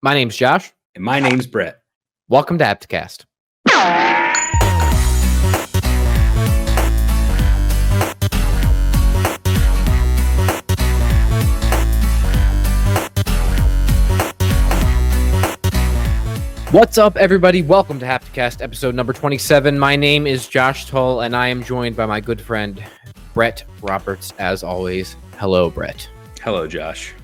[0.00, 0.72] My name's Josh.
[0.94, 1.82] And my name's Bret.
[2.28, 3.24] Welcome to Hapticast.
[16.70, 17.62] What's up, everybody?
[17.62, 19.76] Welcome to Hapticast, episode number 27.
[19.76, 22.84] My name is Josh Tull, and I am joined by my good friend,
[23.34, 25.16] Bret Roberts, as always.
[25.38, 26.08] Hello, Bret.
[26.40, 27.14] Hello, Josh.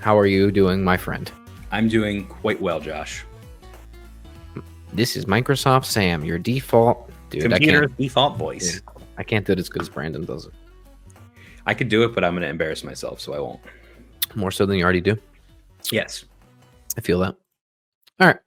[0.00, 1.32] How are you doing, my friend?
[1.72, 3.24] I'm doing quite well, Josh.
[4.92, 7.42] This is Microsoft Sam, your default dude.
[7.42, 8.82] Computer default voice.
[9.16, 10.52] I can't do it as good as Brandon does it.
[11.66, 13.60] I could do it, but I'm going to embarrass myself, so I won't.
[14.34, 15.16] More so than you already do.
[15.92, 16.24] Yes.
[16.98, 17.36] I feel that.
[18.18, 18.38] All right.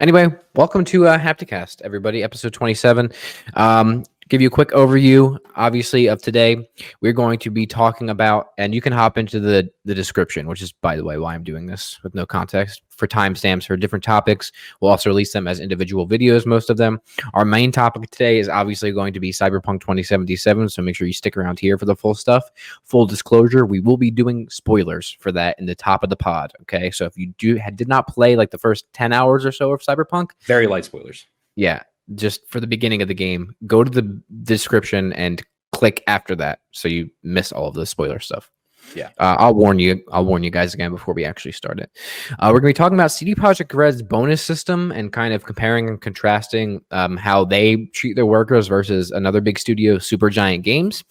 [0.00, 2.22] Anyway, welcome to uh, Hapticast, everybody.
[2.22, 3.12] Episode 27.
[3.54, 6.68] Um, give you a quick overview, obviously, of today.
[7.00, 10.62] We're going to be talking about, and you can hop into the the description, which
[10.62, 14.04] is, by the way, why I'm doing this with no context for timestamps for different
[14.04, 14.52] topics.
[14.80, 17.00] We'll also release them as individual videos, most of them.
[17.34, 21.12] Our main topic today is obviously going to be Cyberpunk 2077, so make sure you
[21.12, 22.44] stick around here for the full stuff.
[22.84, 26.52] Full disclosure, we will be doing spoilers for that in the top of the pod.
[26.62, 29.72] Okay, so if you do did not play like the first 10 hours or so
[29.72, 31.26] of Cyberpunk, Very light spoilers.
[31.56, 31.82] yeah,
[32.14, 36.60] just for the beginning of the game, go to the description and click after that
[36.70, 38.50] so you miss all of the spoiler stuff.
[38.94, 39.10] Yeah.
[39.18, 40.02] Uh, I'll warn you.
[40.12, 41.90] I'll warn you guys again before we actually start it.
[42.38, 45.44] Uh, we're going to be talking about CD Projekt Red's bonus system and kind of
[45.44, 51.04] comparing and contrasting um, how they treat their workers versus another big studio, Supergiant Games.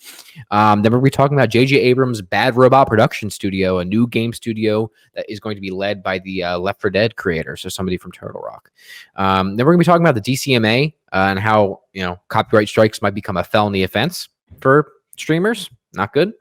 [0.52, 1.78] Um, then we're going to be talking about J.J.
[1.78, 6.04] Abrams' Bad Robot Production Studio, a new game studio that is going to be led
[6.04, 8.72] by the uh, Left 4 Dead creator, so somebody from Turtle Rock.
[9.16, 12.20] Um, then we're going to be talking about the DCMA uh, and how you know
[12.28, 14.30] copyright strikes might become a felony offense
[14.62, 15.70] for streamers.
[15.94, 16.34] Not good.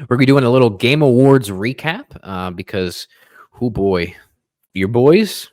[0.00, 3.08] We're gonna be doing a little Game Awards recap uh, because,
[3.50, 4.14] who boy,
[4.74, 5.50] your boys,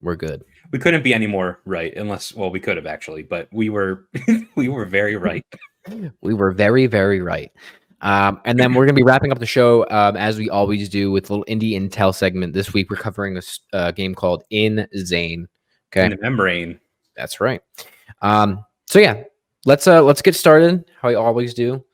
[0.00, 0.44] we're good.
[0.72, 4.08] We couldn't be any more right, unless, well, we could have actually, but we were,
[4.56, 5.44] we were very right.
[6.20, 7.50] We were very, very right.
[8.00, 10.88] Um, and then we're going to be wrapping up the show um, as we always
[10.90, 12.52] do with a little indie intel segment.
[12.52, 13.42] This week we're covering a
[13.76, 15.48] uh, game called In Zane.
[15.90, 16.78] Okay, In the membrane.
[17.16, 17.62] that's right.
[18.20, 19.22] Um, so yeah,
[19.64, 20.84] let's uh, let's get started.
[21.00, 21.84] How we always do,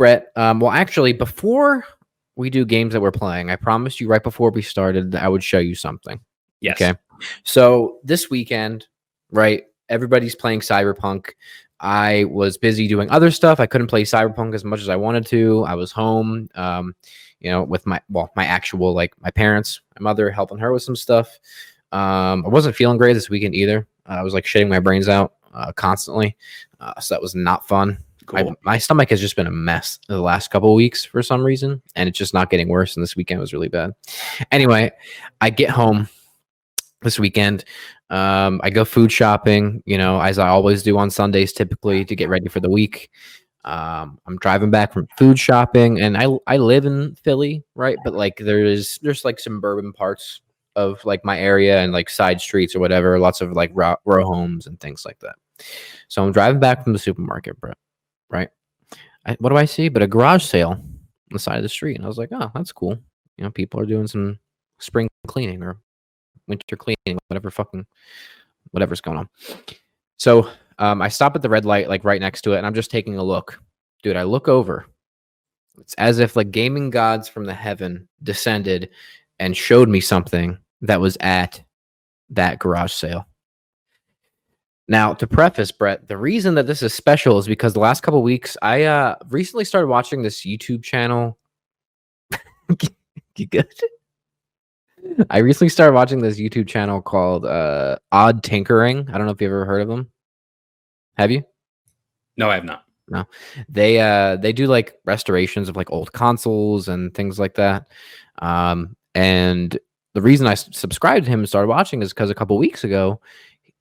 [0.00, 0.32] Bret.
[0.34, 1.84] Um, well, actually, before
[2.34, 5.28] we do games that we're playing, I promised you right before we started that I
[5.28, 6.18] would show you something.
[6.62, 6.80] Yes.
[6.80, 6.98] Okay.
[7.44, 8.86] So this weekend,
[9.30, 9.64] right?
[9.90, 11.32] Everybody's playing Cyberpunk.
[11.80, 13.60] I was busy doing other stuff.
[13.60, 15.64] I couldn't play Cyberpunk as much as I wanted to.
[15.64, 16.94] I was home, um,
[17.40, 20.82] you know, with my well, my actual like my parents, my mother, helping her with
[20.82, 21.38] some stuff.
[21.92, 23.86] Um, I wasn't feeling great this weekend either.
[24.06, 26.38] I was like shitting my brains out uh, constantly,
[26.80, 27.98] uh, so that was not fun.
[28.32, 28.54] My, Cool.
[28.62, 31.82] my stomach has just been a mess the last couple of weeks for some reason,
[31.96, 32.96] and it's just not getting worse.
[32.96, 33.92] And this weekend was really bad.
[34.52, 34.90] Anyway,
[35.40, 36.08] I get home
[37.02, 37.64] this weekend.
[38.10, 42.16] Um, I go food shopping, you know, as I always do on Sundays, typically to
[42.16, 43.10] get ready for the week.
[43.64, 47.98] Um, I'm driving back from food shopping, and I I live in Philly, right?
[48.04, 50.40] But like there's there's like suburban parts
[50.76, 54.24] of like my area and like side streets or whatever, lots of like row, row
[54.24, 55.34] homes and things like that.
[56.08, 57.72] So I'm driving back from the supermarket, bro.
[58.30, 58.48] Right?
[59.26, 59.88] I, what do I see?
[59.88, 60.98] But a garage sale on
[61.30, 62.98] the side of the street, and I was like, oh, that's cool.
[63.36, 64.38] You know, people are doing some
[64.78, 65.78] spring cleaning or
[66.46, 67.86] winter cleaning, whatever fucking
[68.72, 69.28] whatever's going on.
[70.18, 72.74] So um, I stop at the red light, like right next to it, and I'm
[72.74, 73.62] just taking a look.
[74.02, 74.86] Dude, I look over.
[75.78, 78.90] It's as if like gaming gods from the heaven descended
[79.38, 81.62] and showed me something that was at
[82.30, 83.26] that garage sale.
[84.90, 88.24] Now, to preface, Bret, the reason that this is special is because the last couple
[88.24, 91.38] weeks I uh recently started watching this YouTube channel.
[93.36, 93.72] you good?
[95.30, 99.08] I recently started watching this YouTube channel called uh Odd Tinkering.
[99.08, 100.10] I don't know if you've ever heard of them.
[101.16, 101.44] Have you?
[102.36, 102.82] No, I have not.
[103.08, 103.26] No,
[103.68, 107.86] they uh they do like restorations of like old consoles and things like that.
[108.42, 109.78] Um and
[110.14, 113.20] the reason I subscribed to him and started watching is because a couple weeks ago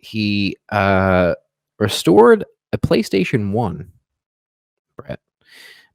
[0.01, 1.35] he uh
[1.77, 3.91] restored a PlayStation 1
[4.97, 5.19] Bret.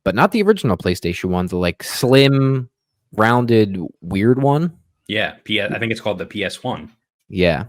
[0.05, 2.69] But not the original PlayStation 1, the like slim
[3.13, 4.77] rounded weird one.
[5.07, 5.37] Yeah.
[5.45, 6.91] P- I think it's called the PS1.
[7.29, 7.65] Yeah.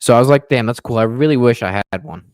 [0.00, 0.98] So I was like, damn, that's cool.
[0.98, 2.24] I really wish I had one.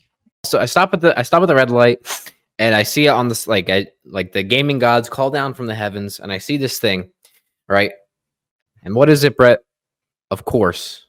[0.44, 3.10] So I stop at the I stop at the red light and I see it
[3.10, 6.38] on this like I like the gaming gods call down from the heavens and I
[6.38, 7.10] see this thing,
[7.68, 7.92] right?
[8.82, 9.60] And what is it, Bret?
[10.30, 11.06] Of course,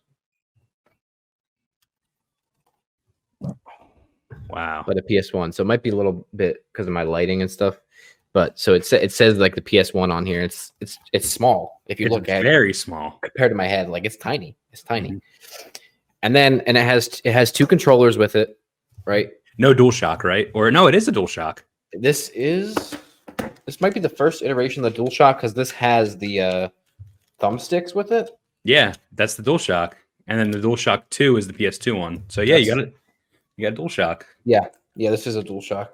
[4.54, 4.84] Wow.
[4.88, 5.54] but a PS1.
[5.54, 7.80] So it might be a little bit because of my lighting and stuff.
[8.34, 10.42] but so it sa- it says like the PS1 on here.
[10.42, 13.20] It's it's it's small if you It's look at it very small.
[13.22, 13.90] compared to my head.
[13.90, 14.56] Like it's tiny.
[14.72, 15.22] It's tiny.
[16.22, 18.58] And then and it has it has two controllers with it,
[19.06, 19.30] right?
[19.58, 20.50] No dual shock, right?
[20.56, 21.64] Or no, it is a dual shock.
[21.94, 22.96] This is
[23.66, 26.70] this might be the first iteration of the dual shock because this has the uh
[27.40, 28.30] thumbsticks with it.
[28.64, 29.98] Yeah, that's the dual shock.
[30.28, 32.24] And then the dual shock 2 is the PS2 one.
[32.30, 32.96] So yeah, you got it.
[33.58, 34.26] You got dual shock.
[34.46, 35.10] Yeah, yeah.
[35.12, 35.90] this is a DualShock.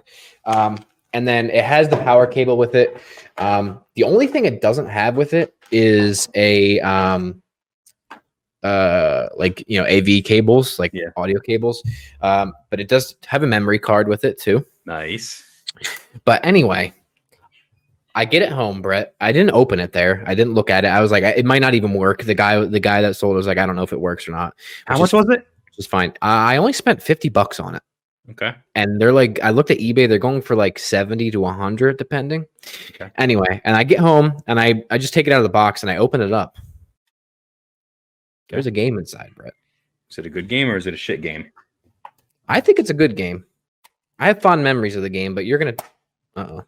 [0.46, 0.78] Um,
[1.14, 2.98] and then it has the power cable with it.
[3.38, 7.42] Um, the only thing it doesn't have with it is a um,
[8.64, 11.10] uh, like you know AV cables, like Yeah.
[11.18, 11.84] audio cables.
[12.22, 14.66] Um, but it does have a memory card with it too.
[14.86, 15.44] Nice.
[16.26, 16.94] But anyway,
[18.16, 19.14] I get it home, Brett.
[19.22, 20.24] I didn't open it there.
[20.26, 20.90] I didn't look at it.
[20.90, 22.24] I was like, it might not even work.
[22.24, 24.28] The guy, the guy that sold it was like, I don't know if it works
[24.28, 24.56] or not.
[24.88, 25.48] How much is- was it?
[25.80, 26.14] Is fine.
[26.22, 27.82] I only spent fifty bucks on it.
[28.32, 28.54] Okay.
[28.76, 32.46] and they're like i looked at ebay they're going for like 70 to 100 depending
[32.92, 33.10] Okay.
[33.18, 35.82] anyway and i get home and i i just take it out of the box
[35.82, 36.56] and i open it up
[38.50, 39.54] there's a game inside bret
[40.12, 41.52] Is it a good game or is it a shit game?
[42.48, 43.46] i think it's a good game
[44.20, 45.76] i have fond memories of the game but you're gonna
[46.36, 46.62] uh-oh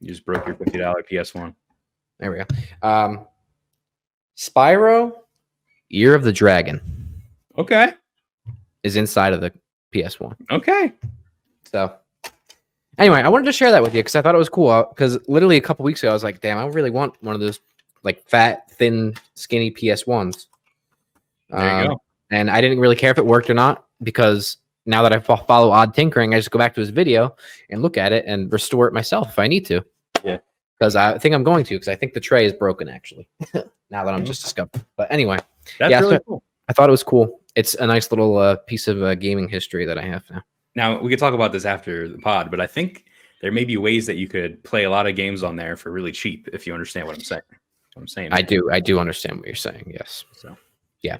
[0.00, 1.54] You just broke your fifty dollar PS1.
[2.20, 2.44] there we go
[2.88, 3.26] um
[4.34, 5.12] spyro
[5.90, 6.80] year of the dragon
[7.58, 7.92] Okay.
[8.82, 9.52] is inside of the
[9.94, 10.92] ps1 Okay.
[11.70, 11.94] So
[12.98, 14.84] anyway, I wanted to share that with you because I thought it was cool.
[14.90, 17.40] Because literally a couple weeks ago, I was like, "Damn, I really want one of
[17.40, 17.60] those
[18.02, 20.48] like fat, thin, skinny PS ones."
[21.50, 22.02] There you Um, go.
[22.30, 25.36] And I didn't really care if it worked or not because now that I fo-
[25.36, 27.36] follow Odd Tinkering, I just go back to his video
[27.70, 29.84] and look at it and restore it myself if I need to.
[30.24, 30.38] Yeah.
[30.78, 33.28] Because I think I'm going to because I think the tray is broken actually.
[33.90, 34.84] now that I'm just discovered.
[34.96, 35.38] But anyway,
[35.78, 36.42] That's yeah, really so- cool.
[36.68, 37.40] I thought it was cool.
[37.56, 40.42] It's a nice little uh, piece of uh, gaming history that I have now.
[40.74, 43.06] Now we could talk about this after the pod, but I think
[43.42, 45.90] there may be ways that you could play a lot of games on there for
[45.90, 47.42] really cheap if you understand what I'm saying.
[47.94, 48.32] What I'm saying.
[48.32, 48.70] I do.
[48.70, 49.90] I do understand what you're saying.
[49.92, 50.24] Yes.
[50.32, 50.56] So
[51.02, 51.18] Yeah.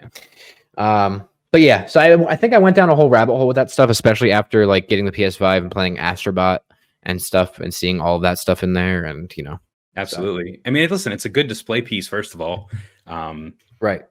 [0.77, 3.55] Um, but yeah, so I, I think I went down a whole rabbit hole with
[3.55, 6.59] that stuff, especially after like getting the PS5 and playing Astrobot
[7.05, 9.05] and stuff and seeing all of that stuff in there.
[9.05, 9.59] And, you know,
[9.97, 10.61] absolutely.
[10.67, 12.09] I mean, listen, it's a good display piece.
[12.09, 12.71] First of all,
[13.07, 14.03] um, right.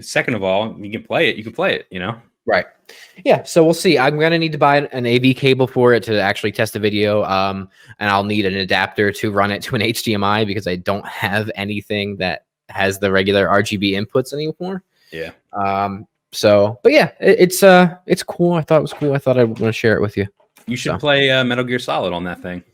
[0.00, 1.36] Second of all, you can play it.
[1.36, 1.86] You can play it.
[1.90, 2.20] You know.
[2.44, 2.66] Right.
[3.24, 3.44] Yeah.
[3.44, 3.98] So we'll see.
[3.98, 6.80] I'm going to need to buy an AV cable for it to actually test the
[6.80, 7.22] video.
[7.24, 7.68] Um,
[8.00, 11.50] and I'll need an adapter to run it to an HDMI because I don't have
[11.54, 14.82] anything that has the regular RGB inputs anymore.
[15.12, 15.30] Yeah.
[15.52, 18.54] Um, so, but yeah, it, it's, uh, it's cool.
[18.54, 19.12] I thought it was cool.
[19.14, 20.26] I thought I'd want to share it with you.
[20.66, 20.98] You should So.
[20.98, 22.64] play uh, Metal Gear Solid on that thing.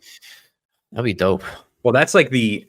[0.93, 1.43] That'd be dope.
[1.83, 2.67] Well, that's like the.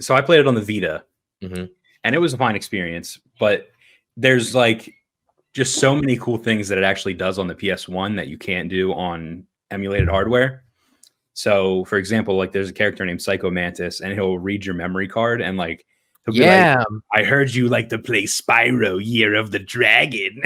[0.00, 1.04] So I played it on the Vita,
[1.42, 1.68] Mhm.
[2.04, 3.18] and it was a fine experience.
[3.38, 3.68] But
[4.18, 4.92] there's like
[5.54, 8.68] just so many cool things that it actually does on the PS1 that you can't
[8.68, 10.64] do on emulated hardware.
[11.34, 15.08] So, for example, like there's a character named Psycho Mantis, and he'll read your memory
[15.08, 15.86] card and like.
[16.26, 16.84] he'll be like, Yeah.
[17.14, 20.42] I heard you like to play Spyro Year of the Dragon.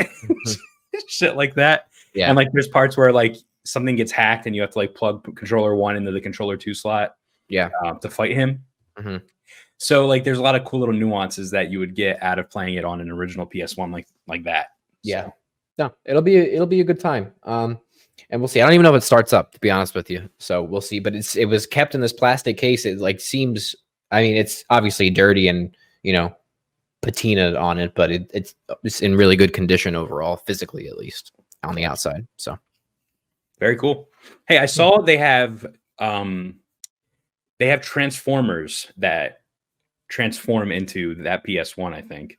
[1.08, 1.86] Shit like that.
[2.14, 2.28] yeah.
[2.28, 5.24] And like there's parts where like something gets hacked and you have to like plug
[5.36, 7.14] controller one into the controller two slot
[7.48, 7.70] yeah.
[7.84, 8.62] uh, to fight him.
[8.98, 9.22] Mhm.
[9.82, 12.48] So like there's a lot of cool little nuances that you would get out of
[12.48, 14.68] playing it on an original PS1 like like that.
[15.02, 15.30] Yeah.
[15.76, 17.32] No, it'll be a, it'll be a good time.
[17.42, 17.80] Um,
[18.30, 18.60] and we'll see.
[18.60, 20.28] I don't even know if it starts up to be honest with you.
[20.38, 21.00] So we'll see.
[21.00, 22.86] But it's it was kept in this plastic case.
[22.86, 23.74] It like seems.
[24.12, 26.32] I mean, it's obviously dirty and you know,
[27.00, 28.54] patina on it, but it, it's
[28.84, 31.32] it's in really good condition overall, physically at least
[31.64, 32.24] on the outside.
[32.36, 32.56] So
[33.58, 34.10] Very cool.
[34.46, 35.66] Hey, I saw they have
[35.98, 36.60] um
[37.58, 39.41] they have transformers that
[40.12, 42.38] transform into that PS1, I think.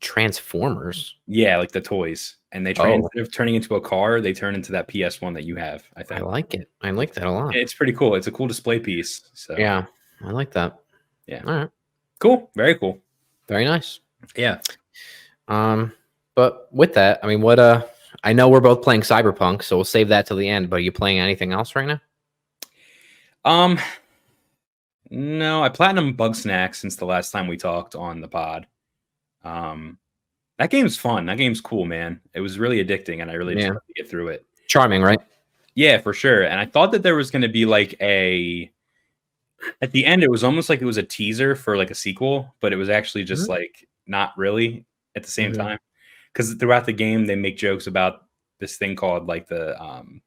[0.00, 1.14] Transformers.
[1.28, 2.38] Yeah, like the toys.
[2.50, 2.94] And they try Oh.
[2.94, 6.02] instead of turning into a car, they turn into that PS1 that you have, I
[6.02, 6.68] think I like it.
[6.82, 7.54] I like that a lot.
[7.54, 8.16] It's pretty cool.
[8.16, 9.22] It's a cool display piece.
[9.32, 9.84] So Yeah,
[10.24, 10.76] I like that.
[11.28, 11.42] Yeah.
[11.46, 11.70] All right.
[12.18, 12.50] cool.
[12.56, 12.98] Very cool.
[13.46, 14.00] Very nice.
[14.34, 14.58] Yeah.
[15.46, 15.92] Um,
[16.34, 17.86] but with that, I mean, what uh,
[18.24, 20.68] I know we're both playing Cyberpunk, so we'll save that till the end.
[20.68, 22.00] But are you playing anything else right now?
[23.44, 23.78] Um,
[25.10, 28.66] no, I platinum Bugsnax since the last time we talked on the pod.
[29.44, 29.98] Um,
[30.58, 31.26] that game's fun.
[31.26, 32.20] That game's cool, man.
[32.34, 33.70] It was really addicting, and I really just Yeah.
[33.70, 34.46] wanted to get through it.
[34.68, 35.18] Charming, right?
[35.74, 36.42] Yeah, for sure.
[36.44, 38.70] And I thought that there was going to be like a.
[39.82, 42.54] At the end, it was almost like it was a teaser for like a sequel,
[42.60, 44.84] but it was actually just like not really
[45.16, 45.56] at the same Mhm.
[45.56, 45.78] time.
[46.32, 48.24] Because throughout the game, they make jokes about
[48.58, 50.22] this thing called like the um,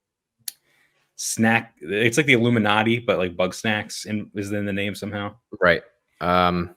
[1.16, 1.76] snack.
[1.82, 5.36] It's like the Illuminati, but like Bugsnax in, is in the name somehow.
[5.62, 5.84] Right.
[6.22, 6.76] Um,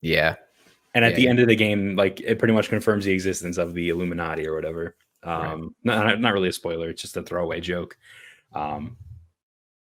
[0.00, 0.36] yeah.
[0.94, 1.30] And at Yeah, the yeah.
[1.30, 4.54] end of the game, like it pretty much confirms the existence of the Illuminati or
[4.54, 4.96] whatever.
[5.24, 5.52] Right.
[5.52, 7.96] Um, not, not really a spoiler; it's just a throwaway joke.
[8.54, 8.96] Um,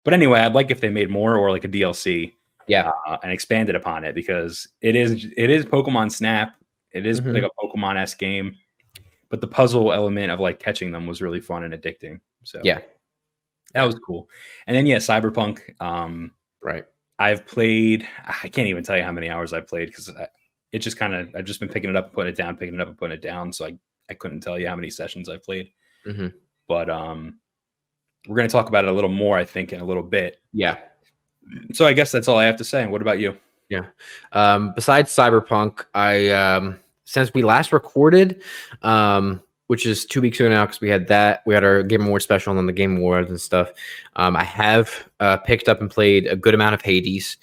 [0.04, 2.34] But anyway, I'd like if they made more or like a DLC
[2.68, 2.90] Yeah.
[3.06, 6.54] uh, and expanded upon it because it is it is Pokemon Snap.
[6.92, 7.34] It is Mhm.
[7.34, 8.56] like a Pokemon s game,
[9.30, 12.20] but the puzzle element of like catching them was really fun and addicting.
[12.44, 12.80] So Yeah.
[13.74, 14.28] That was cool.
[14.66, 15.60] And then yeah, Cyberpunk.
[15.80, 16.84] Um, Right.
[17.18, 18.08] I've played.
[18.26, 20.10] I can't even tell you how many hours I played because
[20.72, 22.74] it just kind of I've just been picking it up, and putting it down, picking
[22.74, 23.52] it up, and putting it down.
[23.52, 23.78] So I
[24.10, 25.70] I couldn't tell you how many sessions I played.
[26.06, 26.32] Mhm.
[26.66, 27.38] But um,
[28.26, 30.40] we're gonna talk about it a little more, I think, in a little bit.
[30.52, 30.78] Yeah.
[31.74, 32.86] So I guess that's all I have to say.
[32.86, 33.36] What about you?
[33.68, 33.86] Yeah.
[34.32, 38.42] Um, besides Cyberpunk, I um, since we last recorded,
[38.82, 42.02] um, which is two weeks ago now, because we had that, we had our Game
[42.02, 43.70] Awards special and then the Game Awards and stuff.
[44.16, 47.36] Um, I have uh, picked up and played a good amount of Hades.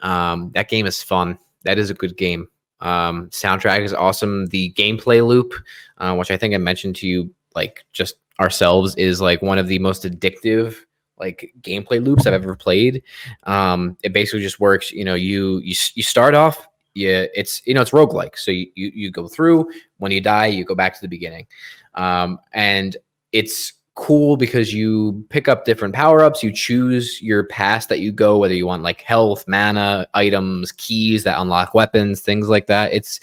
[0.00, 1.38] Um, that game is fun.
[1.64, 2.48] That is a good game.
[2.80, 4.46] Um, soundtrack is awesome.
[4.46, 5.54] The gameplay loop,
[5.98, 9.66] uh, which I think I mentioned to you, like just ourselves, is like one of
[9.66, 10.76] the most addictive
[11.18, 13.02] like gameplay loops I've ever played.
[13.44, 14.92] Um, it basically just works.
[14.92, 16.68] You know, you you you start off.
[16.98, 18.36] Yeah, it's you know it's roguelike.
[18.36, 19.70] So you, you you go through.
[19.98, 21.46] When you die, you go back to the beginning,
[21.94, 22.96] um, and
[23.30, 26.42] it's cool because you pick up different power ups.
[26.42, 31.22] You choose your path that you go, whether you want like health, mana, items, keys
[31.22, 32.92] that unlock weapons, things like that.
[32.92, 33.20] It's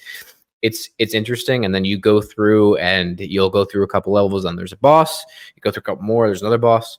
[0.62, 4.46] it's it's interesting, and then you go through and you'll go through a couple levels.
[4.46, 5.26] And there's a boss.
[5.54, 6.28] You go through a couple more.
[6.28, 6.98] There's another boss.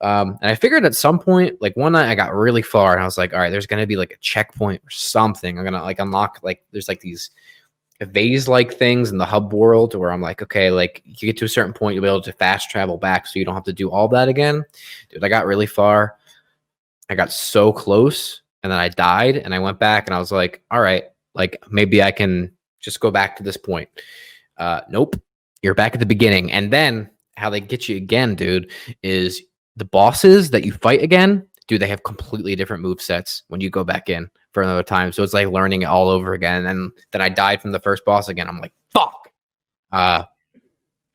[0.00, 3.00] Um, and I figured at some point, like one night I got really far and
[3.00, 5.58] I was like, all right, there's gonna be like a checkpoint or something.
[5.58, 7.30] I'm gonna like unlock like there's like these
[8.02, 11.46] vase like things in the hub world where I'm like, okay, like you get to
[11.46, 13.72] a certain point, you'll be able to fast travel back so you don't have to
[13.72, 14.64] do all that again.
[15.08, 16.16] Dude, I got really far.
[17.08, 20.32] I got so close and then I died and I went back and I was
[20.32, 23.88] like, all right, like maybe I can just go back to this point.
[24.58, 25.20] Uh nope.
[25.62, 26.52] You're back at the beginning.
[26.52, 28.70] And then how they get you again, dude,
[29.02, 29.42] is
[29.76, 33.70] the bosses that you fight again, do they have completely different move sets when you
[33.70, 35.12] go back in for another time.
[35.12, 36.66] So it's like learning it all over again.
[36.66, 38.48] And then I died from the first boss again.
[38.48, 39.30] I'm like, fuck.
[39.92, 40.24] Uh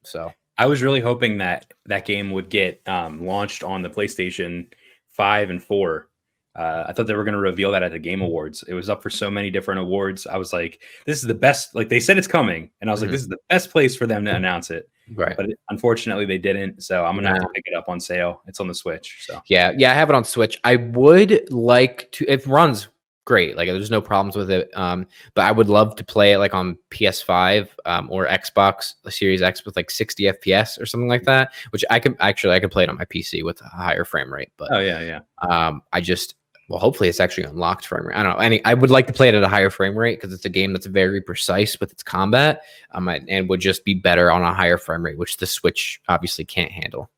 [0.03, 4.67] so I was really hoping that that game would get um, launched on the PlayStation
[5.09, 6.09] Five and Four.
[6.55, 8.63] Uh, I thought they were going to reveal that at the Game Awards.
[8.67, 10.27] It was up for so many different awards.
[10.27, 12.99] I was like, "This is the best." Like they said, it's coming, and I was
[12.99, 13.03] Mhm.
[13.03, 15.35] like, "This is the best place for them to announce it." right.
[15.37, 16.83] But unfortunately, they didn't.
[16.83, 18.41] So I'm gonna have to pick it up on sale.
[18.47, 19.23] It's on the Switch.
[19.25, 20.59] So Yeah, yeah, I have it on Switch.
[20.63, 22.87] I would like to it runs
[23.25, 23.55] great.
[23.55, 24.69] Like there's no problems with it.
[24.75, 29.41] Um, but I would love to play it like on PS5 um, or Xbox Series
[29.41, 31.53] X with like 60 FPS or something like that.
[31.69, 34.33] Which I could actually I could play it on my PC with a higher frame
[34.33, 34.51] rate.
[34.57, 35.19] But oh yeah, yeah.
[35.47, 36.35] um, I just
[36.71, 38.15] well, hopefully it's actually unlocked frame rate.
[38.15, 38.39] I don't know.
[38.39, 40.49] Any, I would like to play it at a higher frame rate because it's a
[40.49, 42.61] game that's very precise with its combat,
[42.91, 46.01] um, and and would just be better on a higher frame rate, which the Switch
[46.07, 47.09] obviously can't handle.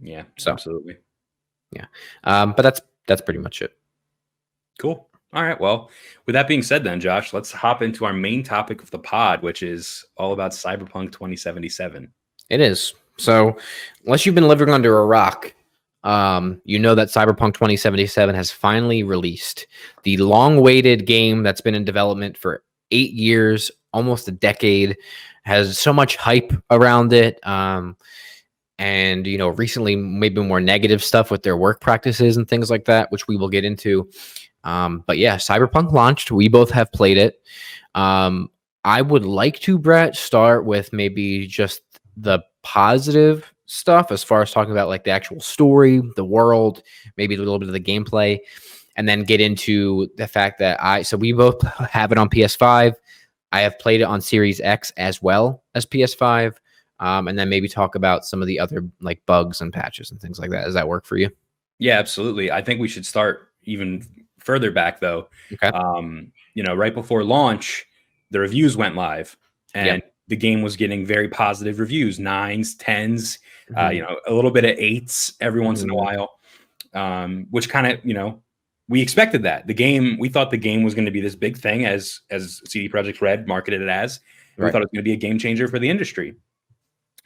[0.00, 0.98] Yeah, So- absolutely.
[1.72, 1.86] Yeah,
[2.22, 3.76] um, but that's that's pretty much it.
[4.78, 5.08] Cool.
[5.32, 5.58] All right.
[5.60, 5.90] Well,
[6.26, 9.42] with that being said, then, Josh, let's hop into our main topic of the pod,
[9.42, 12.12] which is all about Cyberpunk 2077.
[12.50, 12.94] It is.
[13.16, 13.56] So,
[14.04, 15.52] unless you've been living under a rock,
[16.04, 19.66] um, you know that Cyberpunk 2077 has finally released
[20.02, 24.96] the long awaited game that's been in development for eight years, almost a decade,
[25.44, 27.44] has so much hype around it.
[27.46, 27.96] Um,
[28.78, 32.84] and, you know, recently, maybe more negative stuff with their work practices and things like
[32.86, 34.10] that, which we will get into.
[34.64, 36.30] Um, but yeah, Cyberpunk launched.
[36.30, 37.40] We both have played it.
[37.94, 38.50] Um,
[38.84, 41.82] I would like to, Brett, start with maybe just
[42.16, 46.82] the positive stuff as far as talking about like the actual story, the world,
[47.16, 48.38] maybe a little bit of the gameplay,
[48.96, 51.60] and then get into the fact that I so we both
[51.90, 52.94] have it on PS5.
[53.52, 56.56] I have played it on Series X as well as PS5.
[57.00, 60.20] Um, and then maybe talk about some of the other like bugs and patches and
[60.20, 60.64] things like that.
[60.66, 61.30] Does that work for you?
[61.78, 62.52] Yeah, absolutely.
[62.52, 64.06] I think we should start even
[64.38, 65.28] further back, though.
[65.52, 65.66] Okay.
[65.68, 67.84] Um, you know, right before launch,
[68.30, 69.36] the reviews went live,
[69.74, 69.98] and Yeah.
[70.28, 73.40] the game was getting very positive reviews, nines, tens,
[73.76, 73.94] uh, Mhm.
[73.96, 75.96] you know, a little bit of eights every once in a Mhm.
[75.96, 76.40] while,
[76.94, 78.42] um, which kind of, you know,
[78.88, 80.16] we expected that the game.
[80.18, 83.20] We thought the game was going to be this big thing, as as CD Projekt
[83.20, 84.20] Red marketed it as.
[84.58, 86.34] We thought it was going to be a game changer for the industry.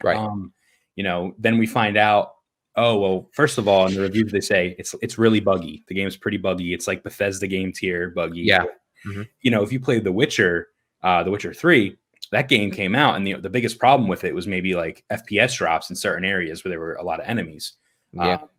[0.03, 0.15] right.
[0.17, 0.53] Um,
[0.95, 2.35] you know, then we find out,
[2.75, 5.83] oh well, first of all, in the reviews they say it's it's really buggy.
[5.87, 6.73] The game's pretty buggy.
[6.73, 8.41] It's like Bethesda game tier buggy.
[8.41, 8.65] Yeah.
[9.05, 9.27] Mhm.
[9.41, 10.69] You know, if you played The Witcher,
[11.03, 11.97] uh, The Witcher Three,
[12.31, 15.57] that game came out, and the the biggest problem with it was maybe like FPS
[15.57, 17.73] drops in certain areas where there were a lot of enemies.
[18.13, 18.33] yeah.
[18.35, 18.49] Um,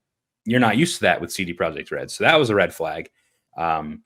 [0.44, 3.10] you're not used to that with CD Projekt Red, so that was a red flag.
[3.58, 4.02] Um,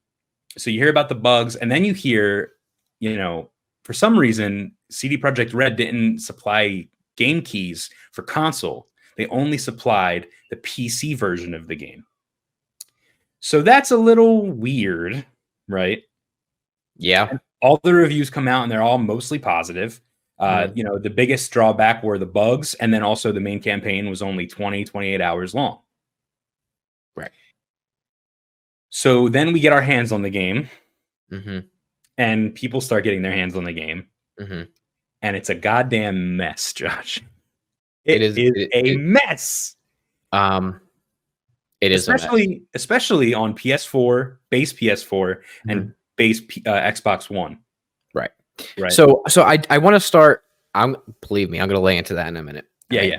[0.58, 2.54] so you hear about the bugs, and then you hear,
[2.98, 3.50] you know,
[3.84, 8.88] for some reason, CD Projekt Red didn't supply game keys for console.
[9.16, 12.04] They only supplied the PC version of the game.
[13.40, 15.24] So that's a little weird,
[15.68, 16.02] right?
[16.96, 17.38] Yeah.
[17.62, 20.00] All the reviews come out and they're all mostly positive.
[20.38, 20.76] Uh, Mhm.
[20.76, 24.20] You know, the biggest drawback were the bugs, and then also the main campaign was
[24.22, 25.78] only 20, 28 hours long.
[27.14, 27.30] Right.
[28.90, 30.68] So then we get our hands on the game,
[31.30, 31.60] hmm
[32.18, 34.62] and people start getting their hands on the game, hmm
[35.22, 37.20] and it's a goddamn mess, Josh.
[38.04, 39.76] It it is- is, it- a it- mess.
[40.32, 40.80] Um,
[41.80, 47.58] it is especially especially on PS4, base PS4, and base P, uh, Xbox One.
[48.14, 48.30] Right.
[48.78, 48.92] Right.
[48.92, 50.44] So, so I I want to start.
[50.74, 52.66] I'm believe me, I'm going to lay into that in a minute.
[52.90, 53.10] yeah, right?
[53.10, 53.18] yeah.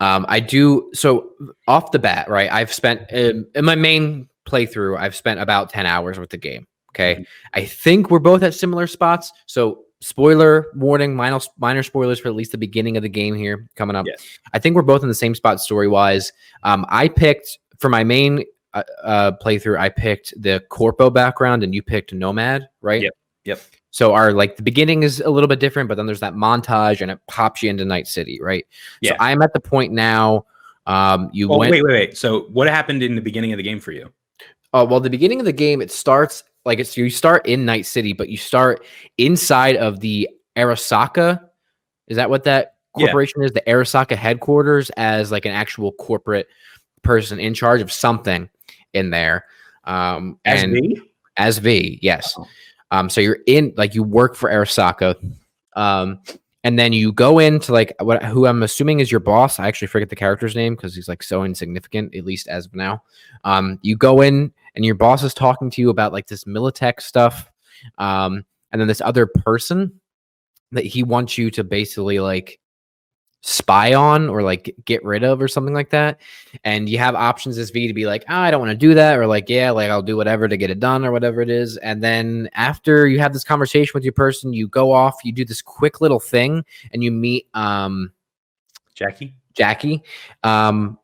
[0.00, 1.30] Um, I do so
[1.68, 2.50] off the bat, right?
[2.50, 6.66] I've spent in, in my main playthrough, I've spent about 10 hours with the game.
[6.90, 7.16] Okay.
[7.20, 7.26] Mhm.
[7.54, 9.32] I think we're both at similar spots.
[9.46, 13.68] So, spoiler warning, minor, minor spoilers for at least the beginning of the game here
[13.76, 14.06] coming up.
[14.06, 14.20] Yes.
[14.52, 16.32] I think we're both in the same spot story wise.
[16.64, 21.74] Um, I picked for my main uh, uh, playthrough, I picked the Corpo background and
[21.74, 23.02] you picked Nomad, right?
[23.02, 23.12] Yep,
[23.44, 23.60] yep.
[23.90, 27.00] So our like the beginning is a little bit different, but then there's that montage
[27.00, 28.66] and it pops you into Night City, right?
[29.00, 29.12] Yeah.
[29.12, 30.44] So I'm at the point now.
[30.86, 31.70] Um, you Oh, went.
[31.70, 32.16] wait, wait, wait.
[32.16, 34.12] So what happened in the beginning of the game for you?
[34.72, 37.86] Oh well, the beginning of the game it starts like it's you start in Night
[37.86, 38.84] City, but you start
[39.16, 41.40] inside of the Arasaka.
[42.08, 43.06] Is that what that Yeah.
[43.06, 43.52] corporation is?
[43.52, 46.46] The Arasaka headquarters as like an actual corporate
[47.02, 48.48] person in charge of something
[48.92, 49.44] in there.
[49.84, 51.00] Um, As and me?
[51.36, 52.34] as V, yes.
[52.36, 52.46] Oh.
[52.90, 55.14] Um, so you're in like you work for Arasaka,
[55.76, 56.20] um,
[56.64, 59.58] and then you go into like what who I'm assuming is your boss.
[59.58, 62.74] I actually forget the character's name because he's like so insignificant, at least as of
[62.74, 63.02] now.
[63.44, 67.00] Um, you go in and your boss is talking to you about like this Militech
[67.00, 67.50] stuff,
[67.98, 70.00] um, and then this other person
[70.72, 72.58] that he wants you to basically like
[73.40, 76.20] spy on or like get rid of or something like that
[76.64, 78.94] and you have options as v to be like oh, i don't want to do
[78.94, 81.48] that or like yeah like i'll do whatever to get it done or whatever it
[81.48, 85.32] is and then after you have this conversation with your person you go off you
[85.32, 88.12] do this quick little thing and you meet um
[88.94, 89.34] Jackie?
[89.54, 90.02] jackie
[90.42, 90.98] um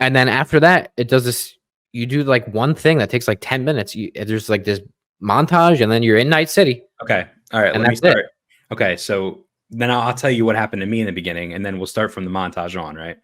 [0.00, 1.54] and then after that it does this
[1.92, 4.80] you do like one thing that takes like 10 minutes you, there's like this
[5.22, 7.26] montage and then you're in night city Okay.
[7.52, 7.72] All right.
[7.74, 8.26] And let me that's it.
[8.72, 8.96] Okay.
[8.96, 11.78] So then I'll, I'll tell you what happened to me in the beginning, and then
[11.78, 13.16] we'll start from the montage on, right?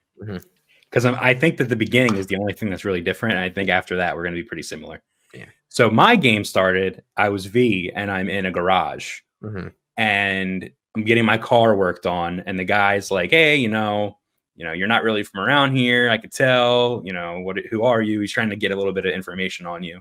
[0.90, 3.37] Because I think that the beginning is the only thing that's really different.
[3.37, 5.03] And I think after that, we're going to be pretty similar.
[5.33, 5.46] Yeah.
[5.68, 9.20] So my game started, I was V, and I'm in a garage.
[9.42, 9.72] Mhm.
[9.96, 14.18] and I'm getting my car worked on, and the guy's like, "Hey, you know,
[14.57, 16.11] you know, you're not really from around here.
[16.11, 17.00] I could tell.
[17.05, 17.59] You know, what?
[17.70, 20.00] Who are you?" He's trying to get a little bit of information on you,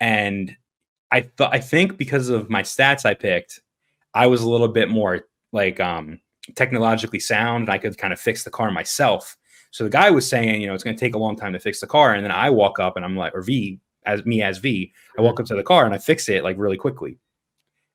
[0.00, 0.56] and
[1.10, 3.60] I thought I think because of my stats I picked,
[4.14, 6.20] I was a little bit more like um
[6.54, 9.36] technologically sound, and I could kind of fix the car myself.
[9.72, 11.58] So the guy was saying, you know, it's going to take a long time to
[11.58, 14.40] fix the car, and then I walk up and I'm like, or V as me
[14.40, 17.18] as V, I walk up to the car and I fix it like really quickly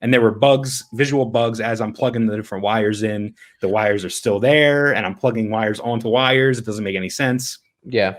[0.01, 3.35] and there were bugs, visual bugs as I'm plugging the different wires in.
[3.61, 6.57] The wires are still there, and I'm plugging wires onto wires.
[6.57, 7.59] It doesn't make any sense.
[7.83, 8.15] yeah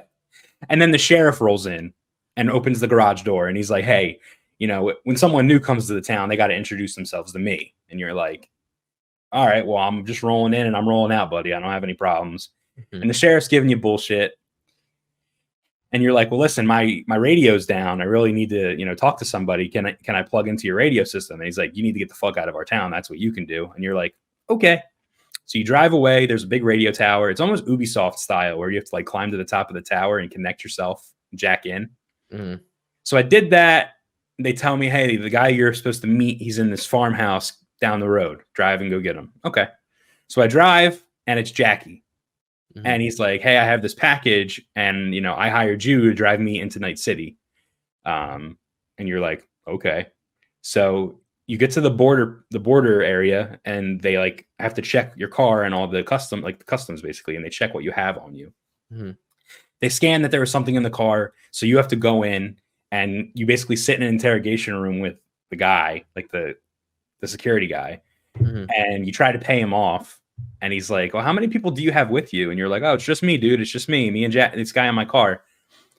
[0.68, 1.92] And then the sheriff rolls in
[2.37, 4.20] and opens the garage door, and he's like, "Hey,
[4.59, 7.38] you know, when someone new comes to the town, they got to introduce themselves to
[7.40, 8.48] me." And you're like,
[9.33, 11.53] "All right, well, I'm just rolling in and I'm rolling out, buddy.
[11.53, 13.03] I don't have any problems." Mhm.
[13.03, 14.33] And the sheriff's giving you bullshit.
[15.95, 18.01] And you're like, well, listen, my my radio's down.
[18.01, 19.68] I really need to, you know, talk to somebody.
[19.68, 21.38] Can I can I plug into your radio system?
[21.40, 22.90] And he's like, you need to get the fuck out of our town.
[22.90, 23.71] That's what you can do.
[23.75, 24.14] And you're like,
[24.49, 24.81] okay.
[25.45, 26.25] So you drive away.
[26.25, 27.29] There's a big radio tower.
[27.29, 29.83] It's almost Ubisoft style, where you have to like climb to the top of the
[29.83, 31.90] tower and connect yourself, jack in.
[32.33, 32.61] Mhm.
[33.03, 33.90] So I did that.
[34.38, 38.01] They tell me, hey, the guy you're supposed to meet, he's in this farmhouse down
[38.01, 38.40] the road.
[38.55, 39.33] Drive and go get him.
[39.45, 39.66] Okay.
[40.29, 42.03] So I drive, and it's Jackie
[42.77, 42.83] Mhm.
[42.87, 46.14] and he's like, "Hey, I have this package, and you know, I hired you to
[46.14, 47.37] drive me into Night City."
[48.07, 48.57] Um,
[48.97, 50.07] and you're like, "Okay."
[50.62, 55.12] So you get to the border, the border area, and they like have to check
[55.16, 57.90] your car and all the custom, like the customs basically, and they check what you
[57.92, 58.53] have on you.
[58.95, 59.18] Mhm.
[59.81, 62.57] They scan that there was something in the car, so you have to go in
[62.92, 65.16] and you basically sit in an interrogation room with
[65.51, 66.57] the guy, like the
[67.22, 68.02] the security guy,
[68.38, 68.68] Mhm.
[68.76, 70.20] and you try to pay him off
[70.61, 72.50] and he's like well how many people do you have with you?
[72.50, 73.61] And you're like oh it's just me dude.
[73.61, 74.11] It's just me.
[74.11, 75.42] Me and jack this guy in my car.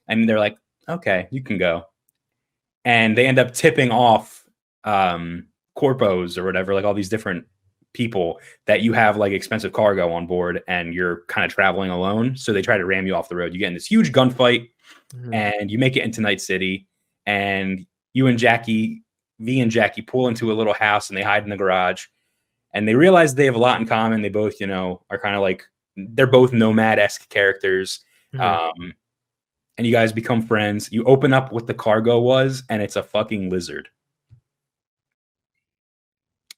[0.08, 0.58] And they're like
[0.88, 1.86] okay you can go.
[2.86, 4.44] And they end up tipping off
[4.84, 7.46] um corpos or whatever like all these different
[7.94, 12.36] people that you have like expensive cargo on board and you're kind of traveling alone.
[12.36, 13.54] So they try to ram you off the road.
[13.54, 14.70] You get in this huge gunfight
[15.16, 15.34] Mhm.
[15.34, 16.88] and you make it into Night City,
[17.28, 19.03] and you and Jackie,
[19.44, 22.06] V and Jackie, pull into a little house and they hide in the garage,
[22.74, 24.22] and they realize they have a lot in common.
[24.22, 28.04] They both, you know, are kind of like they're both nomad esque characters.
[28.34, 28.40] Mhm.
[28.40, 28.94] Um,
[29.78, 30.92] and you guys become friends.
[30.92, 33.90] You open up what the cargo was, and it's a fucking lizard.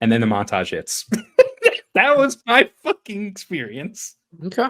[0.01, 1.05] And then the montage hits.
[1.93, 4.15] that was my fucking experience.
[4.45, 4.67] Okay.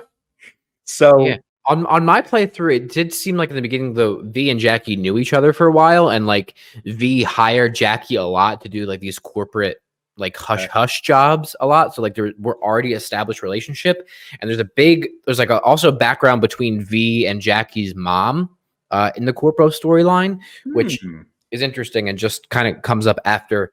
[0.86, 1.38] So Yeah.
[1.67, 4.95] On on my playthrough, it did seem like in the beginning though V and Jackie
[4.95, 6.54] knew each other for a while, and like
[6.86, 9.82] V hired Jackie a lot to do like these corporate
[10.17, 11.93] like hush hush jobs a lot.
[11.93, 14.08] So like there were already established relationship,
[14.39, 18.49] and there's a big there's like a, also background between V and Jackie's mom
[18.91, 23.19] uh, in the Corpo storyline, which hmm, is interesting and just kind of comes up
[23.25, 23.71] after.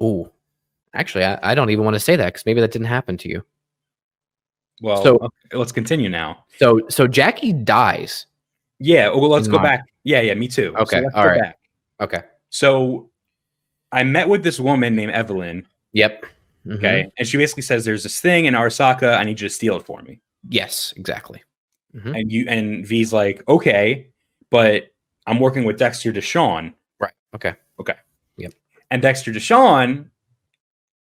[0.00, 0.32] Oh,
[0.94, 3.28] actually, I, I don't even want to say that because maybe that didn't happen to
[3.28, 3.44] you.
[4.80, 6.44] Well, so- okay, let's continue now.
[6.58, 8.26] So so Jackie dies.
[8.78, 9.84] Yeah, well, let's go back.
[10.04, 10.72] Yeah, yeah, me too.
[10.76, 11.40] So Okay, let's all right.
[11.40, 11.58] back.
[12.00, 12.22] Okay.
[12.48, 13.10] So
[13.92, 15.66] I met with this woman named Evelyn.
[15.92, 16.24] Yep.
[16.66, 16.76] Mhm.
[16.76, 17.10] Okay.
[17.18, 19.16] And she basically says there's this thing in Arasaka.
[19.18, 20.20] I need you to steal it for me.
[20.48, 21.42] Yes, exactly.
[21.94, 22.18] Mhm.
[22.20, 24.06] And you and V's like, okay,
[24.50, 24.92] but
[25.26, 26.72] I'm working with Dexter Deshawn.
[26.98, 27.12] Right.
[27.34, 27.54] Okay.
[27.78, 27.94] Okay.
[28.38, 28.54] Yep.
[28.90, 30.08] And Dexter Deshawn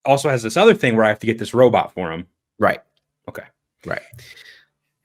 [0.05, 2.27] also has this other thing where I have to get this robot for him.
[2.59, 2.79] Right.
[3.85, 4.01] Right.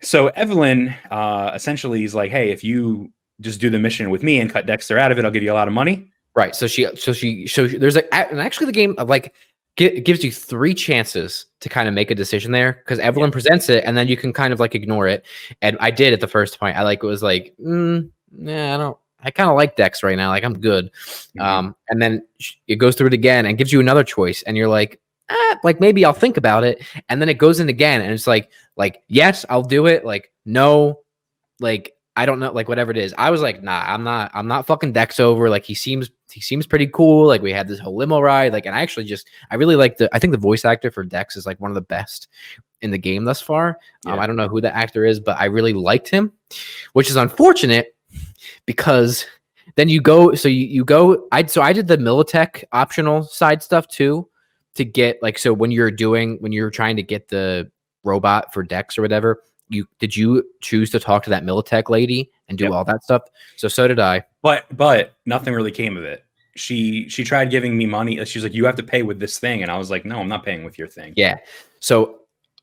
[0.01, 4.41] So Evelyn uh essentially is like, hey, if you just do the mission with me
[4.41, 6.11] and cut Dexter out of it, I'll give you a lot of money.
[6.35, 6.57] Right.
[6.57, 6.87] So she.
[6.97, 7.47] So she.
[7.47, 9.35] So she- there's a and actually the game like
[9.77, 13.83] gives you three chances to kind of make a decision there because Evelyn presents it
[13.85, 15.25] and then you can kind of like ignore it.
[15.63, 16.77] And I did at the first point.
[16.77, 18.97] I like it was like, mm, yeah, I don't.
[19.25, 20.31] I kind of like Dex right now.
[20.31, 20.91] Like I'm good.
[21.39, 22.27] Um, and then
[22.67, 25.81] it goes through it again and gives you another choice, and you're like, ah, like
[25.81, 26.83] maybe I'll think about it.
[27.09, 30.05] And then it goes in again, and it's like, like yes, I'll do it.
[30.05, 31.01] Like no,
[31.61, 33.15] like I don't know, like whatever it is.
[33.17, 35.49] I was like, nah, I'm not, I'm not fucking Dex over.
[35.49, 37.27] Like he seems, he seems pretty cool.
[37.27, 38.53] Like we had this whole limo ride.
[38.53, 41.05] Like, and I actually just, I really like the, I think the voice actor for
[41.05, 42.29] Dex is like one of the best
[42.83, 43.79] in the game thus far.
[44.05, 46.33] Um, I don't know who the actor is, but I really liked him,
[46.93, 47.97] which is unfortunate
[48.67, 49.25] because
[49.77, 53.63] then you go so you, you go i so i did the militech optional side
[53.63, 54.29] stuff too
[54.75, 57.71] to get like so when you're doing when you're trying to get the
[58.05, 62.31] robot for dex or whatever you did you choose to talk to that militech lady
[62.49, 62.73] and do Yep.
[62.73, 63.23] all that stuff
[63.57, 66.25] so so did i But but nothing really came of it.
[66.57, 68.23] She she tried giving me money.
[68.27, 70.29] She's like, you have to pay with this thing, and I was like, no, I'm
[70.29, 71.15] not paying with your thing.
[71.17, 71.39] Yeah.
[71.81, 72.19] So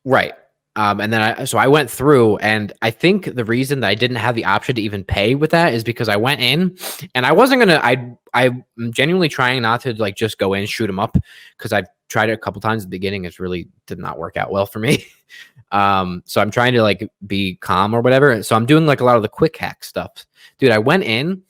[0.06, 0.34] right.
[0.76, 3.96] Um, and then I so I went through and I think the reason that I
[3.96, 6.78] didn't have the option to even pay with that is because I went in
[7.16, 10.86] and I wasn't gonna I I'm genuinely trying not to like just go in shoot
[10.86, 11.18] them up
[11.58, 13.26] because I've tried it a couple times at the beginning.
[13.26, 15.06] It's really did not work out well for me.
[15.72, 18.44] um, so I'm trying to like be calm or whatever.
[18.44, 20.26] So I'm doing like a lot of the quick hack stuff.
[20.58, 21.44] Dude, I went in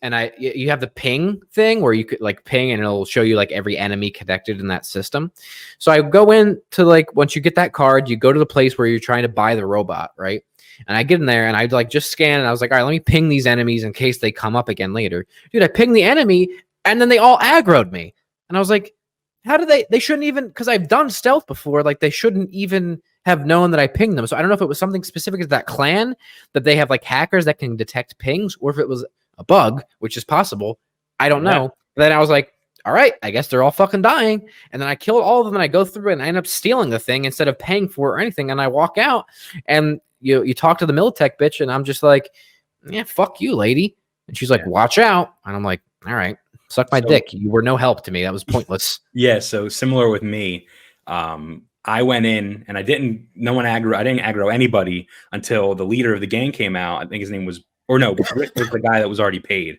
[0.00, 3.22] and I you have the ping thing where you could like ping and it'll show
[3.22, 5.32] you like every enemy connected in that system.
[5.78, 8.46] So I go in to like once you get that card, you go to the
[8.46, 10.42] place where you're trying to buy the robot, right?
[10.86, 12.78] And I get in there and I like just scan and I was like, all
[12.78, 15.26] right, let me ping these enemies in case they come up again later.
[15.50, 16.50] Dude, I ping the enemy
[16.84, 18.14] and then they all aggroed me.
[18.48, 18.94] And I was like,
[19.44, 23.00] how do they they shouldn't even because I've done stealth before, like they shouldn't even
[23.24, 24.26] have known that I pinged them.
[24.26, 26.16] So I don't know if it was something specific to that clan
[26.54, 29.04] that they have like hackers that can detect pings, or if it was
[29.38, 30.78] a bug, which is possible.
[31.20, 31.52] I don't Yeah.
[31.52, 31.74] know.
[31.96, 32.52] Then I was like,
[32.84, 34.48] all right, I guess they're all fucking dying.
[34.72, 36.46] And then I kill all of them and I go through and I end up
[36.46, 38.50] stealing the thing instead of paying for it or anything.
[38.50, 39.26] And I walk out
[39.66, 42.30] and you you talk to the Militech bitch, and I'm just like,
[42.88, 43.94] yeah, fuck you, lady.
[44.26, 44.68] And she's like, Yeah.
[44.68, 45.34] watch out.
[45.44, 46.36] And I'm like, all right,
[46.70, 47.32] suck my So- dick.
[47.32, 48.22] You were no help to me.
[48.22, 49.00] That was pointless.
[49.14, 50.66] Yeah, so similar with me.
[51.06, 53.26] Um, I went in and I didn't.
[53.34, 53.94] No one aggro.
[53.96, 57.02] I didn't aggro anybody until the leader of the gang came out.
[57.02, 59.78] I think his name was, or no, Brick was the guy that was already paid.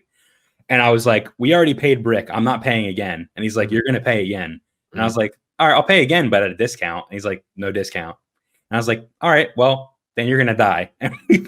[0.68, 2.28] And I was like, "We already paid Brick.
[2.30, 4.60] I'm not paying again." And he's like, "You're gonna pay again."
[4.92, 7.24] And I was like, "All right, I'll pay again, but at a discount." And he's
[7.24, 8.16] like, "No discount."
[8.70, 11.46] And I was like, "All right, well, then you're gonna die." And we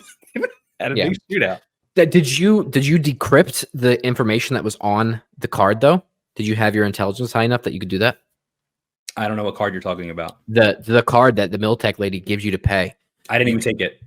[0.80, 1.08] had a Yeah.
[1.08, 1.60] big shootout.
[1.94, 6.02] Th- Did you did you decrypt the information that was on the card though?
[6.36, 8.18] Did you have your intelligence high enough that you could do that?
[9.16, 10.38] I don't know what card you're talking about.
[10.48, 12.94] The the card that the Militech lady gives you to pay.
[13.28, 14.00] I didn't even take it.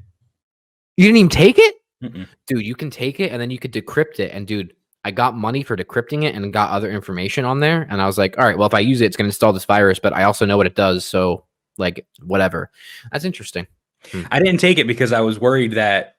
[0.98, 1.76] You didn't even take it?
[2.04, 2.28] Mm-mm.
[2.48, 4.32] Dude, you can take it and then you could decrypt it.
[4.32, 7.88] And dude, I got money for decrypting it and got other information on there.
[7.89, 9.65] And I was like, all right, well, if I use it, it's gonna install this
[9.65, 11.06] virus, but I also know what it does.
[11.06, 11.45] So
[11.78, 12.71] like whatever.
[13.12, 13.67] That's interesting.
[14.12, 14.24] Hmm.
[14.32, 16.14] I didn't take it because I was worried that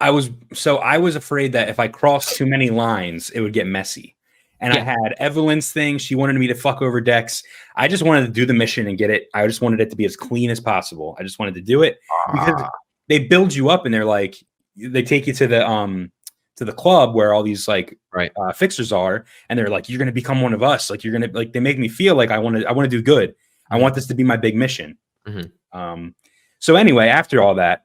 [0.00, 3.52] I was so I was afraid that if I crossed too many lines, it would
[3.52, 4.16] get messy.
[4.60, 5.98] And I had Evelyn's thing.
[5.98, 7.42] She wanted me to fuck over Dex.
[7.76, 9.28] I just wanted to do the mission and get it.
[9.34, 11.16] I just wanted it to be as clean as possible.
[11.18, 11.98] I just wanted to do it
[12.32, 12.70] because Ah,
[13.08, 14.36] they build you up and they're like,
[14.76, 16.10] they take you to the um
[16.56, 18.30] to the club where all these like Right.
[18.40, 20.88] uh, fixers are, and they're like, you're gonna become one of us.
[20.88, 22.96] Like you're gonna like they make me feel like I want to I want to
[22.96, 23.34] do good.
[23.70, 24.96] I want this to be my big mission.
[25.28, 25.50] Mhm.
[25.72, 26.14] Um,
[26.58, 27.83] so anyway, after all that,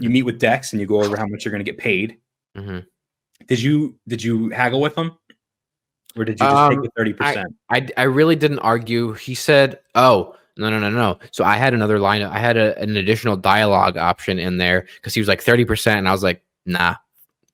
[0.00, 2.18] You meet with Dex and you go over how much you're going to get paid.
[2.56, 2.84] Mhm.
[3.46, 5.12] Did you did you haggle with him,
[6.16, 7.54] or did you just Um, take the thirty percent?
[7.70, 9.12] I I really didn't argue.
[9.12, 12.22] He said, "Oh, no, no, no, no." So I had another line.
[12.22, 15.98] I had a, an additional dialogue option in there because he was like thirty percent,
[15.98, 16.96] and I was like, "Nah,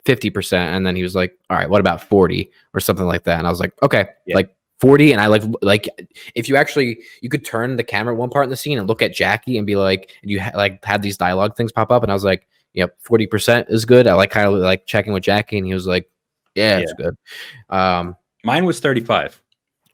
[0.07, 3.25] fifty percent." And then he was like, "All right, what about 40 or something like
[3.25, 4.37] that?" And I was like, "Okay, Yeah.
[4.37, 5.89] like." 40 and I like like
[6.35, 9.03] if you actually you could turn the camera one part in the scene and look
[9.03, 12.03] at Jackie and be like and you ha- like had these dialogue things pop up
[12.03, 15.23] and I was like yep 40% is good I like kind of like checking with
[15.23, 16.11] Jackie and he was like
[16.55, 17.17] yeah, it's good
[17.71, 19.41] um Mine was thirty five.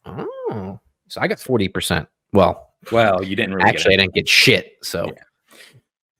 [0.04, 2.08] Oh, so I got forty percent.
[2.32, 4.72] Well, Well, you didn't really get actually, I didn't get shit.
[4.82, 5.22] So, Yeah.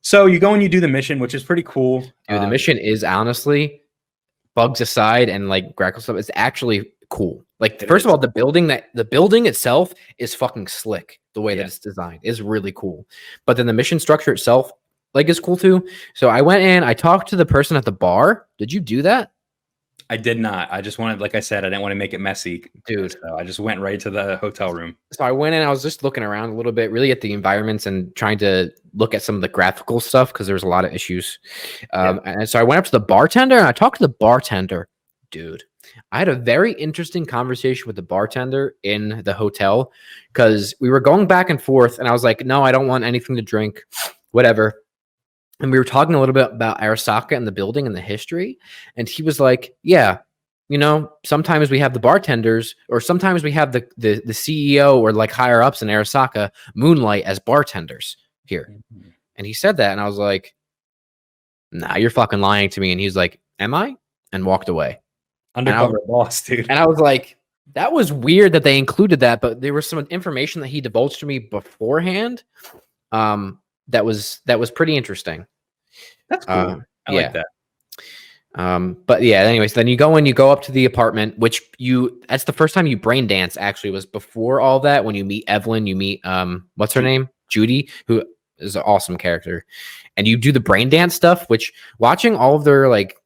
[0.03, 2.01] So you go and you do the mission, which is pretty cool.
[2.01, 3.83] dude, the Uh, mission is honestly,
[4.55, 7.45] bugs aside and like Grackle stuff, it's actually cool.
[7.61, 11.21] Like, It first of all, the building that the building itself is fucking slick.
[11.35, 11.59] The way Yeah.
[11.59, 13.07] that it's designed is really cool.
[13.47, 14.73] But then the mission structure itself,
[15.15, 15.87] like, is cool too.
[16.15, 18.47] So I went in, I talked to the person at the bar.
[18.59, 19.33] Did you do that,
[20.09, 20.69] I did not.
[20.73, 22.65] I just wanted, like I said, I didn't want to make it messy.
[22.85, 23.13] dude?
[23.13, 24.97] So I just went right to the hotel room.
[25.13, 27.33] so I went in, I was just looking around a little bit, really at the
[27.33, 30.69] environments and trying to look at some of the graphical stuff because there was a
[30.69, 31.39] lot of issues.
[31.93, 34.89] Um, And so I went up to the bartender and I talked to the bartender.
[35.31, 35.63] Dude,
[36.13, 39.93] I had a very interesting conversation with the bartender in the hotel
[40.33, 43.05] because we were going back and forth, and I was like, no, I don't want
[43.05, 43.83] anything to drink,
[44.31, 44.83] whatever.
[45.61, 48.59] And we were talking a little bit about Arasaka and the building and the history.
[48.97, 50.19] And he was like, yeah,
[50.69, 54.97] you know, sometimes we have the bartenders, or sometimes we have the the, the CEO
[54.99, 58.71] or like higher ups in Arasaka moonlight as bartenders here.
[58.71, 59.09] Mm-hmm.
[59.37, 60.55] And he said that, and I was like,
[61.73, 62.93] nah, you're fucking lying to me.
[62.93, 63.97] And he's like, am I?
[64.33, 65.01] And walked away.
[65.55, 66.71] Undercover boss, dude.
[66.71, 67.37] And I was like,
[67.75, 71.21] that was weird that they included that, but there was some information that he divulged
[71.21, 72.43] to me beforehand.
[73.13, 75.47] Um, that was that was pretty interesting.
[76.29, 76.55] That's cool.
[76.55, 77.21] uh, I yeah.
[77.21, 77.47] like that.
[78.57, 81.63] Um, but yeah, anyways, then you go in, you go up to the apartment, which
[81.79, 85.05] you that's the first time you brain dance actually was before all that.
[85.05, 87.29] When you meet Evelyn, you meet um what's her name?
[87.49, 88.25] Judy, who
[88.59, 89.65] is an awesome character.
[90.17, 93.17] And you do the brain dance stuff, which watching all of their like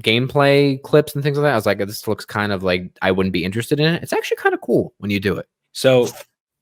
[0.00, 3.10] gameplay clips and things like that, I was like, this looks kind of like I
[3.12, 4.02] wouldn't be interested in it.
[4.02, 5.48] It's actually kind of cool when you do it.
[5.72, 6.08] So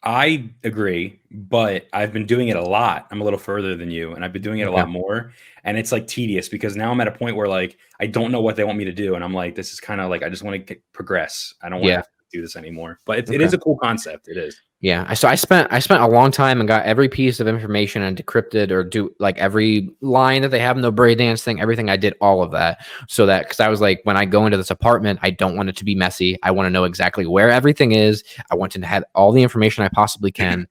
[0.05, 3.07] I agree, but I've been doing it a lot.
[3.11, 4.77] I'm a little further than you, and I've been doing it a Okay.
[4.81, 5.33] lot more.
[5.65, 8.41] And it's like tedious because now I'm at a point where like I don't know
[8.41, 10.29] what they want me to do, and I'm like, this is kind of like I
[10.29, 11.55] just want to progress.
[11.63, 12.01] I don't want Yeah.
[12.03, 12.99] to do this anymore.
[13.05, 13.45] But it, it Okay.
[13.45, 14.29] is a cool concept.
[14.29, 14.61] It is.
[14.83, 18.03] Yeah, so I spent I spent a long time and got every piece of information
[18.03, 21.61] and decrypted or do like every line that they have in the brain dance thing,
[21.61, 21.89] everything.
[21.89, 24.57] I did all of that so that because I was like, when I go into
[24.57, 26.37] this apartment, I don't want it to be messy.
[26.43, 28.25] I want to know exactly where everything is.
[28.51, 30.67] I want to have all the information I possibly can,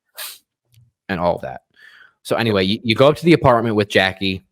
[1.08, 1.62] and all of that.
[2.24, 4.44] So anyway, you, you go up to the apartment with Jackie.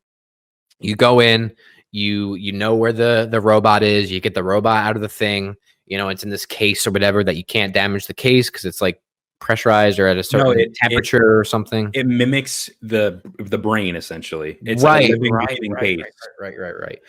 [0.79, 1.53] You go in.
[1.91, 4.09] You you know where the the robot is.
[4.09, 5.57] You get the robot out of the thing.
[5.85, 8.63] You know it's in this case or whatever that you can't damage the case because
[8.63, 9.01] it's like
[9.39, 11.89] pressurized or at a certain it- it- temperature or something.
[11.93, 14.57] It mimics the the brain essentially.
[14.65, 15.99] It's right, living, right, right,
[16.39, 16.99] right, right, right.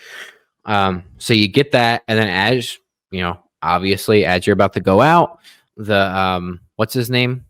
[0.64, 2.78] Um, so you get that, and then as
[3.10, 5.38] you know, obviously, as you're about to go out,
[5.76, 7.44] the um, what's his name?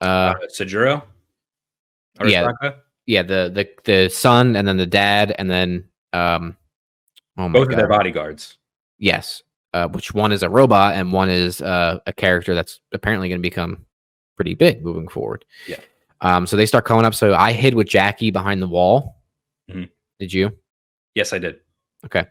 [0.00, 1.02] Uh, Uh, Sajuro.
[2.24, 2.50] yeah.
[3.06, 6.56] Yeah, the the the son, and then the dad, and then um,
[7.38, 8.58] oh Both god, of their bodyguards.
[8.98, 9.42] yes.
[9.72, 13.38] Uh, which one is a robot and one is uh, a character that's apparently going
[13.38, 13.86] to become
[14.40, 15.44] pretty big moving forward.
[15.68, 15.76] Yeah.
[16.22, 17.14] Um, so they start coming up.
[17.14, 19.20] So I hid with Jackie behind the wall.
[19.70, 19.90] Mhm.
[20.18, 20.56] Did you?
[21.14, 21.60] Yes, I did.
[22.06, 22.24] Okay.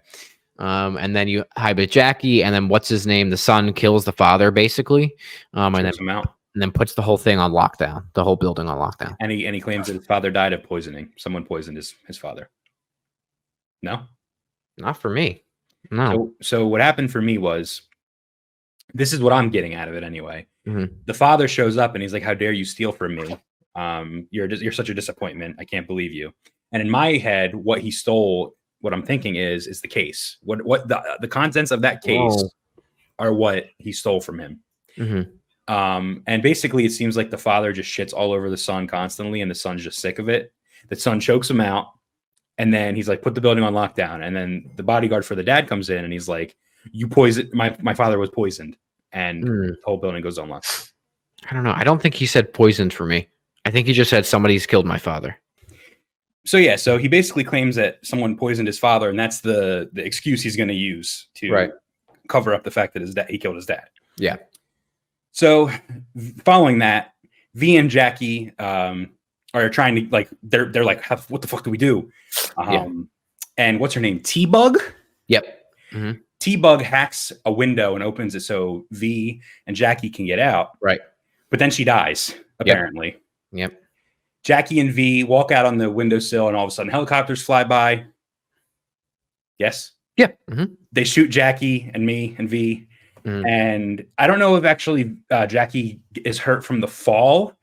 [0.57, 3.29] Um, and then you hide with Jackie, and then what's his name?
[3.29, 5.13] The son kills the father, basically,
[5.53, 6.33] um, and then him out.
[6.55, 9.15] and then puts the whole thing on lockdown, the whole building on lockdown.
[9.19, 11.13] And he and he claims that his father died of poisoning.
[11.15, 12.49] Someone poisoned his his father.
[13.83, 14.01] No.
[14.79, 15.43] Not for me.
[15.91, 16.11] No.
[16.11, 17.83] So, so what happened for me was
[18.93, 20.47] this is what I'm getting out of it anyway.
[20.67, 20.91] Mhm.
[21.05, 23.35] The father shows up and he's like, "How dare you steal from me?
[23.75, 25.55] Um, you're dis- you're such a disappointment.
[25.59, 26.33] I can't believe you."
[26.71, 30.37] And in my head, what he stole, what I'm thinking is, is the case.
[30.41, 32.49] What what the the contents of that case Whoa.
[33.19, 34.59] are what he stole from him.
[34.97, 35.31] Mhm.
[35.67, 39.41] Um, and basically, it seems like the father just shits all over the son constantly,
[39.41, 40.51] and the son's just sick of it.
[40.89, 41.87] The son chokes him out,
[42.57, 45.43] and then he's like, "Put the building on lockdown." And then the bodyguard for the
[45.43, 46.55] dad comes in, and he's like,
[46.91, 48.77] "You poison my my father was poisoned,"
[49.11, 49.67] and Mm.
[49.69, 50.91] the whole building goes on lockdown.
[51.49, 51.73] I don't know.
[51.75, 53.27] I don't think he said poisoned for me.
[53.65, 55.37] I think he just said somebody's killed my father.
[56.45, 60.03] So yeah, so he basically claims that someone poisoned his father, and that's the the
[60.03, 61.71] excuse he's going to use to Right.
[62.27, 63.89] cover up the fact that his dad he killed his dad.
[64.17, 64.37] Yeah.
[65.31, 65.69] So,
[66.43, 67.13] following that,
[67.55, 69.11] V and Jackie um,
[69.53, 72.11] are trying to like they're they're like, what the fuck do we do?
[72.57, 72.87] Um, Yeah.
[73.57, 74.19] And what's her name?
[74.21, 74.79] T Bug.
[75.27, 75.63] Yep.
[76.39, 80.71] T Bug hacks a window and opens it so V and Jackie can get out.
[80.81, 81.01] Right.
[81.49, 83.17] But then she dies, apparently.
[83.51, 83.81] Yep.
[84.43, 87.63] Jackie and V walk out on the windowsill, and all of a sudden, helicopters fly
[87.63, 88.05] by.
[89.57, 89.91] Yes.
[90.15, 90.31] Yeah.
[90.49, 90.75] mhm.
[90.91, 92.87] They shoot Jackie and me and V.
[93.25, 93.47] Mhm.
[93.47, 97.53] And I don't know if actually uh, Jackie is hurt from the fall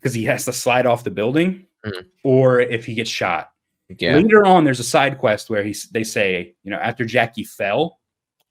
[0.00, 2.06] because he has to slide off the building Mhm.
[2.24, 3.50] or if he gets shot.
[3.96, 4.16] Yeah.
[4.16, 7.98] Later on, there's a side quest where he's, they say, you know, after Jackie fell,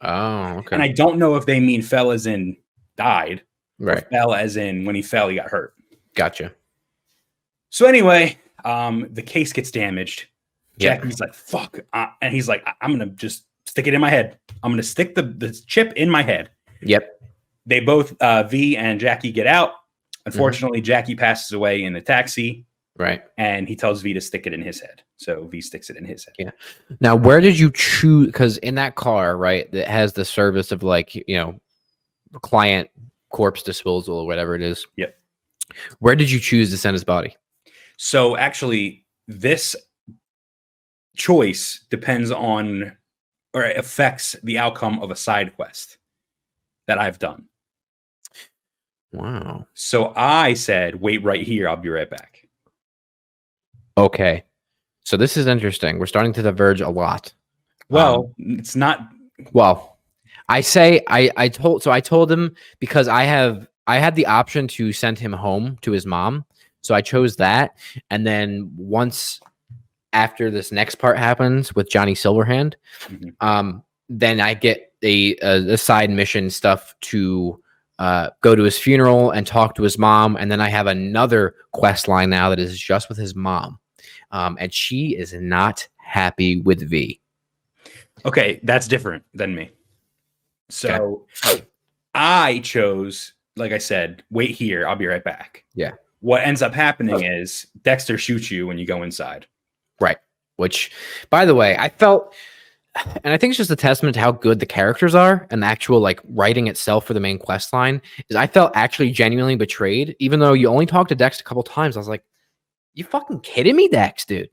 [0.01, 0.75] Oh, okay.
[0.75, 2.57] and I don't know if they mean fell as in
[2.97, 3.43] died,
[3.79, 4.07] right.
[4.09, 5.73] fell as in when he fell, he got hurt.
[6.15, 6.53] Gotcha.
[7.69, 10.27] So anyway, um, the case gets damaged.
[10.77, 10.95] Yeah.
[10.95, 14.37] Jackie's like, "Fuck," uh, and he's like, "I'm gonna just stick it in my head.
[14.61, 16.51] I'm gonna stick the, the chip in my head."
[16.83, 17.19] Yep.
[17.65, 19.69] They both, uh, V and Jackie, get out.
[19.69, 20.27] Mm-hmm.
[20.27, 22.65] Unfortunately, Jackie passes away in the taxi,
[22.97, 23.23] Right.
[23.37, 25.03] and he tells V to stick it in his head.
[25.17, 26.35] So V sticks it in his head.
[26.39, 26.51] Yeah.
[26.99, 28.27] Now, where did you choose?
[28.27, 31.59] Because in that car, right, that has the service of like you know,
[32.41, 32.89] client
[33.29, 34.85] corpse disposal or whatever it is.
[34.95, 35.17] Yep.
[35.99, 37.35] Where did you choose to send his body?
[37.97, 39.75] So actually, this
[41.15, 42.95] choice depends on
[43.53, 45.97] or affects the outcome of a side quest
[46.85, 47.47] that I've done.
[49.11, 49.65] Wow.
[49.73, 51.67] So I said, wait right here.
[51.67, 52.36] I'll be right back.
[53.97, 54.43] Okay.
[55.03, 55.99] So this is interesting.
[55.99, 57.33] We're starting to diverge a lot.
[57.89, 59.07] Well, it's not.
[59.53, 59.97] Well,
[60.49, 64.25] I say I I told so I told him because I have I had the
[64.25, 66.45] option to send him home to his mom.
[66.81, 67.71] So I chose that
[68.11, 69.39] and then once
[70.13, 72.75] after this next part happens with Johnny Silverhand,
[73.09, 73.33] Mhm.
[73.41, 77.61] um then I get a, a, a side mission stuff to
[77.99, 81.55] uh, go to his funeral and talk to his mom, and then I have another
[81.73, 83.79] quest line now that is just with his mom,
[84.31, 87.19] um, and she is not happy with V.
[88.25, 89.71] Okay, that's different than me.
[90.69, 91.25] So
[92.13, 94.87] I chose, like I said, wait here.
[94.87, 95.63] I'll be right back.
[95.75, 95.91] Yeah.
[96.21, 99.45] What ends up happening is Dexter shoots you when you go inside.
[100.01, 100.17] Right.
[100.57, 100.91] Which
[101.29, 102.33] by the way i felt
[103.23, 105.67] and i think it's just a testament to how good the characters are and the
[105.67, 110.15] actual like writing itself for the main quest line is i felt actually genuinely betrayed
[110.19, 112.23] even though you only talked to dex a couple times i was like
[112.97, 114.49] you fucking kidding me dex dude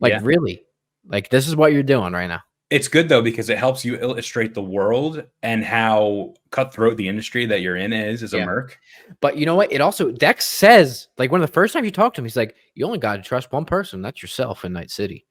[0.00, 0.20] like Yeah.
[0.22, 0.64] really
[1.06, 3.96] like this is what you're doing right now It's good though because it helps you
[3.96, 8.44] illustrate the world and how cutthroat the industry that you're in is as a Yeah.
[8.46, 8.78] merc.
[9.20, 11.90] but you know what it also dex says like one of the first time you
[11.90, 14.72] talk to him he's like you only got to trust one person that's yourself in
[14.72, 15.26] night city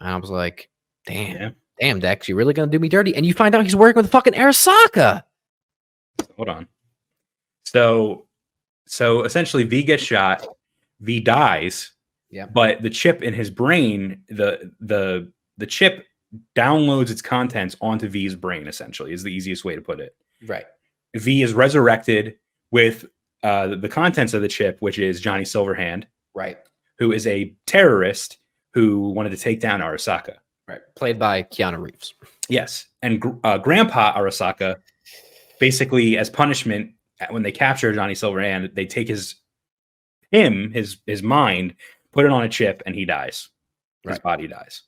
[0.00, 0.68] and i was like
[1.06, 1.50] damn Yeah.
[1.80, 4.10] damn dex you're really gonna do me dirty and you find out he's working with
[4.10, 5.22] fucking arasaka
[6.36, 6.68] Hold on.
[7.64, 8.26] So,
[8.86, 10.46] so essentially, V gets shot.
[11.00, 11.92] V dies.
[12.30, 12.46] Yeah.
[12.46, 16.04] But the chip in his brain, the the the chip
[16.54, 18.66] downloads its contents onto V's brain.
[18.66, 20.14] Essentially, is the easiest way to put it.
[20.46, 20.66] right
[21.14, 22.36] V is resurrected
[22.70, 23.06] with
[23.42, 26.04] uh, the contents of the chip, which is Johnny Silverhand,
[26.34, 26.58] right
[26.98, 28.38] who is a terrorist
[28.74, 30.36] who wanted to take down Arasaka.
[30.68, 30.80] Right.
[30.96, 32.14] Played by Keanu Reeves.
[32.48, 34.76] Yes, and uh, Grandpa Arasaka,
[35.60, 36.92] basically as punishment,
[37.30, 39.36] when they capture Johnny Silverhand, they take his
[40.30, 41.74] him his his mind,
[42.12, 43.48] put it on a chip, and he dies.
[44.02, 44.22] His Right.
[44.22, 44.82] body dies.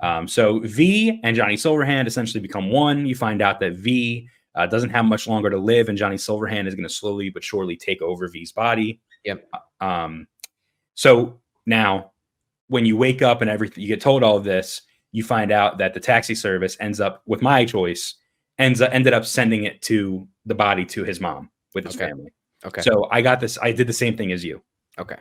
[0.00, 3.06] Um, so V and Johnny Silverhand essentially become one.
[3.06, 6.66] You find out that V uh, doesn't have much longer to live, and Johnny Silverhand
[6.66, 9.00] is going to slowly but surely take over V's body.
[9.24, 9.48] Yep.
[9.80, 10.26] Um,
[10.94, 12.12] so now,
[12.68, 14.82] when you wake up and everything, you get told all of this.
[15.12, 18.14] You find out that the taxi service ends up with my choice,
[18.58, 22.08] ends up, ended up sending it to the body to his mom with his Okay.
[22.08, 22.32] family.
[22.64, 22.80] Okay.
[22.82, 23.58] So I got this.
[23.62, 24.62] I did the same thing as you.
[24.98, 25.16] Okay.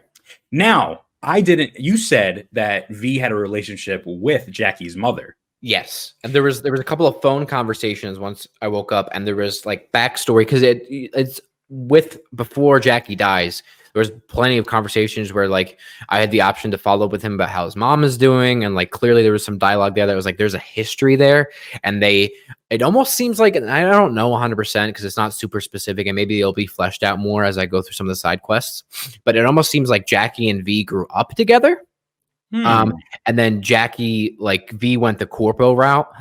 [0.52, 1.80] Now I didn't.
[1.80, 5.36] You said that V had a relationship with Jackie's mother.
[5.62, 6.14] Yes.
[6.24, 9.26] And there was there was a couple of phone conversations once I woke up and
[9.26, 13.64] there was like backstory because it it's with before Jackie dies,
[13.96, 15.80] there was plenty of conversations where like
[16.10, 18.66] I had the option to follow up with him about how his mom is doing,
[18.66, 21.50] and like clearly there was some dialogue there that was like there's a history there,
[21.82, 22.30] and they
[22.70, 26.16] it almost seems like I don't know 100 percent because it's not super specific, and
[26.16, 28.84] maybe it'll be fleshed out more as I go through some of the side quests,
[29.24, 31.82] but it almost seems like Jackie and V grew up together.
[32.66, 32.94] Um,
[33.26, 36.12] and then Jackie, like V, went the corpo route,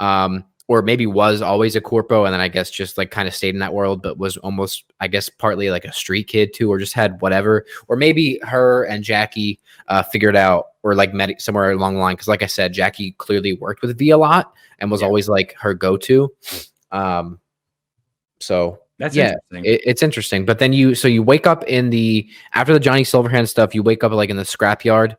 [0.00, 3.34] um, or maybe was always a corpo, and then I guess just like kind of
[3.34, 6.70] stayed in that world, but was almost, I guess, partly like a street kid too,
[6.70, 9.58] or just had whatever, or maybe her and Jackie
[9.88, 12.14] uh, figured out or like met somewhere along the line.
[12.14, 15.08] Because, like I said, Jackie clearly worked with V a lot and was Yeah.
[15.08, 16.32] always like her go to.
[16.92, 17.40] Um,
[18.38, 19.64] so That's Yeah, interesting.
[19.64, 20.44] it, it's interesting.
[20.44, 23.82] But then you so you wake up in the after the Johnny Silverhand stuff, you
[23.82, 25.16] wake up like in the scrapyard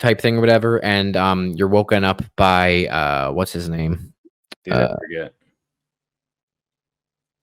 [0.00, 4.13] type thing or whatever, and um you're woken up by uh what's his name?
[4.64, 5.34] Dude, I uh, forget.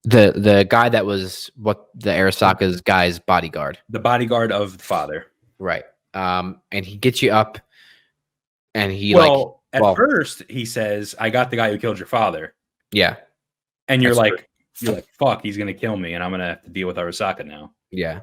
[0.04, 3.78] The the guy that was what the Arasaka's guy's bodyguard.
[3.90, 5.28] The bodyguard of the father.
[5.60, 5.84] Right.
[6.14, 7.60] Um and he gets you up
[8.74, 12.00] and he well, like at well- first he says, "I got the guy who killed
[12.00, 12.56] your father,"
[12.92, 13.18] yeah,
[13.88, 14.50] and you're That's like,
[14.80, 17.46] "You're like, fuck, he's gonna kill me, and I'm gonna have to deal with Arasaka
[17.46, 18.22] now." Yeah.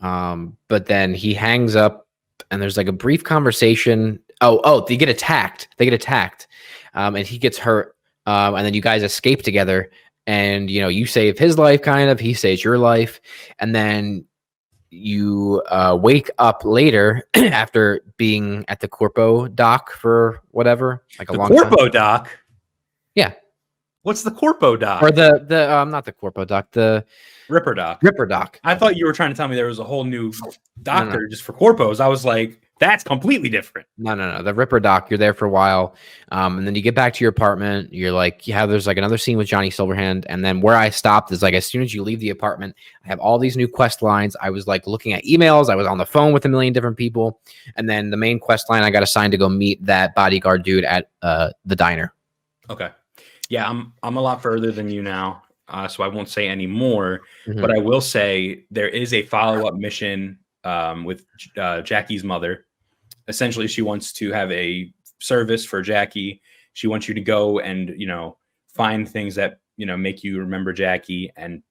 [0.00, 2.06] Um, but then he hangs up
[2.50, 4.20] and there's like a brief conversation.
[4.40, 5.68] Oh, oh, they get attacked.
[5.76, 6.46] They get attacked.
[6.94, 7.96] Um, and he gets hurt.
[8.28, 9.90] Um, and then you guys escape together
[10.26, 13.20] and you know, you save his life kind of, he saves your life,
[13.58, 14.26] and then
[14.90, 21.32] you uh wake up later after being at the corpo dock for whatever, like a
[21.32, 21.68] The long time.
[21.70, 22.28] Corpo doc.
[23.14, 23.32] Yeah.
[24.02, 25.02] What's the Corpo doc?
[25.02, 27.04] Or the the um not the corpo dock, the
[27.48, 28.02] Ripper doc.
[28.02, 28.60] Ripper dock.
[28.64, 30.32] I thought you were trying to tell me there was a whole new
[30.82, 32.00] doctor just for corpos.
[32.00, 33.86] I was like, that's completely different.
[33.98, 34.42] No, no, no.
[34.42, 35.94] The Ripper doc, you're there for a while.
[36.32, 37.92] Um, and then you get back to your apartment.
[37.92, 40.24] You're like, yeah, there's like another scene with Johnny Silverhand.
[40.28, 43.08] And then where I stopped is like, as soon as you leave the apartment, I
[43.08, 44.36] have all these new quest lines.
[44.40, 45.68] I was like looking at emails.
[45.70, 47.40] I was on the phone with a million different people.
[47.76, 50.84] And then the main quest line, I got assigned to go meet that bodyguard dude
[50.84, 52.12] at uh, the diner.
[52.70, 52.90] Okay.
[53.48, 56.66] Yeah, I'm I'm a lot further than you now, uh, so I won't say any
[56.66, 57.22] more.
[57.46, 57.60] Mhm.
[57.60, 61.24] But I will say there is a follow up mission um, with
[61.56, 62.66] uh, Jackie's mother.
[63.28, 66.40] Essentially, she wants to have a service for Jackie.
[66.72, 68.38] She wants you to go and you know
[68.74, 71.62] find things that you know make you remember Jackie and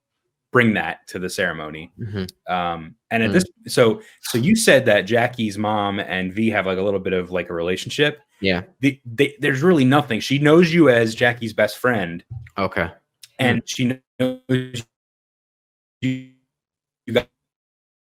[0.51, 1.91] bring that to the ceremony.
[1.99, 2.29] Mhm.
[2.49, 3.33] Um, and at Mm.
[3.33, 7.13] this, so so you said that Jackie's mom and V have like a little bit
[7.13, 8.19] of like a relationship.
[8.39, 8.63] Yeah.
[8.81, 10.19] The, they, there's really nothing.
[10.19, 12.23] She knows you as Jackie's best friend,
[12.57, 12.89] Okay.
[13.39, 14.85] and she knows
[16.01, 16.29] you,
[17.07, 17.13] you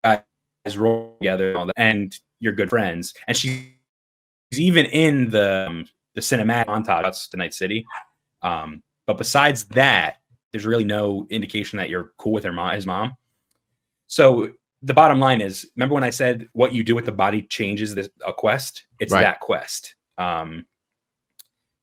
[0.03, 3.13] guys roll together and, all that, and you're good friends.
[3.27, 3.67] And she's
[4.57, 7.85] even in the um, the cinematic montage that's the Night City.
[8.41, 10.17] Um, but besides that,
[10.51, 13.15] there's really no indication that you're cool with her mom, his mom.
[14.07, 17.43] So the bottom line is, remember when I said what you do with the body
[17.43, 18.83] changes this a quest?
[18.99, 19.21] It's Right.
[19.21, 19.95] that quest.
[20.17, 20.65] Um,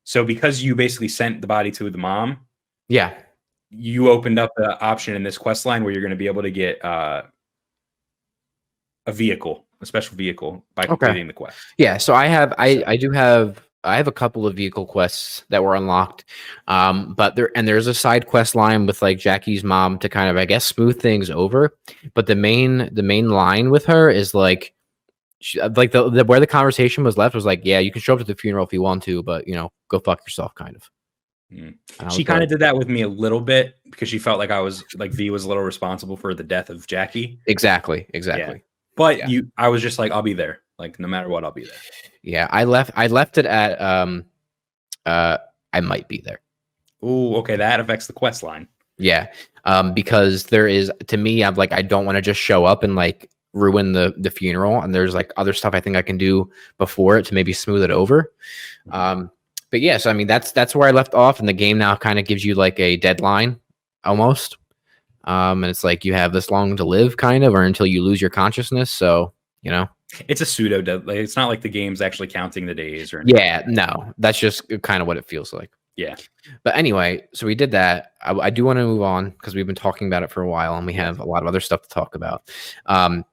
[0.03, 2.47] so because you basically sent the body to the mom,
[2.87, 3.19] Yeah.
[3.71, 6.41] you opened up the option in this quest line where you're going to be able
[6.43, 7.23] to get uh,
[9.07, 10.95] a vehicle, a special vehicle by Okay.
[10.95, 11.57] completing the quest.
[11.77, 15.45] Yeah, so I have I I do have I have a couple of vehicle quests
[15.49, 16.25] that were unlocked.
[16.67, 20.29] Um but there and there's a side quest line with like Jackie's mom to kind
[20.29, 21.77] of I guess smooth things over,
[22.13, 24.73] but the main the main line with her is like
[25.41, 28.13] she, like the, the where the conversation was left was like, yeah, you can show
[28.13, 30.75] up to the funeral if you want to, but you know, go fuck yourself kind
[30.75, 30.89] of.
[31.51, 31.75] Mm.
[32.11, 34.59] She kind of did that with me a little bit because she felt like I
[34.59, 37.39] was like V was a little responsible for the death of Jackie.
[37.47, 38.61] exactly, exactly.
[38.99, 39.27] But Yeah.
[39.27, 40.59] you, I was just like, I'll be there.
[40.77, 41.73] Like no matter what, I'll be there.
[42.21, 44.25] Yeah, I left I left it at um
[45.05, 45.37] uh
[45.73, 46.41] I might be there.
[47.03, 48.67] Ooh, okay, that affects the quest line.
[48.97, 49.27] Yeah.
[49.63, 52.83] Um, because there is to me, I'm like, I don't want to just show up
[52.83, 54.81] and like ruin the the funeral.
[54.81, 57.83] And there's like other stuff I think I can do before it to maybe smooth
[57.83, 58.33] it over.
[58.91, 59.31] Um,
[59.71, 61.95] but yeah, so I mean that's that's where I left off, and the game now
[61.95, 63.59] kind of gives you like a deadline
[64.03, 64.57] almost.
[65.25, 68.03] Um, and it's like you have this long to live, kind of, or until you
[68.03, 68.89] lose your consciousness.
[68.89, 69.87] So, you know.
[70.27, 71.01] It's a pseudo.
[71.01, 73.39] Like, it's not like the game's actually counting the days or anything.
[73.39, 75.69] Yeah, no, that's just kind of what it feels like.
[75.99, 76.15] Yeah.
[76.63, 78.13] But anyway, so we did that.
[78.21, 80.47] I, I do want to move on because we've been talking about it for a
[80.47, 82.49] while and we have a lot of other stuff to talk about.
[82.85, 83.25] Um,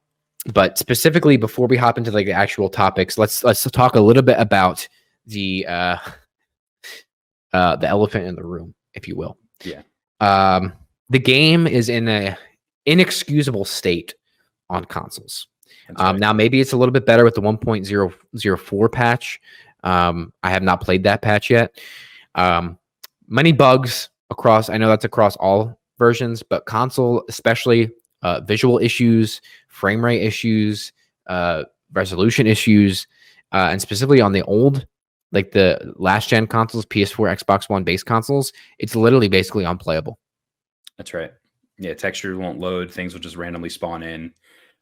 [0.53, 4.23] but specifically, before we hop into like the actual topics, let's let's talk a little
[4.23, 4.87] bit about
[5.27, 5.99] the uh,
[7.53, 9.39] uh, the elephant in the room, if you will.
[9.65, 9.83] Yeah.
[10.21, 10.73] Um,
[11.11, 12.37] the game is in a
[12.87, 14.15] inexcusable state
[14.71, 15.49] on consoles.
[15.97, 16.21] Um, right.
[16.21, 19.41] now maybe it's a little bit better with the 1.004 patch.
[19.85, 21.79] Um, I have not played that patch yet.
[22.35, 22.79] Um,
[23.29, 24.69] many bugs across.
[24.69, 27.91] I know that's across all versions, but console, especially
[28.23, 30.93] uh, visual issues, frame rate issues,
[31.29, 33.07] uh, resolution issues,
[33.53, 34.87] uh, and specifically on the old,
[35.33, 40.19] like the last gen consoles, PS4, Xbox One base consoles, it's literally basically unplayable.
[40.99, 41.33] That's right.
[41.79, 42.91] Yeah, textures won't load.
[42.91, 44.33] Things will just randomly spawn in.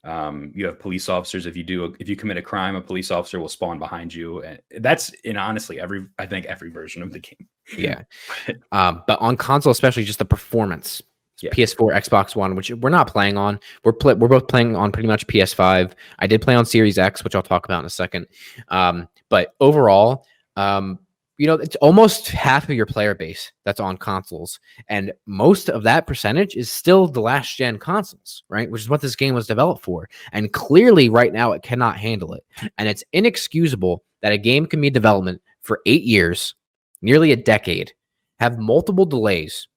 [0.05, 1.47] Um, you have police officers.
[1.47, 4.15] If you do, a, if you commit a crime, a police officer will spawn behind
[4.15, 4.43] you.
[4.43, 7.49] And that's in honestly every, I think every version of the game.
[7.77, 8.03] Yeah.
[8.73, 11.03] um, but on console, especially just the performance.
[11.43, 11.51] Yeah.
[11.51, 13.59] PS4, Xbox One, which we're not playing on.
[13.83, 15.93] We're we're both playing on pretty much PS5.
[16.21, 18.27] I did play on Series X, which I'll talk about in a second.
[18.69, 21.01] Um, but overall, um,
[21.37, 25.83] you know, it's almost half of your player base that's on consoles, and most of
[25.83, 28.71] that percentage is still the last gen consoles, right?
[28.71, 30.09] Which is what this game was developed for.
[30.33, 32.45] And clearly, right now, it cannot handle it.
[32.79, 36.55] And it's inexcusable that a game can be development for eight years,
[37.03, 37.93] nearly a decade,
[38.39, 39.69] have multiple delays,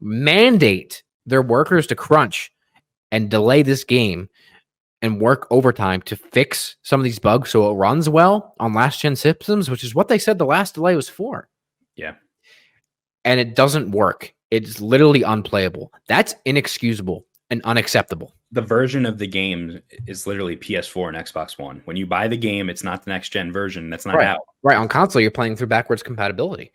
[0.00, 2.50] mandate their workers to crunch
[3.12, 4.28] and delay this game
[5.04, 9.02] and work overtime to fix some of these bugs so it runs well on last
[9.02, 11.46] gen systems, which is what they said the last delay was for.
[11.94, 12.14] Yeah.
[13.22, 14.34] And it doesn't work.
[14.50, 15.92] It's literally unplayable.
[16.08, 18.32] That's inexcusable and unacceptable.
[18.50, 21.82] The version of the game is literally PS4 and Xbox One.
[21.84, 23.90] When you buy the game, it's not the next gen version.
[23.90, 24.26] That's not right.
[24.26, 24.40] out.
[24.62, 24.78] Right.
[24.78, 26.72] On console, you're playing through backwards compatibility.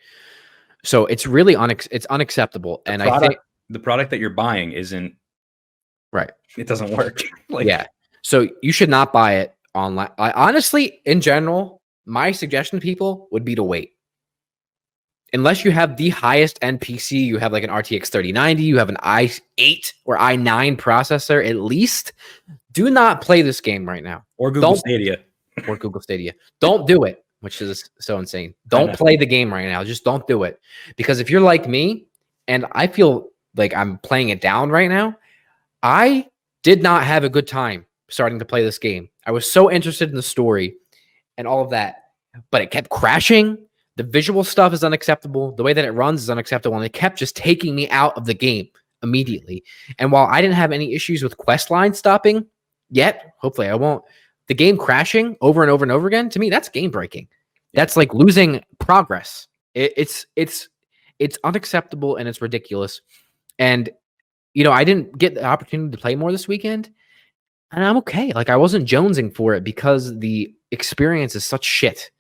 [0.84, 2.84] So it's really unex- it's unacceptable.
[2.86, 5.16] The and product, I think the product that you're buying isn't
[6.14, 6.30] right.
[6.60, 7.22] it doesn't work.
[7.50, 7.88] like yeah.
[8.24, 10.10] So you should not buy it online.
[10.18, 13.94] I honestly, in general, my suggestion to people would be to wait.
[15.32, 18.90] Unless you have the highest end PC, you have like an RTX 3090, you have
[18.90, 22.14] an i8 or i9 processor at least,
[22.72, 24.26] do not play this game right now.
[24.38, 25.18] or Google Don't- Stadia.
[25.68, 26.34] or Google Stadia.
[26.60, 28.56] Don't do it, which is so insane.
[28.70, 29.84] Don't play the game right now.
[29.84, 30.60] Just don't do it.
[30.96, 32.08] Because if you're like me,
[32.48, 35.16] and I feel like I'm playing it down right now,
[35.84, 36.28] I
[36.64, 39.10] did not have a good time starting to play this game.
[39.26, 40.76] I was so interested in the story
[41.38, 42.04] and all of that,
[42.52, 43.58] but it kept crashing.
[43.96, 45.54] The visual stuff is unacceptable.
[45.56, 46.78] The way that it runs is unacceptable.
[46.78, 48.68] And it kept just taking me out of the game
[49.04, 49.64] immediately.
[49.98, 52.46] And while I didn't have any issues with quest line stopping
[52.90, 54.04] yet, hopefully I won't,
[54.50, 57.28] the game crashing over and over and over again to me that's game breaking
[57.74, 60.68] that's like losing progress it, it's it's
[61.20, 63.00] it's unacceptable and it's ridiculous
[63.60, 63.90] and
[64.54, 66.92] you know i didn't get the opportunity to play more this weekend
[67.72, 68.32] and i'm okay.
[68.34, 72.12] Like i wasn't jonesing for it because the experience is such shit.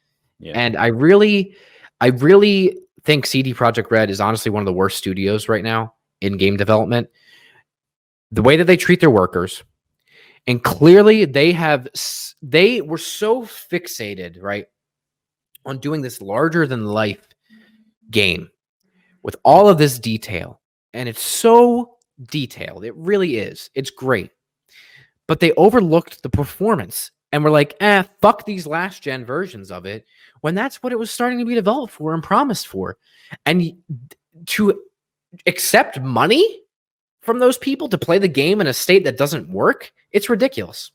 [0.41, 0.53] Yeah.
[0.55, 1.55] and i really
[1.99, 5.93] i really think cd projekt red is honestly one of the worst studios right now
[6.21, 7.09] in game development.
[8.31, 9.63] The way that they treat their workers
[10.47, 11.87] and clearly they have
[12.41, 14.65] they were so fixated right
[15.65, 17.27] on doing this larger than life
[18.09, 18.49] game
[19.23, 20.61] with all of this detail.
[20.93, 21.97] And it's so
[22.31, 22.83] detailed.
[22.85, 23.69] It really is.
[23.75, 24.31] It's great
[25.29, 29.85] but they overlooked the performance and were like eh fuck these last gen versions of
[29.85, 30.05] it
[30.41, 32.97] when that's what it was starting to be developed for and promised for
[33.45, 33.71] and
[34.45, 34.81] to
[35.45, 36.59] accept money
[37.21, 40.91] from those people to play the game in a state that doesn't work it's ridiculous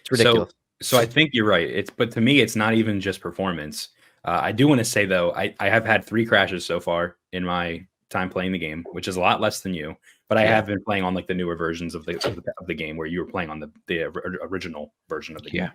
[0.00, 0.52] it's ridiculous
[0.82, 1.68] So I think you're right.
[1.68, 3.88] It's but to me, it's not even just performance.
[4.24, 7.16] Uh, I do want to say though, I, I have had three crashes so far
[7.32, 9.96] in my time playing the game, which is a lot less than you.
[10.30, 10.54] But I Yeah.
[10.54, 12.96] have been playing on like the newer versions of the of the, of the game
[12.96, 14.04] where you were playing on the the
[14.42, 15.72] original version of the game.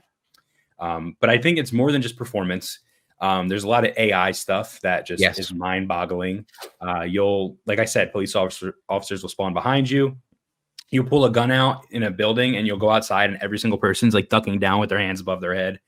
[0.79, 2.79] Um, but I think it's more than just performance.
[3.19, 5.39] Um, there's a lot of AI stuff that just Yes.
[5.39, 6.45] is mind-boggling.
[6.81, 10.17] Uh, you'll, like I said, police officer, officers will spawn behind you.
[10.89, 13.77] You pull a gun out in a building, and you'll go outside, and every single
[13.77, 15.79] person's like ducking down with their hands above their head.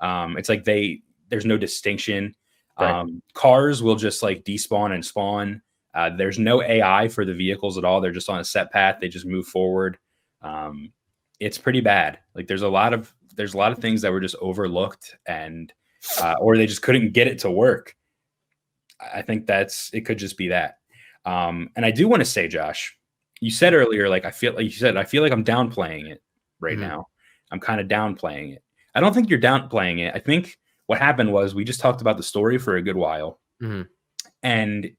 [0.00, 2.34] Um, it's like they there's no distinction.
[2.80, 2.90] Right.
[2.90, 5.60] Um, cars will just like despawn and spawn.
[5.94, 8.00] Uh, there's no AI for the vehicles at all.
[8.00, 8.98] They're just on a set path.
[9.00, 9.96] They just move forward.
[10.42, 10.92] Um,
[11.40, 12.18] it's pretty bad.
[12.34, 15.72] Like there's a lot of there's a lot of things that were just overlooked and
[16.20, 17.94] uh, or they just couldn't get it to work.
[19.00, 20.78] I think that's it could just be that.
[21.24, 22.96] Um, and I do want to say, Josh,
[23.40, 26.22] you said earlier, like I feel like you said, I feel like I'm downplaying it
[26.60, 26.80] right Mhm.
[26.82, 27.06] now.
[27.50, 28.62] I'm kind of downplaying it.
[28.94, 30.14] I don't think you're downplaying it.
[30.14, 33.40] I think what happened was we just talked about the story for a good while,
[33.62, 33.88] Mhm.
[34.42, 34.90] and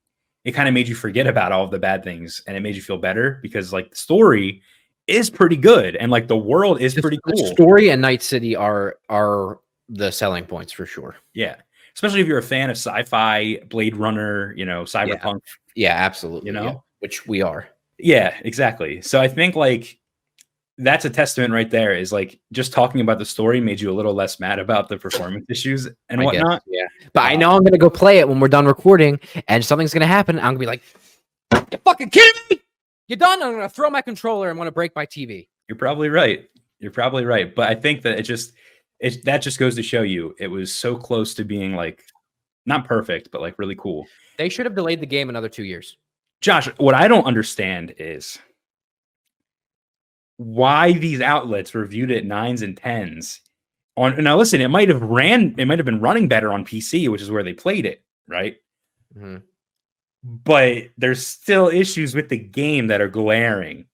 [0.45, 2.75] it kind of made you forget about all of the bad things, and it made
[2.75, 4.61] you feel better because like the story
[5.07, 7.47] is pretty good, and like the world is The- pretty the cool.
[7.51, 11.55] story and night city are are the selling points for sure Yeah.
[11.93, 15.41] Especially if you're a fan of sci-fi, Blade Runner, you know, cyberpunk.
[15.75, 16.83] yeah absolutely You yeah, know?
[16.99, 17.67] which we are
[17.99, 18.33] Yeah.
[18.41, 19.01] exactly.
[19.01, 19.99] So I think like
[20.77, 23.93] that's a testament right there is like just talking about the story made you a
[23.93, 26.63] little less mad about the performance issues and I guess, whatnot.
[26.67, 29.93] yeah but i know i'm gonna go play it when we're done recording and something's
[29.93, 30.83] gonna happen i'm gonna be like
[31.71, 32.59] you fucking kidding me
[33.07, 36.49] you done i'm gonna throw my controller i'm gonna break my tv You're probably right.
[36.79, 37.55] You're probably right.
[37.55, 38.53] But I think that it just
[38.99, 42.03] it that just goes to show you it was so close to being like
[42.65, 44.05] not perfect, but like really cool.
[44.37, 45.97] they should have delayed the game another two years
[46.41, 48.37] Josh, what I don't understand is
[50.37, 53.41] why these outlets reviewed it nines and tens.
[53.97, 57.07] On now, listen, it might have ran, it might have been running better on PC,
[57.09, 58.57] which is where they played it, right?
[59.17, 59.43] Mhm.
[60.23, 63.85] But there's still issues with the game that are glaring.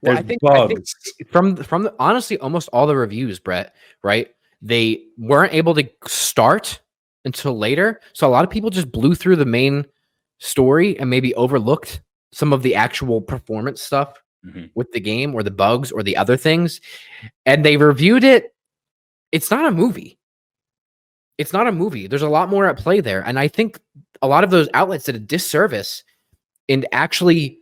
[0.00, 0.86] well i think i think
[1.30, 6.80] from from the, honestly almost all the reviews bret right they weren't able to start
[7.26, 8.00] until later.
[8.14, 9.84] So a lot of people just blew through the main
[10.38, 12.00] story and maybe overlooked
[12.32, 14.14] some of the actual performance stuff
[14.46, 14.70] Mhm.
[14.74, 16.80] with the game or the bugs or the other things.
[17.46, 18.54] And they reviewed it.
[19.32, 20.18] It's not a movie.
[21.38, 22.06] It's not a movie.
[22.06, 23.22] There's a lot more at play there.
[23.26, 23.80] And I think
[24.22, 26.04] a lot of those outlets did a disservice
[26.68, 27.58] in actually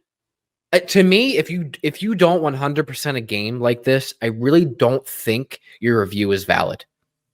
[0.72, 4.64] uh, to me if you if you don't 100% a game like this i really
[4.64, 6.84] don't think your review is valid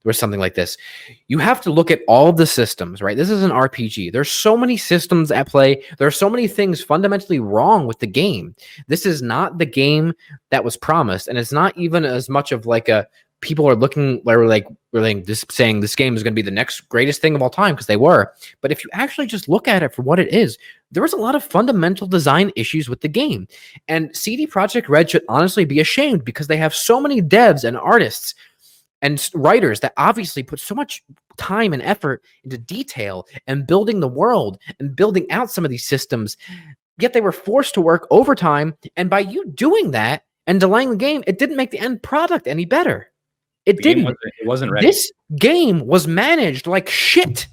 [0.04, 0.76] or something like this.
[1.26, 3.16] You have to look at all the systems right?
[3.16, 5.82] This is an rpg there's so many systems at play.
[5.98, 8.54] There are so many things fundamentally wrong with the game.
[8.86, 10.14] This is not the game
[10.50, 13.06] that was promised and it's not even as much of like a
[13.40, 16.42] people are looking they're like we're like this saying this game is going to be
[16.42, 18.32] the next greatest thing of all time because they were.
[18.60, 20.58] But if you actually just look at it for what it is
[20.90, 23.46] there was a lot of fundamental design issues with the game.
[23.88, 27.76] And cd projekt red should honestly be ashamed because they have so many devs and
[27.76, 28.34] artists
[29.02, 31.02] and writers that obviously put so much
[31.36, 35.86] time and effort into detail and building the world and building out some of these
[35.86, 36.36] systems
[36.98, 40.96] yet they were forced to work overtime and by you doing that and delaying the
[40.96, 43.10] game it didn't make the end product any better
[43.66, 44.86] it The didn't wasn't, it wasn't ready.
[44.86, 47.46] this game was managed like shit.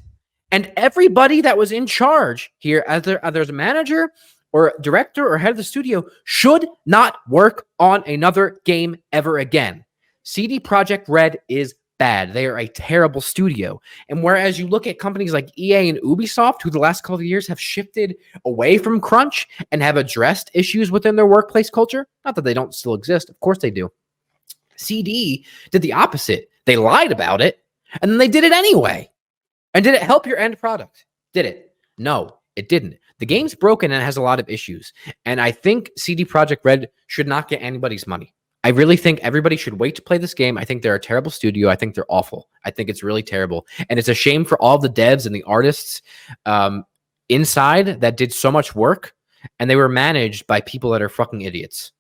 [0.52, 4.12] And everybody that was in charge here, either, either as a manager
[4.54, 9.85] or director or head of the studio, should not work on another game ever again.
[10.26, 12.34] CD Projekt Red is bad.
[12.34, 13.80] They are a terrible studio.
[14.10, 17.24] And whereas you look at companies like EA and Ubisoft, who the last couple of
[17.24, 22.36] years have shifted away from crunch and have addressed issues within their workplace culture, not
[22.36, 23.90] that they don't still exist, of course they do.
[24.76, 26.50] CD did the opposite.
[26.66, 27.64] They lied about it
[28.02, 29.10] and then they did it anyway.
[29.74, 31.06] And did it help your end product?
[31.34, 31.74] Did it?
[31.98, 32.98] No, it didn't.
[33.20, 34.92] The game's broken and has a lot of issues.
[35.24, 38.35] And I think CD Projekt Red should not get anybody's money.
[38.66, 40.58] I really think everybody should wait to play this game.
[40.58, 41.70] I think they're a terrible studio.
[41.70, 42.50] I think they're awful.
[42.64, 43.68] I think it's really terrible.
[43.92, 46.02] And it's a shame for all the devs and the artists
[46.48, 46.84] um,
[47.30, 49.14] inside that did so much work
[49.60, 51.92] and they were managed by people that are fucking idiots.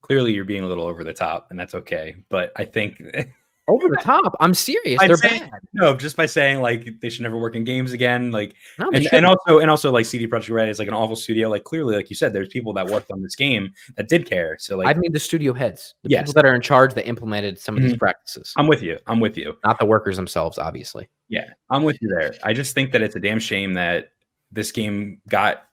[0.00, 2.16] Clearly, you're being a little over the top, and that's okay.
[2.30, 3.02] But I think
[3.66, 4.36] Over the top.
[4.40, 5.00] I'm serious.
[5.00, 5.50] I'd They're say- bad.
[5.72, 9.08] no, just by saying like they should never work in games again, like No, and,
[9.10, 11.48] and also and also like CD Projekt Red is like an awful studio.
[11.48, 14.56] Like clearly, like you said, there's people that worked on this game that did care.
[14.58, 16.22] So like I mean the studio heads, the Yes.
[16.28, 18.98] people that are in charge that implemented some of these practices, I'm with you.
[19.06, 19.56] I'm with you.
[19.64, 21.08] not the workers themselves, obviously.
[21.30, 22.34] Yeah, I'm with you there.
[22.42, 24.10] I just think that it's a damn shame that
[24.52, 25.64] this game got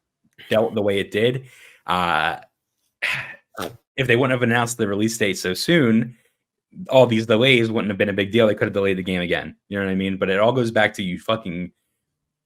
[0.50, 1.48] dealt the way it did.
[1.88, 2.38] Uh,
[3.98, 6.16] if they wouldn't have announced the release date so soon,
[6.90, 8.48] all these delays wouldn't have been a big deal.
[8.48, 9.56] They could have delayed the game again.
[9.70, 10.18] You know what I mean?
[10.18, 11.72] But it all goes back to you fucking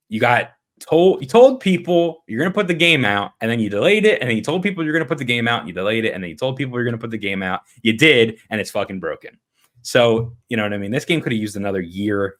[0.10, 3.70] you got told you told people you're gonna put the game out and then you
[3.70, 5.74] delayed it and then you told people you're gonna put the game out and you
[5.74, 7.62] delayed it and then you told people you're gonna put the game out.
[7.82, 9.40] You did and it's fucking broken.
[9.84, 10.92] So you know what I mean?
[10.92, 12.36] This game could have used another year,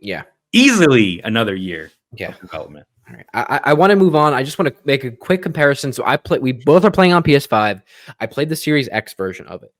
[0.00, 0.22] Yeah.
[0.52, 2.32] easily another year Yeah.
[2.40, 2.86] development.
[3.08, 3.26] All right.
[3.32, 4.34] I, I- I want to move on.
[4.34, 5.92] I just want to make a quick comparison.
[5.92, 6.38] So I play.
[6.38, 7.80] We both are playing on PS5.
[8.20, 9.72] I played the Series X version of it.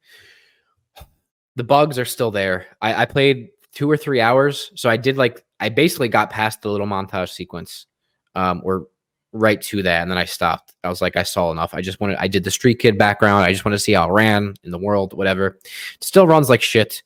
[1.58, 2.66] The bugs are still there.
[2.80, 4.70] I, I played two or three hours.
[4.74, 7.86] So I did like I basically got past the little montage sequence,
[8.34, 8.86] um, or
[9.32, 10.74] right to that, and then I stopped.
[10.84, 11.74] I was like, I saw enough.
[11.74, 12.16] I just wanted.
[12.18, 13.44] I did the Street Kid background.
[13.44, 15.58] I just want to see how it ran in the world, whatever.
[16.00, 17.02] still runs like shit.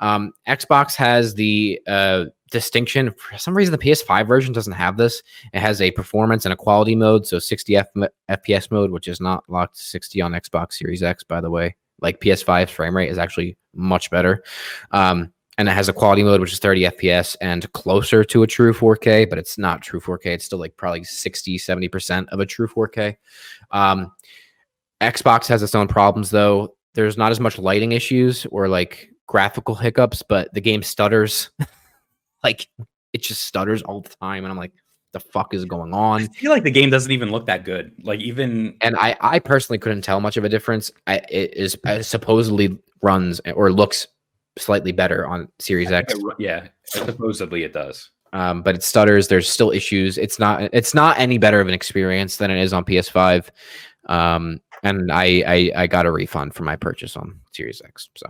[0.00, 3.12] Um, Xbox has the uh, distinction.
[3.12, 5.22] For some reason, the PS5 version doesn't have this.
[5.52, 7.88] It has a performance and a quality mode, so 60 F-
[8.28, 11.76] FPS mode, which is not locked to 60 on Xbox Series X, by the way.
[12.00, 14.42] Like PS5's frame rate is actually much better.
[14.90, 18.46] Um, and it has a quality mode, which is 30 FPS and closer to a
[18.46, 20.26] true 4K, but it's not true 4K.
[20.26, 23.16] It's still like probably 60, 70% of a true 4K.
[23.70, 24.12] Um,
[25.00, 26.76] Xbox has its own problems, though.
[26.94, 31.50] There's not as much lighting issues or like graphical hiccups, but the game stutters.
[32.44, 32.68] like
[33.12, 34.44] it just stutters all the time.
[34.44, 34.72] And I'm like,
[35.12, 37.92] the fuck is going on I feel like the game doesn't even look that good.
[38.02, 40.90] Like even And I, I personally couldn't tell much of a difference.
[41.06, 44.06] I, it is supposedly runs or looks
[44.58, 46.14] slightly better on Series X.
[46.38, 48.10] yeah, supposedly it does.
[48.32, 49.28] um, but it stutters.
[49.28, 50.18] There's still issues.
[50.18, 53.48] It's not it's not any better of an experience than it is on PS5.
[54.08, 58.08] Um, and I, I I got a refund for my purchase on Series X.
[58.16, 58.26] So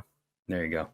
[0.49, 0.89] There you go.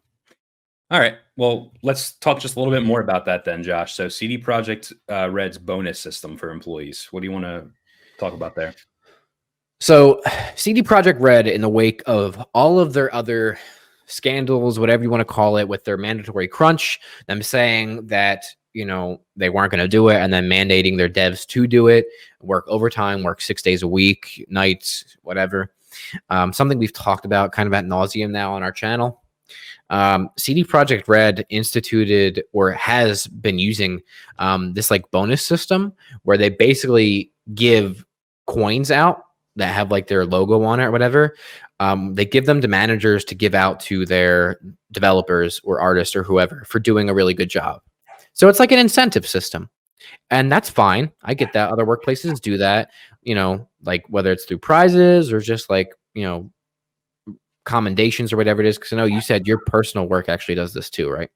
[0.91, 1.17] All right.
[1.37, 3.95] Well, let's talk just a little bit more about that then, Josh.
[3.95, 7.09] So CD Projekt uh, Red's bonus system for employees.
[7.11, 7.67] What do you want to
[8.19, 8.75] talk about there?
[9.83, 10.21] So,
[10.55, 13.59] CD Projekt Red, in the wake of all of their other
[14.07, 18.85] scandals, whatever you want to call it, with their mandatory crunch, them saying that you
[18.85, 22.07] know they weren't going to do it, and then mandating their devs to do it,
[22.41, 25.73] work overtime, work six days a week, nights, whatever.
[26.31, 29.21] Um, something we've talked about kind of at nauseum now on our channel.
[29.91, 34.01] Um, CD Projekt Red instituted or has been using
[34.39, 38.07] um, this like bonus system where they basically give
[38.47, 39.25] coins out
[39.57, 41.37] that have like their logo on it or whatever.
[41.81, 44.61] Um, they give them to managers to give out to their
[44.93, 47.81] developers or artists or whoever for doing a really good job.
[48.33, 49.69] So it's like an incentive system.
[50.31, 51.13] And that's fine.
[51.23, 51.71] I get that.
[51.71, 52.91] Other workplaces do that,
[53.23, 56.51] you know, like whether it's through prizes or just like, you know,
[57.65, 58.79] commendations or whatever it is.
[58.79, 61.31] Cause I know you said your personal work actually does this too, right?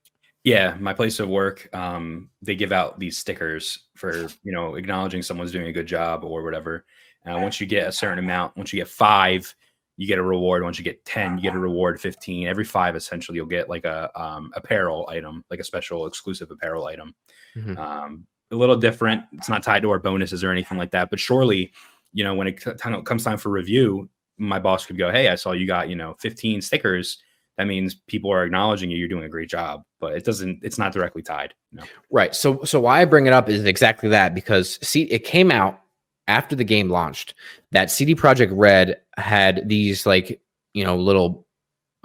[0.46, 5.20] Yeah, my place of work, um, they give out these stickers for you know acknowledging
[5.20, 6.84] someone's doing a good job or whatever.
[7.26, 9.54] Uh, once you get a certain amount, once you get five,
[9.96, 10.62] you get a reward.
[10.62, 12.00] Once you get ten, you get a reward.
[12.00, 16.50] Fifteen, every five, essentially, you'll get like a um, apparel item, like a special exclusive
[16.50, 17.14] apparel item.
[17.56, 17.76] Mhm.
[17.78, 19.24] Um, a little different.
[19.32, 21.10] It's not tied to our bonuses or anything like that.
[21.10, 21.72] But surely,
[22.12, 24.08] you know, when it comes time for review,
[24.38, 27.18] my boss could go, "Hey, I saw you got you know 15 stickers."
[27.58, 28.98] That means people are acknowledging you.
[28.98, 30.60] You're doing a great job, but it doesn't.
[30.62, 31.54] It's not directly tied.
[31.72, 31.84] No.
[32.10, 32.34] Right.
[32.34, 35.80] So so why I bring it up is exactly that because see it came out
[36.28, 37.34] after the game launched
[37.72, 40.40] that CD Projekt Red had these like,
[40.74, 41.46] you know, little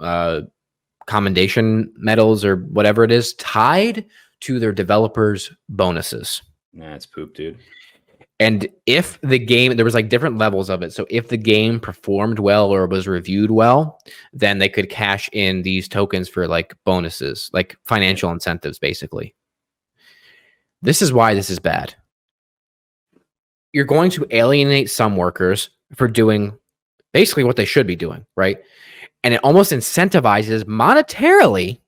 [0.00, 0.42] uh
[1.06, 4.04] commendation medals or whatever it is tied
[4.40, 6.42] to their developers bonuses.
[6.72, 7.58] Nah, it's poop, dude.
[8.40, 10.92] And if the game, there was like different levels of it.
[10.92, 14.00] So if the game performed well or was reviewed well,
[14.32, 19.34] then they could cash in these tokens for like bonuses, like financial incentives, basically.
[20.80, 21.94] This is why this is bad.
[23.72, 26.56] You're going to alienate some workers for doing
[27.12, 28.58] basically what they should be doing, right?
[29.24, 31.78] And it almost incentivizes monetarily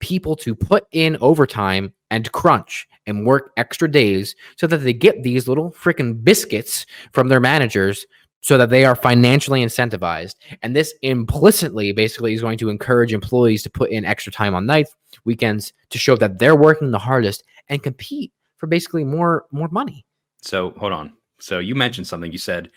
[0.00, 5.22] people to put in overtime and crunch and work extra days so that they get
[5.22, 8.06] these little freaking biscuits from their managers
[8.42, 10.34] so that they are financially incentivized.
[10.62, 14.66] And this implicitly basically is going to encourage employees to put in extra time on
[14.66, 14.94] nights,
[15.24, 20.04] weekends to show that they're working the hardest and compete for basically more more money.
[20.42, 21.14] So hold on.
[21.40, 22.32] So you mentioned something.
[22.32, 22.70] You said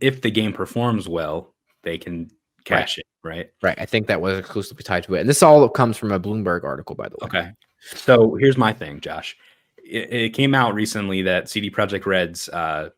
[0.00, 2.30] if the game performs well, they can
[2.64, 3.50] cash it, right?
[3.62, 3.78] Right.
[3.78, 5.20] I think that was exclusively tied to it.
[5.20, 7.26] And this all comes from a Bloomberg article, by the way.
[7.26, 7.50] Okay.
[7.80, 9.36] So here's my thing, Josh.
[9.78, 12.90] It, it came out recently that CD Projekt Red's uh,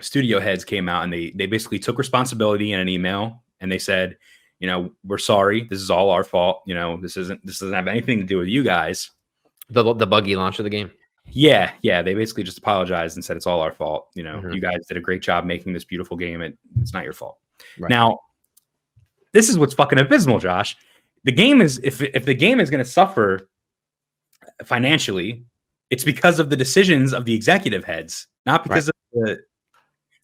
[0.00, 3.78] studio heads came out and they they basically took responsibility in an email and they
[3.78, 4.18] said,
[4.58, 5.64] you know, we're sorry.
[5.64, 6.62] This is all our fault.
[6.66, 9.10] You know, this isn't this doesn't have anything to do with you guys.
[9.70, 10.90] The the buggy launch of the game.
[11.30, 12.02] Yeah, yeah.
[12.02, 14.08] They basically just apologized and said it's all our fault.
[14.14, 14.54] You know, Mhm.
[14.54, 16.42] you guys did a great job making this beautiful game.
[16.42, 17.38] It, it's not your fault.
[17.78, 17.90] Right.
[17.90, 18.20] Now,
[19.32, 20.76] this is what's fucking abysmal, Josh.
[21.24, 23.48] The game is if if the game is going to suffer
[24.64, 25.44] financially,
[25.90, 29.38] it's because of the decisions of the executive heads, not because of the,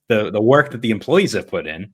[0.08, 1.92] the the work that the employees have put in.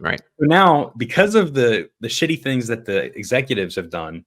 [0.00, 0.20] Right.
[0.38, 4.24] So now, because of the the shitty things that the executives have done,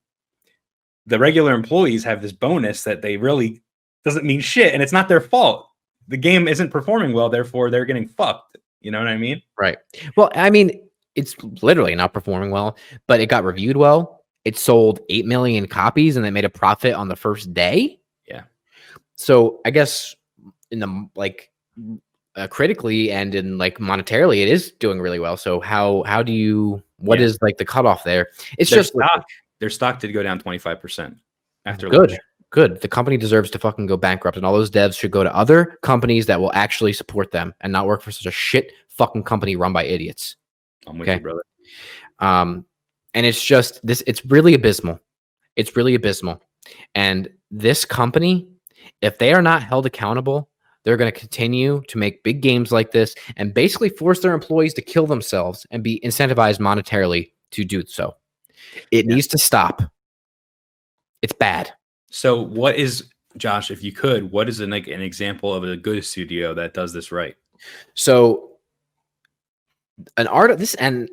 [1.06, 3.62] the regular employees have this bonus that they really
[4.04, 5.68] doesn't mean shit, and it's not their fault.
[6.08, 8.58] The game isn't performing well, therefore they're getting fucked.
[8.80, 9.40] You know what I mean?
[9.58, 9.78] Right.
[10.16, 12.76] Well, I mean, it's literally not performing well,
[13.06, 14.24] but it got reviewed well.
[14.44, 17.98] It sold 8 million copies and they made a profit on the first day.
[18.28, 18.42] Yeah.
[19.16, 20.14] So I guess
[20.70, 21.50] in the like
[22.36, 25.38] uh, critically and in like monetarily, it is doing really well.
[25.38, 27.38] So how how do you what is Yeah.
[27.46, 28.28] like the cutoff there?
[28.58, 29.24] It's their just stock.
[29.60, 31.16] Their stock did go down twenty five percent
[31.64, 32.10] after good.
[32.10, 32.20] launch.
[32.54, 32.80] Good.
[32.82, 35.76] The company deserves to fucking go bankrupt, and all those devs should go to other
[35.82, 39.56] companies that will actually support them and not work for such a shit fucking company
[39.56, 40.36] run by idiots.
[40.86, 41.16] I'm with Okay.
[41.16, 41.42] you, brother.
[42.20, 42.64] um
[43.14, 45.00] and it's just this it's really abysmal
[45.56, 46.40] it's really abysmal
[46.94, 48.46] and this company
[49.02, 50.48] if they are not held accountable
[50.84, 54.74] they're going to continue to make big games like this and basically force their employees
[54.74, 58.14] to kill themselves and be incentivized monetarily to do so
[58.92, 59.14] it Yeah.
[59.16, 59.82] needs to stop
[61.22, 61.72] it's bad
[62.14, 63.72] So, what is Josh?
[63.72, 66.92] If you could, what is an like an example of a good studio that does
[66.92, 67.34] this right?
[67.94, 68.52] So
[70.16, 71.10] an art this and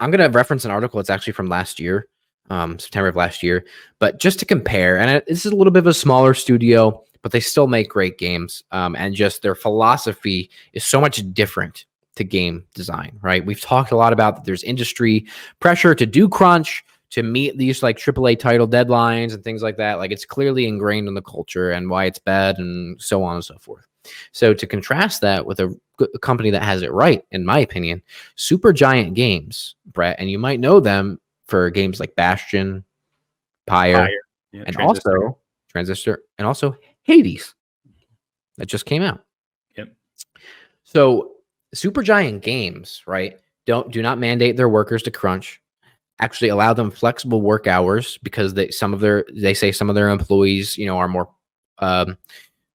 [0.00, 0.98] I'm gonna reference an article.
[0.98, 2.08] It's actually from last year,
[2.50, 3.64] um, September of last year.
[4.00, 7.30] But just to compare, and this is a little bit of a smaller studio, but
[7.30, 8.64] they still make great games.
[8.72, 11.84] Um, and just their philosophy is so much different
[12.16, 13.20] to game design.
[13.22, 13.46] Right?
[13.46, 14.44] We've talked a lot about that.
[14.44, 15.26] There's industry
[15.60, 19.98] pressure to do crunch to meet these like AAA title deadlines and things like that.
[19.98, 23.44] Like it's clearly ingrained in the culture and why it's bad and so on and
[23.44, 23.86] so forth.
[24.32, 25.74] So to contrast that with a
[26.20, 28.02] company that has it right, in my opinion,
[28.36, 32.84] Supergiant Games, Bret, and you might know them for games like Bastion,
[33.66, 34.10] Pyre, Fire.
[34.52, 35.24] Yeah, and Transistor.
[35.24, 35.38] also
[35.68, 37.54] Transistor, and also Hades
[38.56, 39.24] that just came out.
[39.76, 39.94] Yep.
[40.84, 41.32] So
[41.74, 43.40] Supergiant Games, right?
[43.66, 45.60] Don't do not mandate their workers to crunch.
[46.20, 49.94] Actually allow them flexible work hours because they some of their they say some of
[49.94, 51.28] their employees you know are more
[51.78, 52.16] um,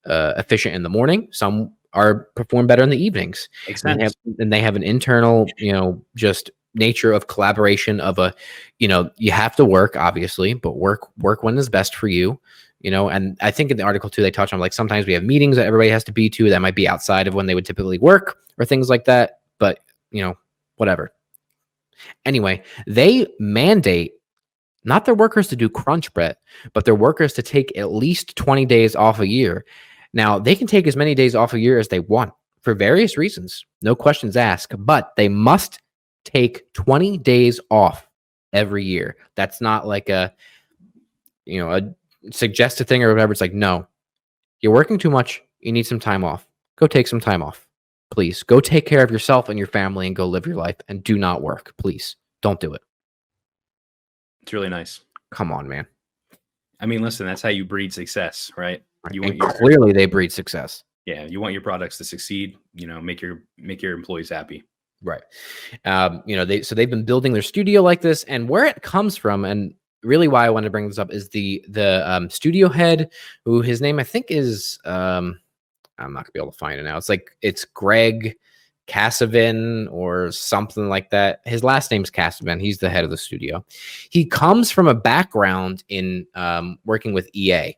[0.06, 1.28] uh, efficient in the morning.
[1.32, 3.50] Some are perform better in the evenings.
[3.68, 8.00] Makes and they, have, and they have an internal you know just nature of collaboration
[8.00, 8.34] of a
[8.78, 12.40] you know you have to work obviously but work work when is best for you
[12.80, 13.10] you know?
[13.10, 15.56] And i think in the article too they touch on like sometimes we have meetings
[15.56, 17.98] that everybody has to be to that might be outside of when they would typically
[17.98, 19.80] work or things like that but
[20.12, 20.38] you know
[20.76, 21.12] whatever
[22.26, 24.14] anyway they mandate
[24.84, 26.38] not their workers to do crunch bret
[26.74, 29.66] but their workers to take at least 20 days off a year.
[30.14, 33.18] Now they can take as many days off a year as they want for various
[33.18, 35.80] reasons no questions asked but they must
[36.26, 38.08] take 20 days off
[38.52, 39.16] every year.
[39.36, 40.34] That's not like a
[41.46, 43.32] you know a suggested thing or whatever.
[43.32, 43.88] It's like no
[44.62, 46.48] you're working too much you need some time off.
[46.78, 47.69] Go take some time off
[48.12, 51.04] please go take care of yourself and your family and go live your life and
[51.04, 52.82] do not work please don't do it
[54.42, 55.02] It's really nice.
[55.32, 55.86] come on man
[56.82, 58.82] I mean, listen, that's how you breed success, right?
[59.12, 62.56] You want and your clearly they breed success yeah, you want your products to succeed.
[62.76, 64.64] You know, make your make your employees happy.
[65.02, 65.24] Right.
[65.86, 68.84] Um, you know, they so they've been building their studio like this, and where it
[68.84, 72.30] comes from, and really why I want to bring this up is the the um,
[72.30, 73.12] studio head,
[73.44, 75.40] who his name I think is um,
[76.00, 76.98] I'm not gonna be able to find it now.
[76.98, 78.38] It's like it's Greg
[78.88, 81.42] Kasavin or something like that.
[81.46, 82.60] His last name's Cassavin.
[82.60, 83.64] He's the head of the studio.
[84.10, 87.76] He comes from a background in um, working with EA.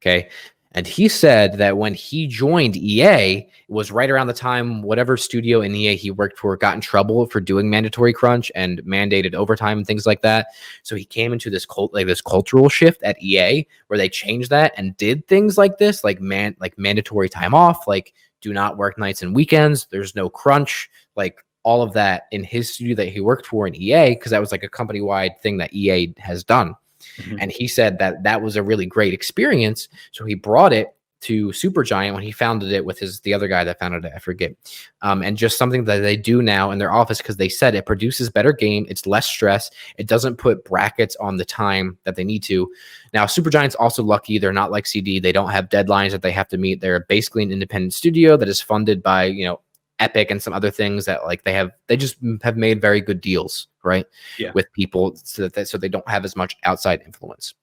[0.00, 0.28] Okay.
[0.74, 5.16] And he said that when he joined EA, it was right around the time whatever
[5.16, 9.34] studio in EA he worked for got in trouble for doing mandatory crunch and mandated
[9.34, 10.48] overtime and things like that.
[10.82, 14.50] So he came into this cult like this cultural shift at EA where they changed
[14.50, 18.76] that and did things like this, like man like mandatory time off, like do not
[18.76, 19.86] work nights and weekends.
[19.92, 23.76] There's no crunch, like all of that in his studio that he worked for in
[23.76, 26.74] EA because that was like a company wide thing that EA has done.
[27.18, 27.38] Mhm.
[27.40, 29.88] And he said that that was a really great experience.
[30.12, 30.94] So he brought it
[31.24, 34.12] to Supergiant when he founded it with his the other guy that founded it.
[34.14, 34.52] I forget.
[35.00, 37.86] Um, and just something that they do now in their office because they said it
[37.86, 38.84] produces better game.
[38.90, 39.70] It's less stress.
[39.96, 42.70] It doesn't put brackets on the time that they need to.
[43.14, 44.38] Now, Supergiant's also lucky.
[44.38, 45.18] They're not like CD.
[45.18, 46.82] They don't have deadlines that they have to meet.
[46.82, 49.60] They're basically an independent studio that is funded by you know
[50.00, 51.70] Epic and some other things that like they have.
[51.86, 54.06] They just have made very good deals, right?
[54.38, 54.52] Yeah.
[54.54, 57.54] With people so that they, so they don't have as much outside influence.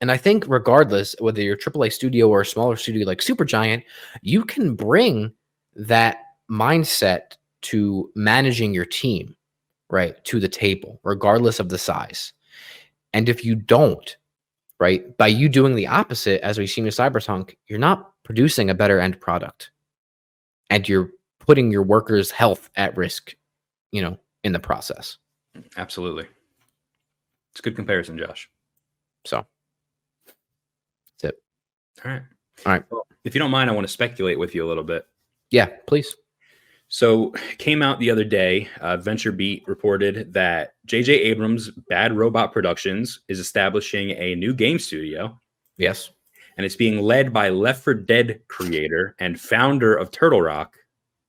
[0.00, 3.84] And I think, regardless whether you're AAA studio or a smaller studio like Supergiant,
[4.20, 5.32] you can bring
[5.76, 6.18] that
[6.50, 9.36] mindset to managing your team,
[9.90, 12.32] right, to the table, regardless of the size.
[13.12, 14.16] And if you don't,
[14.80, 18.74] right, by you doing the opposite, as we've seen with Cyberpunk, you're not producing a
[18.74, 19.70] better end product,
[20.68, 23.36] and you're putting your workers' health at risk,
[23.92, 25.18] you know, in the process.
[25.76, 26.26] Absolutely.
[27.52, 28.48] It's a good comparison, Josh.
[29.24, 29.46] So
[31.20, 31.42] that's it.
[32.04, 32.22] All right.
[32.66, 32.84] All right.
[32.90, 35.06] Well, if you don't mind, I want to speculate with you a little bit.
[35.50, 36.14] Yeah, please.
[36.88, 38.68] So, came out the other day.
[38.80, 41.14] Uh, VentureBeat reported that J.J.
[41.14, 45.40] Abrams' Bad Robot Productions is establishing a new game studio,
[45.78, 46.10] Yes.
[46.58, 50.76] and it's being led by Left 4 Dead creator and founder of Turtle Rock,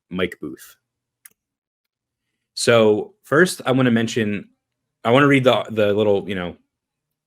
[0.10, 0.76] Mike Booth.
[2.56, 4.50] So, first, I want to mention,
[5.04, 6.56] I want to read the the little, you know,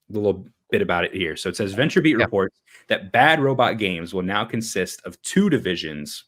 [0.09, 1.37] the little bit about it here.
[1.37, 2.25] So it says VentureBeat Yeah.
[2.25, 6.25] reports that Bad Robot Games will now consist of two divisions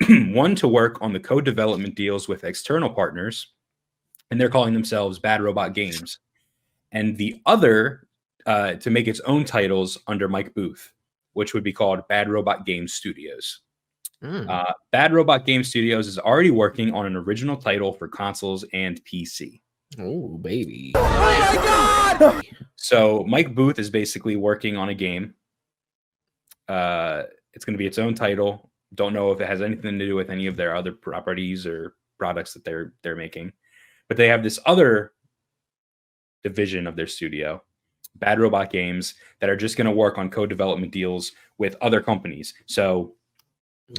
[0.08, 3.52] one to work on the co-development deals with external partners
[4.30, 6.18] and they're calling themselves bad robot games
[6.92, 8.08] and the other
[8.46, 10.92] uh, to make its own titles under mike booth
[11.32, 13.62] which would be called bad robot games studios
[14.24, 14.48] Mm.
[14.48, 18.98] uh, bad robot Game studios is already working on an original title for consoles and
[19.04, 19.60] pc
[19.98, 20.92] oh, baby.
[22.76, 25.34] so mike booth is basically working on a game.
[26.68, 28.70] Uh, it's going to be its own title.
[28.94, 31.94] Don't know if it has anything to do with any of their other properties or
[32.18, 33.52] products that they're they're making.
[34.08, 35.12] But they have this other
[36.42, 37.62] division of their studio
[38.16, 42.54] bad robot games that are just going to work on co-development deals with other companies.
[42.64, 43.14] So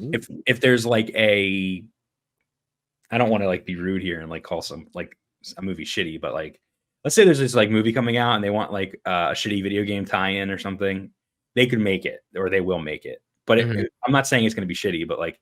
[0.01, 0.11] Ooh.
[0.13, 1.83] if if there's like a
[3.11, 5.17] i don't want to like be rude here and like call some like
[5.57, 6.59] a movie shitty but like
[7.03, 9.63] let's say there's this like movie coming out and they want like uh, a shitty
[9.63, 11.09] video game tie-in or something
[11.55, 13.85] they could make it or they will make it but it- Mhm.
[14.05, 15.39] i'm not saying it's going to be shitty but like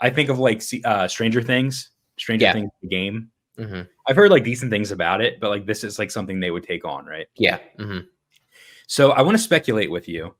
[0.00, 2.52] i think of like uh, stranger things stranger Yeah.
[2.54, 3.86] things the game Mhm.
[4.06, 6.64] i've heard like decent things about it but like this is like something they would
[6.64, 7.58] take on right Yeah.
[7.78, 7.98] hmm
[8.86, 10.34] so i want to speculate with you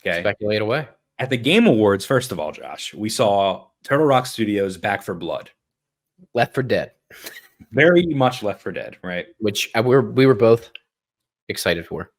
[0.00, 0.88] okay Speculate away.
[1.18, 5.14] At the game awards first of all josh we saw turtle rock studios back 4
[5.14, 5.50] blood
[6.34, 6.92] Left 4 Dead.
[7.72, 9.26] very much Left 4 Dead, right?
[9.38, 10.70] which uh, we're we were both
[11.48, 12.10] excited for.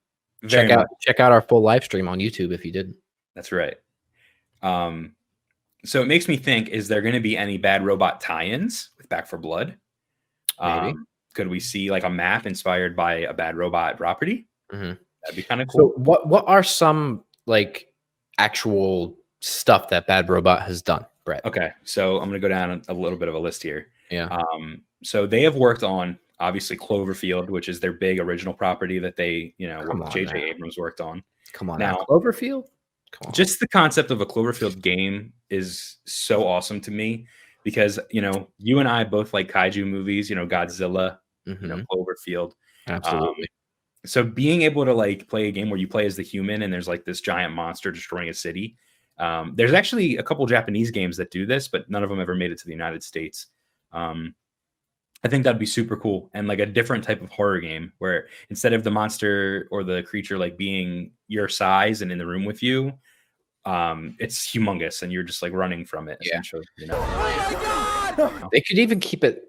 [0.44, 2.96] Very check out check out our full live stream on YouTube if you didn't.
[3.36, 3.76] That's right.
[4.62, 5.16] Um,
[5.86, 9.10] so it makes me think: Is there going to be any bad robot tie-ins with
[9.10, 9.78] Back 4 Blood?
[10.62, 10.72] Maybe.
[10.92, 14.48] Um, could we see like a map inspired by a bad robot property?
[14.72, 14.98] Mhm.
[15.24, 16.04] That'd be kind of So cool.
[16.04, 17.88] what what are some like
[18.38, 21.44] actual stuff that Bad Robot has done, Bret?
[21.46, 23.88] Okay, so I'm going to go down a, little bit of a list here.
[24.10, 24.28] Yeah.
[24.28, 29.16] Um, so they have worked on obviously Cloverfield, which is their big original property that
[29.16, 30.50] they, you know, Come what on J.J.
[30.50, 31.24] Abrams worked on.
[31.54, 32.66] Come on Now- now, Cloverfield.
[33.12, 33.34] Come on.
[33.34, 37.26] Just the concept of a Cloverfield game is so awesome to me
[37.64, 40.30] because you know you and I both like kaiju movies.
[40.30, 41.18] You know, Godzilla,
[41.48, 42.52] Mhm, you know, Cloverfield.
[42.88, 43.48] absolutely.
[44.06, 46.72] So being able to like play a game where you play as the human and
[46.72, 48.78] there's like this giant monster destroying a city.
[49.18, 52.36] Um, there's actually a couple Japanese games that do this, but none of them ever
[52.36, 53.48] made it to the United States.
[53.92, 54.36] Um,
[55.24, 58.28] I think that'd be super cool and like a different type of horror game where
[58.50, 62.46] instead of the monster or the creature like being your size and in the room
[62.46, 62.94] with you,
[63.66, 66.18] um, it's humongous and you're just like running from it.
[66.22, 66.34] Yeah.
[66.34, 68.50] Essentially, you know?
[68.52, 69.44] They could even keep it.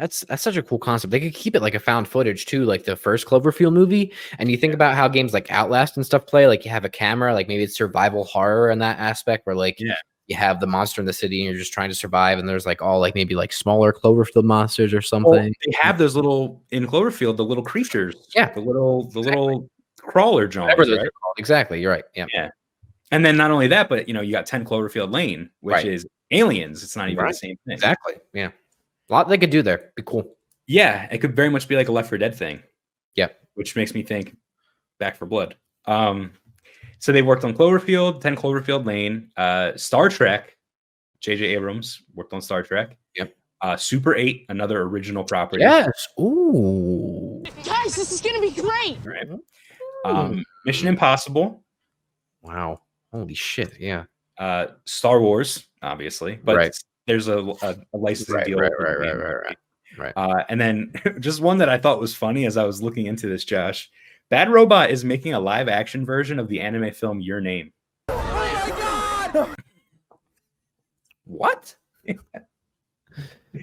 [0.00, 1.10] That's that's such a cool concept.
[1.10, 4.12] They could keep it like a found footage too, like the first Cloverfield movie.
[4.38, 6.46] And you think about how games like Outlast and stuff play.
[6.46, 9.76] Like you have a camera, like maybe it's survival horror in that aspect, where like
[9.78, 9.94] Yeah.
[10.26, 12.38] you have the monster in the city and you're just trying to survive.
[12.38, 15.30] And there's like all like maybe like smaller Cloverfield monsters or something.
[15.32, 18.14] Well, they have those little in Cloverfield, the little creatures.
[18.34, 18.50] Yeah.
[18.54, 19.42] the little the Exactly.
[19.44, 19.70] little
[20.00, 21.08] crawler jaws, right?
[21.36, 21.80] Exactly.
[21.82, 22.04] You're right.
[22.16, 22.24] Yeah.
[22.32, 22.48] Yeah.
[23.12, 25.86] And then not only that, but you know, you got 10 Cloverfield Lane, which Right.
[25.86, 26.82] is aliens.
[26.82, 27.32] It's not even Right.
[27.32, 27.74] the same thing.
[27.74, 28.14] Exactly.
[28.32, 28.50] Yeah.
[29.10, 29.92] A lot they could do there.
[29.96, 30.36] Be cool.
[30.66, 32.62] Yeah, it could very much be like a Left 4 Dead thing.
[33.16, 33.36] Yep.
[33.54, 34.36] Which makes me think
[35.00, 35.56] Back 4 Blood.
[35.86, 36.32] Um,
[37.00, 40.56] so they worked on Cloverfield, 10 Cloverfield Lane, uh, Star Trek.
[41.22, 42.96] JJ Abrams worked on Star Trek.
[43.16, 43.34] Yep.
[43.62, 45.62] Uh, Super 8, another original property.
[45.62, 46.08] Yes.
[46.20, 47.42] Ooh.
[47.64, 48.98] Guys, this is gonna be great.
[49.04, 49.28] Right.
[50.04, 51.62] Um, Mission Impossible,
[52.42, 52.80] Wow.
[53.12, 53.78] Holy shit.
[53.80, 54.04] Yeah.
[54.38, 56.74] uh, Star Wars, obviously, but Right.
[57.10, 58.58] There's a, a, a licensing Right, deal.
[58.58, 59.58] right, right, right, right, right.
[59.98, 60.12] Right.
[60.14, 63.26] Uh, and then just one that I thought was funny as I was looking into
[63.26, 63.90] this, Josh.
[64.28, 67.72] Bad Robot is making a live action version of the anime film Your Name.
[71.24, 71.74] What?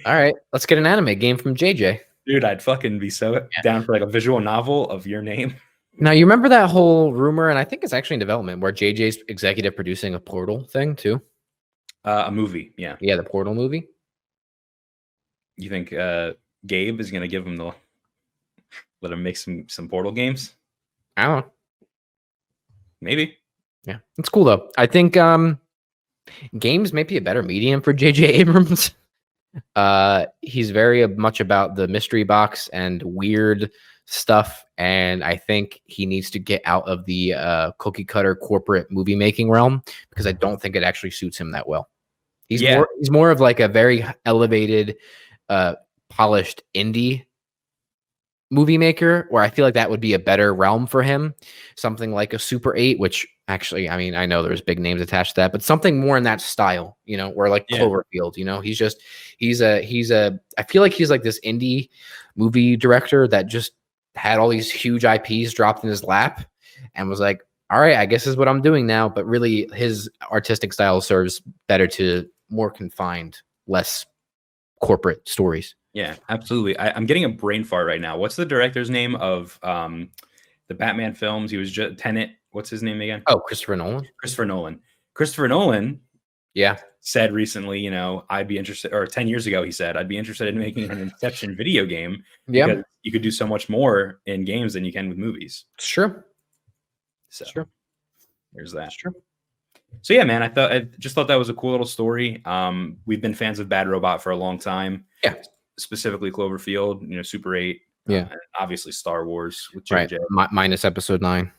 [0.06, 0.36] All right.
[0.52, 2.02] Let's get an anime game from JJ.
[2.26, 5.56] Dude, I'd fucking be so down for like a visual novel of Your Name.
[6.00, 9.18] Now you remember that whole rumor, and I think it's actually in development where JJ's
[9.30, 11.20] executive producing a Portal thing too.
[12.08, 12.96] Uh, a movie, yeah.
[13.02, 13.86] Yeah, the Portal movie.
[15.58, 16.36] You think uh,
[16.66, 17.74] Gabe is gonna give him the
[19.02, 20.54] let him make some some Portal games?
[21.18, 21.52] I don't know.
[23.02, 23.38] Maybe.
[23.84, 24.72] Yeah, it's cool though.
[24.78, 25.60] I think um,
[26.58, 28.92] games may be a better medium for JJ Abrams.
[29.76, 33.70] Uh, he's very much about the mystery box and weird
[34.06, 38.90] stuff, and I think he needs to get out of the uh, cookie cutter corporate
[38.92, 41.90] movie making realm because I don't think it actually suits him that well.
[42.50, 42.78] He's Yeah.
[42.78, 44.96] more he's more of like a very elevated,
[45.50, 45.76] uh,
[46.10, 47.26] polished indie
[48.50, 51.36] movie maker where I feel like that would be a better realm for him.
[51.76, 55.36] Something like a Super 8, which actually, I mean, I know there's big names attached
[55.36, 57.80] to that, but something more in that style, you know, where like Yeah.
[57.80, 59.02] Cloverfield, you know, he's just,
[59.38, 61.90] he's a, he's a, I feel like he's like this indie
[62.38, 63.74] movie director that just
[64.16, 66.46] had all these huge IPs dropped in his lap
[66.96, 69.10] and was like, all right, I guess this is what I'm doing now.
[69.10, 74.06] But really, his artistic style serves better to more confined, less
[74.82, 75.76] corporate stories.
[75.94, 76.78] Yeah, absolutely.
[76.78, 78.18] I, I'm getting a brain fart right now.
[78.18, 80.10] What's the director's name of um,
[80.68, 81.50] the Batman films?
[81.52, 82.32] He was just Tenet.
[82.52, 83.24] What's his name again?
[83.28, 84.08] Oh, Christopher Nolan.
[84.20, 84.80] Christopher Nolan.
[85.16, 86.00] Christopher Nolan
[86.54, 86.78] Yeah.
[87.02, 90.18] said recently, you know, I'd be interested, or 10 years ago, he said, I'd be
[90.18, 92.82] interested in making an Inception video game Yeah.
[93.02, 95.66] you could do so much more in games than you can with movies.
[95.76, 96.24] It's true.
[97.30, 97.66] So It's true.
[98.54, 98.88] there's that.
[98.88, 99.14] It's true.
[100.02, 102.42] So yeah, man, I thought I just thought that was a cool little story.
[102.46, 105.06] Um, we've been fans of Bad Robot for a long time.
[105.24, 105.36] Yeah.
[105.78, 107.82] Specifically Cloverfield, you know, Super 8.
[108.08, 108.20] Yeah.
[108.20, 110.10] uh, and obviously Star Wars with Right.
[110.10, 110.18] JJ.
[110.52, 111.52] Minus episode nine,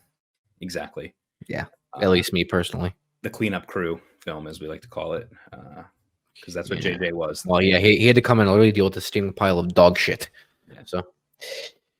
[0.63, 1.15] Exactly.
[1.47, 2.95] Yeah, Uh, at least me personally.
[3.23, 5.29] the cleanup crew film, as we like to call it.
[5.51, 6.93] because that's what Yeah.
[6.97, 7.45] JJ was.
[7.45, 9.75] Well, yeah, he, he had to come and literally deal with the steaming pile of
[9.75, 10.31] dog shit.
[10.73, 10.81] Yeah.
[10.87, 11.07] So,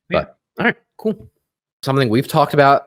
[0.09, 0.25] Yeah.
[0.25, 1.31] but all right, cool.
[1.83, 2.87] Something we've talked about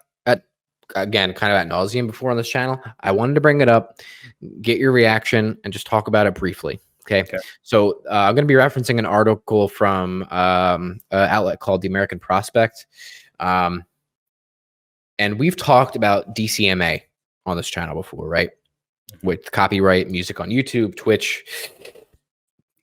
[0.95, 2.79] again, kind of at nauseum before on this channel.
[3.01, 3.99] I wanted to bring it up,
[4.61, 6.79] get your reaction, and just talk about it briefly.
[7.01, 7.21] Okay.
[7.21, 7.37] Okay.
[7.63, 11.87] So uh, I'm going to be referencing an article from um, an outlet called the
[11.87, 12.85] American Prospect,
[13.39, 13.83] um,
[15.19, 17.01] and we've talked about DCMA
[17.45, 18.51] on this channel before, right?
[19.23, 21.43] With copyright music on YouTube, Twitch,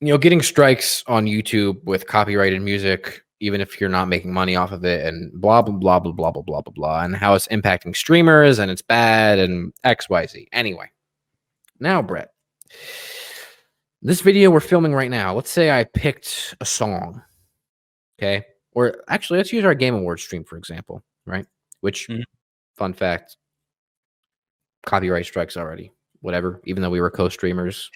[0.01, 4.57] you know, getting strikes on YouTube with copyrighted music, even if you're not making money
[4.57, 7.35] off of it, and blah blah blah blah blah blah blah blah blah, and how
[7.35, 10.49] it's impacting streamers and it's bad and X Y Z.
[10.53, 10.91] Anyway,
[11.81, 12.31] now Bret,
[14.03, 15.35] this video we're filming right now.
[15.35, 17.23] Let's say I picked a song,
[18.19, 21.47] okay, or actually let's use our Game Awards stream for example, right?
[21.81, 22.25] Which, Mhm.
[22.77, 23.37] fun fact,
[24.85, 25.93] copyright strikes already.
[26.21, 27.91] Whatever, even though we were co-streamers,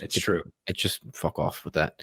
[0.00, 0.42] It's true.
[0.66, 2.02] it just fuck off with that.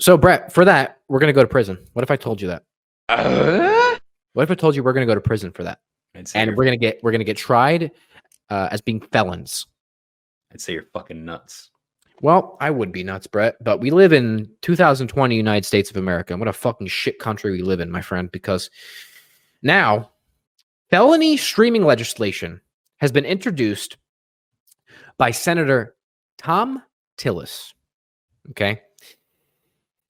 [0.00, 1.78] So, Bret, for that, we're gonna go to prison.
[1.92, 2.64] What if I told you that?
[4.32, 5.80] What if I told you we're gonna go to prison for that,
[6.34, 7.90] and we're gonna get we're gonna get tried
[8.48, 9.66] uh, as being felons?
[10.52, 11.70] I'd say you're fucking nuts.
[12.22, 16.36] Well, I would be nuts, Bret, but we live in 2020 United States of America.
[16.36, 18.70] What a fucking shit country we live in, my friend, because
[19.62, 20.10] now
[20.90, 22.60] felony streaming legislation
[22.98, 23.96] has been introduced
[25.18, 25.96] by Senator
[26.38, 26.82] Thom
[27.16, 27.72] Tillis.
[28.50, 28.82] Okay.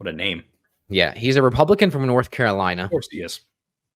[0.00, 0.44] What a name.
[0.88, 2.84] Yeah, he's a Republican from North Carolina.
[2.84, 3.40] Of course he is.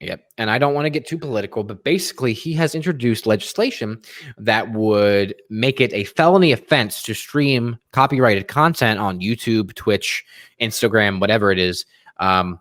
[0.00, 0.22] Yep.
[0.36, 4.02] And I don't want to get too political, but basically, he has introduced legislation
[4.36, 10.26] that would make it a felony offense to stream copyrighted content on YouTube, Twitch,
[10.61, 11.86] Instagram, whatever it is,
[12.18, 12.61] um,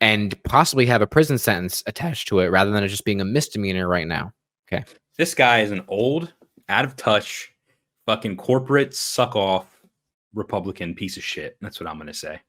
[0.00, 3.24] and possibly have a prison sentence attached to it rather than it just being a
[3.24, 4.32] misdemeanor right now.
[4.72, 4.82] Okay.
[5.18, 6.32] This guy is an old,
[6.70, 7.52] out of touch,
[8.06, 9.66] fucking corporate suck off
[10.34, 11.56] Republican piece of shit.
[11.60, 12.40] That's what I'm gonna say.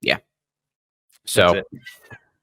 [0.00, 0.18] Yeah.
[1.24, 1.62] So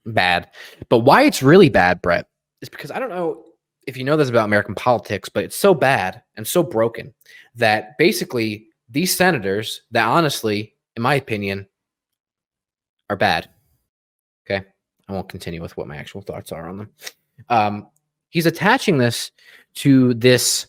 [0.06, 0.50] bad.
[0.90, 2.28] But why it's really bad, Bret,
[2.62, 3.46] is because I don't know
[3.88, 7.14] if you know this about American politics, but it's so bad and so broken
[7.56, 11.68] that basically these senators that honestly, in my opinion,
[13.10, 13.50] are bad.
[14.46, 14.66] Okay.
[15.08, 16.90] I won't continue with what my actual thoughts are on them.
[17.50, 17.88] Um,
[18.30, 19.32] he's attaching this
[19.76, 20.68] to this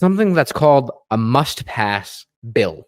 [0.00, 2.86] something that's called a must pass bill.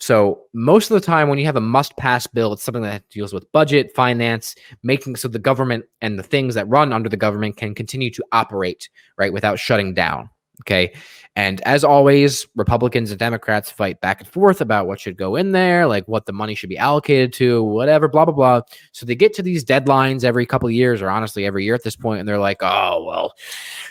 [0.00, 3.32] So most of the time, when you have a must-pass bill, it's something that deals
[3.32, 7.56] with budget, finance, making so the government and the things that run under the government
[7.56, 10.28] can continue to operate right without shutting down.
[10.62, 10.94] Okay,
[11.34, 15.52] and as always, Republicans and Democrats fight back and forth about what should go in
[15.52, 18.60] there, like what the money should be allocated to, whatever, blah blah blah.
[18.92, 21.96] So they get to these deadlines every couple years, or honestly every year at this
[21.96, 23.32] point, and they're like, "Oh well,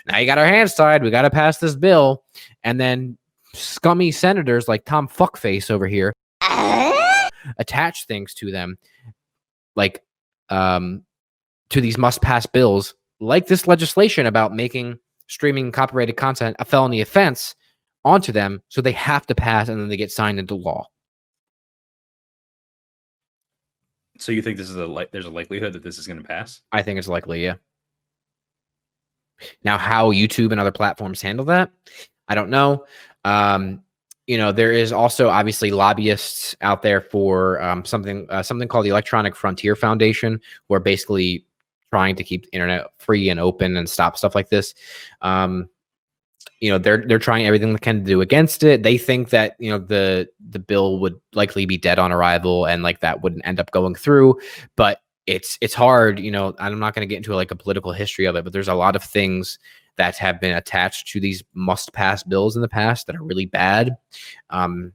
[0.07, 1.03] now you got our hands tied.
[1.03, 2.23] We got to pass this bill,"
[2.63, 3.17] and then
[3.53, 6.13] scummy senators like Tom Fuckface over here
[7.57, 8.77] attach things to them,
[9.75, 10.03] like
[10.49, 11.03] um,
[11.69, 14.99] to these must pass bills, like this legislation about making
[15.31, 17.55] streaming copyrighted content a felony offense
[18.03, 18.61] onto them.
[18.67, 20.87] So they have to pass and then they get signed into law.
[24.19, 26.61] So you think this is a li- there's a likelihood that this is gonna pass?
[26.73, 27.55] I think it's likely, yeah.
[29.63, 31.71] Now, how YouTube and other platforms handle that,
[32.27, 32.85] I don't know.
[33.23, 33.81] Um,
[34.27, 38.85] you know, there is also obviously lobbyists out there for um, something uh, something called
[38.85, 41.45] the Electronic Frontier Foundation, where basically
[41.91, 44.73] trying to keep the internet free and open and stop stuff like this.
[45.21, 45.69] Um,
[46.59, 48.83] you know, they're they're trying everything they can to do against it.
[48.83, 52.83] They think that you know the the bill would likely be dead on arrival and
[52.83, 54.39] like that wouldn't end up going through,
[54.75, 57.91] but it's it's hard you know i'm not going to get into like a political
[57.91, 59.59] history of it but there's a lot of things
[59.97, 63.45] that have been attached to these must pass bills in the past that are really
[63.45, 63.95] bad
[64.49, 64.91] um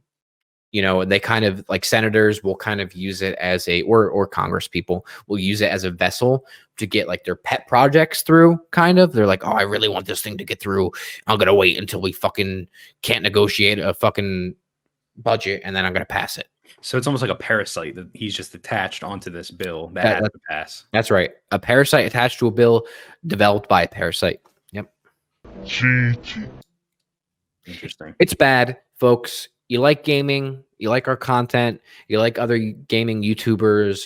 [0.77, 4.11] you know they kind of like senators will kind of use it as a or
[4.11, 6.45] or congress people will use it as a vessel
[6.77, 9.12] to get like their pet projects through kind of.
[9.12, 10.91] They're like oh i really want this thing to get through.
[11.27, 12.68] I'm going to wait until we fucking
[13.01, 14.55] can't negotiate a fucking
[15.16, 16.49] budget and then i'm going to pass it.
[16.83, 20.22] So it's almost like a parasite that he's just attached onto this bill that, That-
[20.22, 20.84] has to pass.
[20.92, 21.30] that's right.
[21.53, 22.87] A parasite attached to a bill
[23.26, 24.41] developed by a parasite.
[24.72, 24.92] Yep.
[27.67, 28.14] Interesting.
[28.21, 29.49] it's bad, folks.
[29.68, 34.05] You like gaming, you like our content, you like other gaming YouTubers,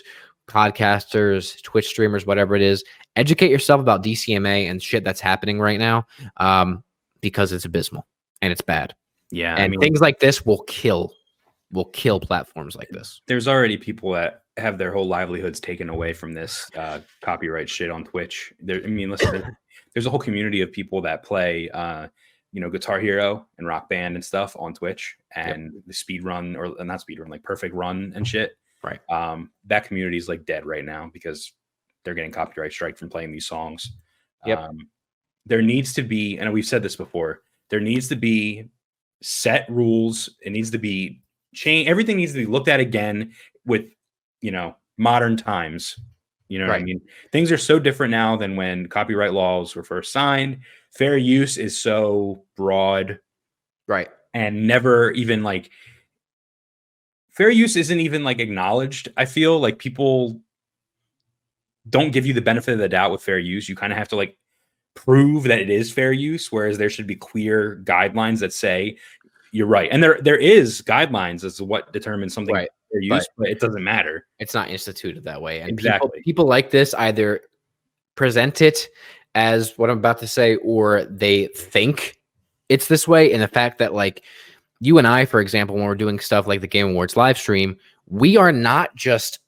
[0.49, 2.85] podcasters, Twitch streamers, whatever it is.
[3.17, 6.07] Educate yourself about DCMA and shit that's happening right now,
[6.39, 6.83] um,
[7.21, 8.07] because it's abysmal
[8.43, 8.95] and it's bad.
[9.31, 11.13] Yeah, and I mean, things like this will kill,
[11.71, 13.21] will kill platforms like this.
[13.27, 17.91] there's already people that have their whole livelihoods taken away from this uh, copyright shit
[17.91, 18.53] on Twitch.
[18.61, 19.57] There, I mean, listen,
[19.95, 22.09] there's a whole community of people that play, uh,
[22.53, 26.57] you know, Guitar Hero and Rock Band and stuff on Twitch, and the speed run
[26.57, 28.57] or not speed run, like Perfect Run and shit.
[28.83, 29.01] Right.
[29.11, 31.53] Um, that community is like dead right now because
[32.05, 33.93] they're getting copyright strike from playing these songs.
[34.47, 34.59] Yep.
[34.59, 34.89] Um,
[35.47, 38.71] there needs to be, and we've said this before, there needs to be
[39.23, 40.31] set rules.
[40.41, 41.21] It needs to be
[41.55, 41.89] change.
[41.89, 43.33] Everything needs to be looked at again
[43.67, 43.87] with,
[44.41, 46.01] you know, modern times.
[46.49, 47.01] You know what I mean?
[47.31, 50.61] Things are so different now than when copyright laws were first signed.
[50.93, 53.19] Fair use is so broad.
[53.87, 54.09] Right.
[54.35, 55.71] and never even like
[57.31, 59.09] fair use isn't even like acknowledged.
[59.17, 60.41] I feel like people
[61.89, 63.69] don't give you the benefit of the doubt with fair use.
[63.69, 64.37] You kind of have to like
[64.95, 68.97] prove that it is fair use, whereas there should be clear guidelines that say
[69.53, 69.89] you're right.
[69.91, 73.59] And there there is guidelines as to what determines something Right, fair use, but, it
[73.59, 74.27] doesn't matter.
[74.39, 75.61] It's not instituted that way.
[75.61, 76.11] And Exactly.
[76.11, 77.41] people, people like this either
[78.15, 78.87] present it
[79.35, 82.19] as what I'm about to say, or they think
[82.69, 83.33] it's this way.
[83.33, 84.23] And the fact that, like,
[84.81, 87.77] you and I, for example, when we're doing stuff like the Game Awards live stream,
[88.07, 89.39] we are not just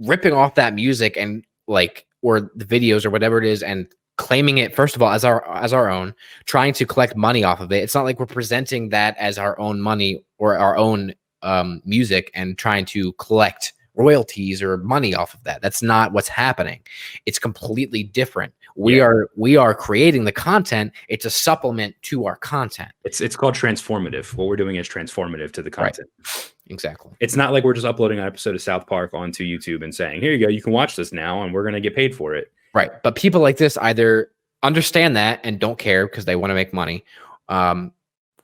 [0.00, 3.86] ripping off that music and like or the videos or whatever it is and
[4.16, 6.14] claiming it first of all as our as our own
[6.46, 7.82] trying to collect money off of it.
[7.82, 12.30] It's not like we're presenting that as our own money or our own um, music
[12.34, 15.62] and trying to collect royalties or money off of that.
[15.62, 16.80] That's not what's happening.
[17.26, 19.04] It's completely different we Yeah.
[19.04, 23.54] are we are creating the content it's a supplement to our content It's it's called
[23.54, 24.34] transformative.
[24.34, 26.52] What we're doing is transformative to the content Right.
[26.68, 29.94] exactly It's not like we're just uploading an episode of South Park onto YouTube and
[29.94, 32.34] saying, "Here you go, you can watch this now, and we're gonna get paid for
[32.34, 32.90] it." Right.
[33.04, 34.30] But people like this either
[34.64, 37.04] understand that and don't care because they want to make money,
[37.48, 37.92] um,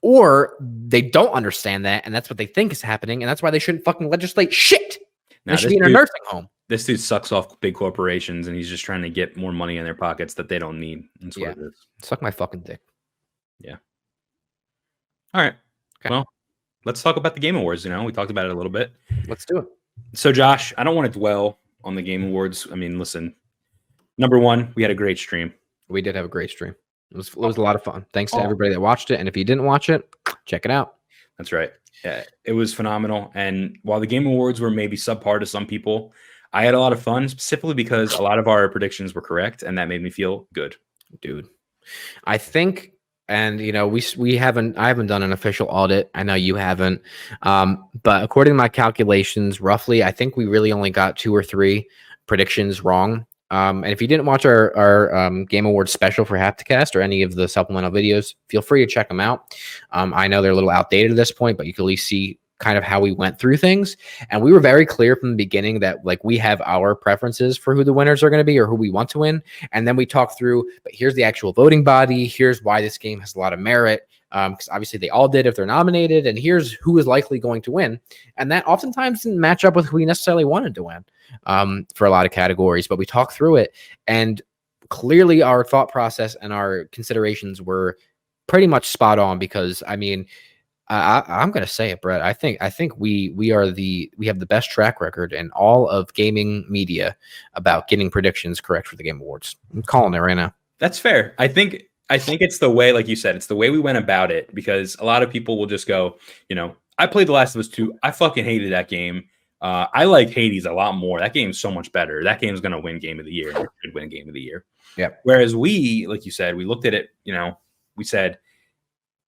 [0.02, 3.22] or they don't understand that and that's what they think is happening.
[3.22, 4.98] And that's why they shouldn't fucking legislate shit.
[5.46, 6.48] Now, they should this be in a dude- nursing home.
[6.68, 9.84] this dude sucks off big corporations and he's just trying to get more money in
[9.84, 11.04] their pockets that they don't need.
[11.20, 11.50] That's what Yeah.
[11.52, 11.74] it is.
[12.02, 12.80] Suck my fucking dick.
[13.58, 13.76] Yeah.
[15.34, 15.54] All right.
[16.00, 16.10] Okay.
[16.10, 16.26] Well,
[16.84, 17.84] let's talk about the Game Awards.
[17.84, 18.92] You know, we talked about it a little bit.
[19.26, 19.66] Let's do it.
[20.14, 22.66] So, Josh, I don't want to dwell on the Game Awards.
[22.72, 23.34] I mean, listen,
[24.18, 25.52] number one, we had a great stream.
[25.88, 26.74] We did have a great stream.
[27.10, 28.06] It was, it was a lot of fun.
[28.12, 28.42] Thanks to Oh.
[28.44, 29.18] everybody that watched it.
[29.18, 30.08] And if you didn't watch it,
[30.46, 30.96] check it out.
[31.36, 31.72] That's right.
[32.04, 33.30] Yeah, it was phenomenal.
[33.34, 36.12] And while the Game Awards were maybe subpar to some people,
[36.52, 39.62] I had a lot of fun specifically because a lot of our predictions were correct,
[39.62, 40.76] and that made me feel good.
[41.20, 41.48] dude.
[42.24, 42.92] I think,
[43.28, 46.10] and you know, we we haven't, I haven't done an official audit.
[46.14, 47.02] I know you haven't,
[47.42, 51.42] um, but according to my calculations, roughly, I think we really only got two or
[51.42, 51.88] three
[52.26, 53.26] predictions wrong.
[53.50, 57.00] Um, and if you didn't watch our our um, Game Awards special for Hapticast or
[57.00, 59.54] any of the supplemental videos, feel free to check them out.
[59.90, 62.06] Um, I know they're a little outdated at this point, but you can at least
[62.06, 63.96] see kind of how we went through things.
[64.30, 67.74] And we were very clear from the beginning that like we have our preferences for
[67.74, 69.96] who the winners are going to be or who we want to win and then
[69.96, 73.38] we talk through but here's the actual voting body here's why this game has a
[73.38, 77.06] lot of merit because obviously they all did if they're nominated and here's who is
[77.06, 77.98] likely going to win
[78.36, 81.04] and that oftentimes didn't match up with who we necessarily wanted to win
[81.46, 83.74] um, for a lot of categories but we talked through it
[84.06, 84.40] and
[84.88, 87.96] clearly our thought process and our considerations were
[88.46, 90.26] pretty much spot on because i mean
[90.88, 92.20] I, I- I'm gonna say it, Bret.
[92.20, 95.48] I think I think we we are the we have the best track record in
[95.52, 97.16] all of gaming media
[97.54, 99.54] about getting predictions correct for the Game Awards.
[99.72, 100.52] I'm calling it right now.
[100.80, 101.36] That's fair.
[101.38, 103.96] I think I think it's the way, like you said, it's the way we went
[103.96, 106.18] about it because a lot of people will just go,
[106.48, 107.98] you know, I played The Last of Us 2.
[108.02, 109.24] I fucking hated that game.
[109.60, 111.20] Uh, I like Hades a lot more.
[111.20, 112.24] That game's so much better.
[112.24, 113.50] That game's gonna win game of the year.
[113.50, 114.64] It should win game of the year.
[114.96, 115.10] Yeah.
[115.22, 117.58] Whereas we, like you said, we looked at it, you know,
[117.96, 118.38] we said,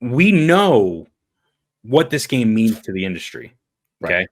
[0.01, 1.07] we know
[1.83, 3.55] what this game means to the industry.
[4.01, 4.13] Right.
[4.13, 4.27] Okay.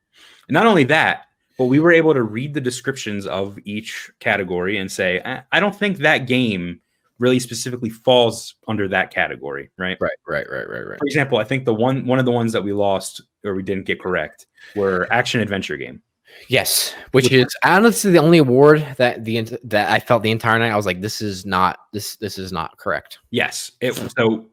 [0.49, 1.27] And not only that,
[1.59, 5.61] but we were able to read the descriptions of each category and say, I, I
[5.61, 6.81] don't think that game
[7.21, 9.97] really specifically falls under that category, right?
[10.01, 10.99] Right, right, right, right, right.
[10.99, 13.63] For example, I think the one one of the ones that we lost or we
[13.63, 16.03] didn't get correct were action adventure game.
[16.49, 20.59] Yes, which Which is honestly the only award that the that I felt the entire
[20.59, 20.71] night.
[20.73, 23.19] I was like, this is not this this is not correct.
[23.31, 24.47] Yes, it so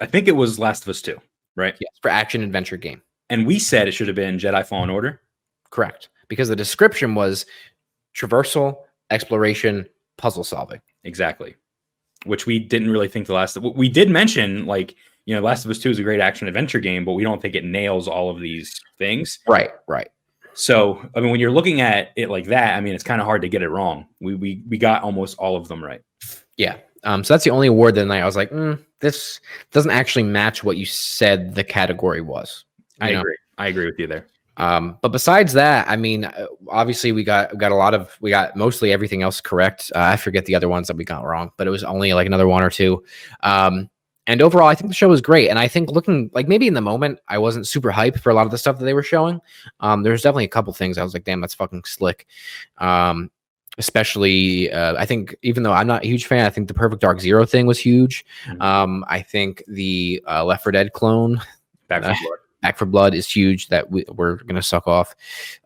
[0.00, 1.18] I think it was Last of Us 2,
[1.56, 1.74] right?
[1.80, 5.20] Yes, for action adventure game, And we said it should have been Jedi Fallen Order.
[5.70, 6.08] correct?
[6.28, 7.46] Because the description was
[8.14, 8.76] traversal,
[9.10, 9.86] exploration,
[10.18, 10.80] puzzle solving.
[11.04, 11.54] Exactly.
[12.24, 14.94] Which we didn't really think the last we did mention like,
[15.26, 17.40] you know, Last of Us 2 is a great action adventure game, but we don't
[17.40, 19.38] think it nails all of these things.
[19.48, 20.08] Right, right.
[20.54, 23.26] So, I mean, when you're looking at it like that, I mean, it's kind of
[23.26, 24.06] hard to get it wrong.
[24.20, 26.02] We we we got almost all of them right.
[26.56, 26.76] Yeah.
[27.04, 29.40] Um, so that's the only award that night I was like, mm, this
[29.72, 32.64] doesn't actually match what you said the category was.
[33.00, 33.20] I know?
[33.20, 33.36] agree.
[33.58, 34.26] I agree with you there.
[34.56, 38.16] Um, but besides that, I mean, uh, obviously we got we got a lot of
[38.20, 39.90] we got mostly everything else correct.
[39.94, 42.26] Uh, I forget the other ones that we got wrong, but it was only like
[42.26, 43.02] another one or two.
[43.42, 43.88] Um,
[44.26, 45.48] and overall, I think the show was great.
[45.48, 48.34] And I think looking like maybe in the moment, I wasn't super hyped for a
[48.34, 49.40] lot of the stuff that they were showing.
[49.80, 52.26] Um, there's definitely a couple things I was like, damn, that's fucking slick.
[52.78, 53.30] Um,
[53.78, 57.00] especially, uh, I think even though I'm not a huge fan, I think the Perfect
[57.00, 58.24] Dark Zero thing was huge.
[58.46, 58.62] Mhm.
[58.62, 61.40] Um, I think the uh, Left 4 Dead clone
[61.88, 62.14] Back Uh.
[62.62, 65.14] Back 4 Blood is huge that we, we're going to suck off.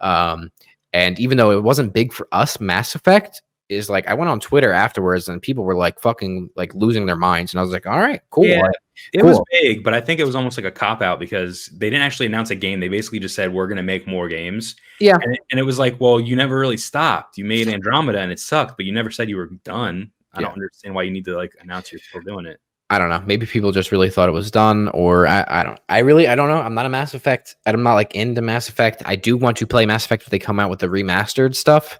[0.00, 0.50] Um,
[0.92, 4.38] and even though it wasn't big for us, Mass Effect is like I went on
[4.40, 7.86] Twitter afterwards and people were like fucking like losing their minds, and I was like,
[7.86, 8.46] all right, cool.
[8.46, 8.62] Yeah.
[8.62, 8.76] like,
[9.12, 11.90] It was big, but I think it was almost like a cop out because they
[11.90, 12.80] didn't actually announce a game.
[12.80, 14.76] They basically just said we're going to make more games.
[15.00, 15.18] Yeah.
[15.20, 17.36] and it, and it was like, well, you never really stopped.
[17.36, 20.10] You made Andromeda and it sucked, but you never said you were done.
[20.32, 20.46] I Yeah.
[20.46, 22.60] don't understand why you need to like announce you're still doing it.
[22.88, 23.22] I don't know.
[23.26, 25.80] Maybe people just really thought it was done, or I, I don't.
[25.88, 26.60] I really, I don't know.
[26.60, 27.56] I'm not a Mass Effect.
[27.66, 29.02] I'm not like into Mass Effect.
[29.04, 31.98] I do want to play Mass Effect if they come out with the remastered stuff.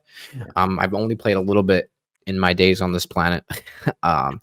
[0.54, 1.90] Um, I've only played a little bit
[2.26, 3.44] in my days on this planet,
[4.04, 4.40] um,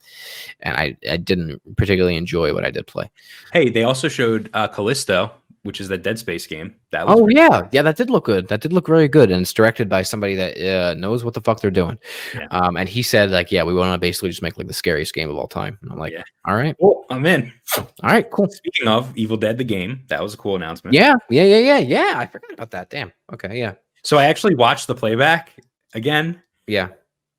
[0.59, 3.09] and I, I didn't particularly enjoy what I did play.
[3.53, 5.31] Hey, they also showed uh, Callisto,
[5.63, 6.75] which is the Dead Space game.
[6.91, 8.47] That was Oh yeah, yeah, that did look good.
[8.49, 11.41] That did look really good, and it's directed by somebody that uh, knows what the
[11.41, 11.97] fuck they're doing.
[12.35, 12.47] Yeah.
[12.51, 15.13] Um, and he said like, yeah, we want to basically just make like the scariest
[15.13, 15.77] game of all time.
[15.81, 16.23] And I'm like, Yeah.
[16.47, 17.51] all right, well, I'm in.
[17.77, 18.47] all right, cool.
[18.49, 20.93] Speaking of Evil Dead, the game, that was a cool announcement.
[20.93, 22.13] Yeah, yeah, yeah, yeah, yeah.
[22.17, 22.89] I forgot about that.
[22.89, 23.11] Damn.
[23.33, 23.73] Okay, yeah,
[24.03, 25.51] So I actually watched the playback
[25.93, 26.89] again, yeah.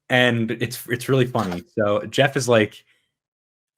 [0.09, 1.63] and it's it's really funny.
[1.79, 2.85] So Geoff is like,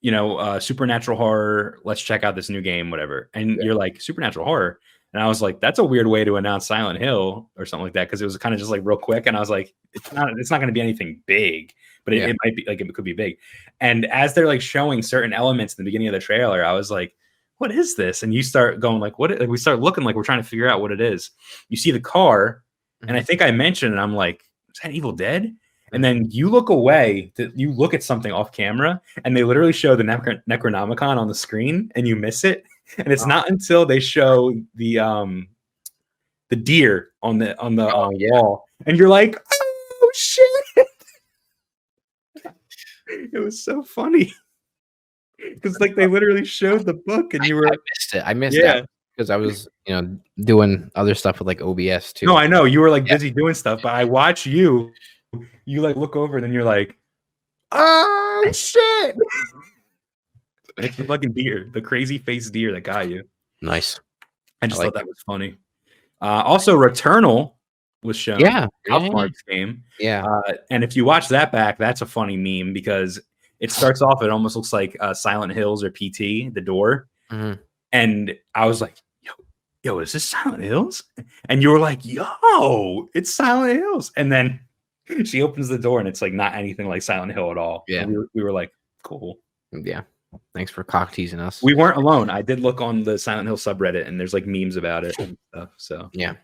[0.01, 1.79] you know, uh, supernatural horror.
[1.85, 3.31] Let's check out this new game, whatever.
[3.35, 3.65] And Yeah.
[3.65, 4.79] you're like supernatural horror,
[5.13, 7.95] and I was like, that's a weird way to announce Silent Hill or something like
[7.95, 9.27] that because it was kind of just like real quick.
[9.27, 11.73] And I was like, it's not it's not going to be anything big,
[12.05, 12.27] but it, Yeah.
[12.29, 13.39] it might be like it could be big.
[13.81, 16.91] And as they're like showing certain elements in the beginning of the trailer, I was
[16.91, 17.15] like.
[17.59, 18.23] What is this?
[18.23, 19.31] And you start going like, what?
[19.41, 21.31] Like we start looking like we're trying to figure out what it is.
[21.71, 22.63] You see the car,
[23.09, 24.43] and I think I mentioned, and I'm like,
[24.75, 25.57] is that Evil Dead?
[25.93, 29.73] And then you look away, that you look at something off camera, and they literally
[29.73, 32.65] show the Necro- Necronomicon on the screen, and you miss it.
[32.99, 35.49] And it's not until they show the um
[36.51, 38.29] the deer on the on the Oh, uh, yeah.
[38.33, 40.87] wall, and you're like, oh shit!
[43.09, 44.33] it was so funny
[45.55, 48.23] because like they literally showed the book, and you were I missed it.
[48.27, 48.79] I missed yeah.
[48.79, 48.87] it
[49.17, 52.27] because I was, you know, doing other stuff with like OBS too.
[52.27, 53.15] No, I know you were like Yeah.
[53.15, 54.91] busy doing stuff, but I watch you.
[55.65, 56.97] You like look over, and then you're like,
[57.73, 59.17] "Oh shit!"
[60.79, 63.25] it's the fucking deer, the crazy face deer that got you.
[63.63, 63.99] nice.
[64.63, 65.57] I just like thought that was funny.
[66.23, 67.53] Uh, also, Returnal
[68.03, 68.41] was shown.
[68.41, 69.83] Yeah, Mark's game.
[70.01, 70.25] yeah.
[70.25, 73.21] Uh, and if you watch that back, that's a funny meme because
[73.61, 74.23] it starts off.
[74.23, 77.09] It almost looks like uh, Silent Hills or PT, the door.
[77.31, 77.59] Mhm.
[77.93, 79.33] And I was like, "Yo,
[79.83, 81.03] yo, is this Silent Hills?"
[81.49, 84.61] And you were like, "Yo, it's Silent Hills." And then
[85.25, 87.85] she opens the door, and it's like not anything like Silent Hill at all.
[87.89, 88.05] Yeah.
[88.07, 88.73] We were, we were like,
[89.03, 89.39] "Cool."
[89.73, 90.03] yeah.
[90.55, 91.63] Thanks for cock teasing us.
[91.63, 92.29] We weren't alone.
[92.29, 95.39] I did look on the Silent Hill subreddit, and there's like memes about it and
[95.55, 95.71] stuff.
[95.77, 96.35] So Yeah,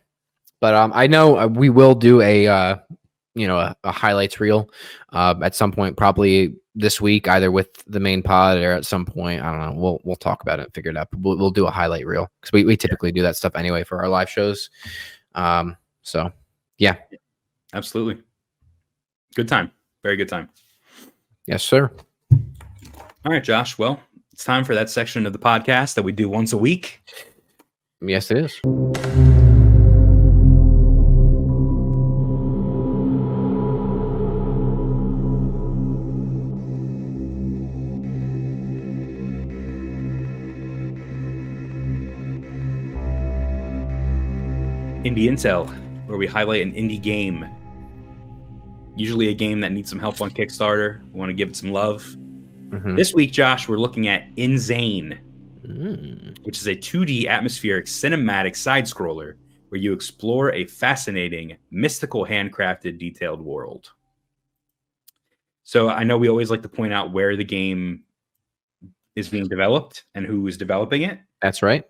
[0.61, 2.77] but um, I know uh, we will do a uh,
[3.35, 4.69] you know, a, a highlights reel
[5.13, 9.07] uh, at some point, probably this week, either with the main pod or at some
[9.07, 9.43] point.
[9.43, 9.81] I don't know.
[9.81, 11.09] We'll we'll talk about it and figure it out.
[11.11, 13.85] But we'll, we'll do a highlight reel because we, we typically do that stuff anyway
[13.85, 14.71] for our live shows.
[15.35, 16.31] Um, so
[16.79, 16.97] yeah,
[17.73, 18.23] absolutely,
[19.35, 19.71] good time.
[20.03, 20.49] Very good time.
[21.47, 21.91] yes, sir.
[22.33, 23.79] All right, Josh.
[23.79, 24.01] Well,
[24.33, 27.01] it's time for that section of the podcast that we do once a week.
[28.01, 28.61] Yes, it is.
[45.05, 45.69] Indie Intel,
[46.07, 47.45] where we highlight an indie game.
[48.97, 51.03] Usually a game that needs some help on Kickstarter.
[51.13, 52.05] We want to give it some love.
[52.69, 52.97] Mhm.
[52.97, 55.19] This week, Josh, we're looking at Insane,
[55.67, 56.39] Mm.
[56.45, 59.35] which is a 2D atmospheric cinematic side scroller
[59.69, 63.93] where you explore a fascinating, mystical, handcrafted, detailed world.
[65.65, 68.05] So I know we always like to point out where the game
[69.17, 71.19] is being developed and who is developing it.
[71.41, 71.85] That's right.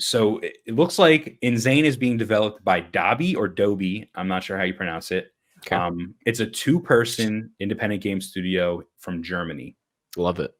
[0.00, 4.10] So it looks like Insane is being developed by Dobby or Dobie.
[4.14, 5.31] I'm not sure how you pronounce it.
[5.66, 5.76] Okay.
[5.76, 9.76] Um, it's a two-person independent game studio from Germany,
[10.16, 10.54] Love it.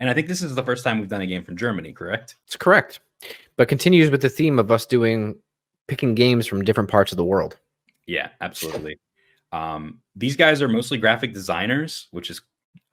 [0.00, 1.92] and I think this is the first time we've done a game from Germany.
[1.92, 2.36] Correct?
[2.46, 3.00] It's correct,
[3.56, 5.36] but continues with the theme of us doing
[5.86, 7.58] picking games from different parts of the world.
[8.06, 8.98] Yeah, absolutely.
[9.52, 12.42] Um, these guys are mostly graphic designers, which is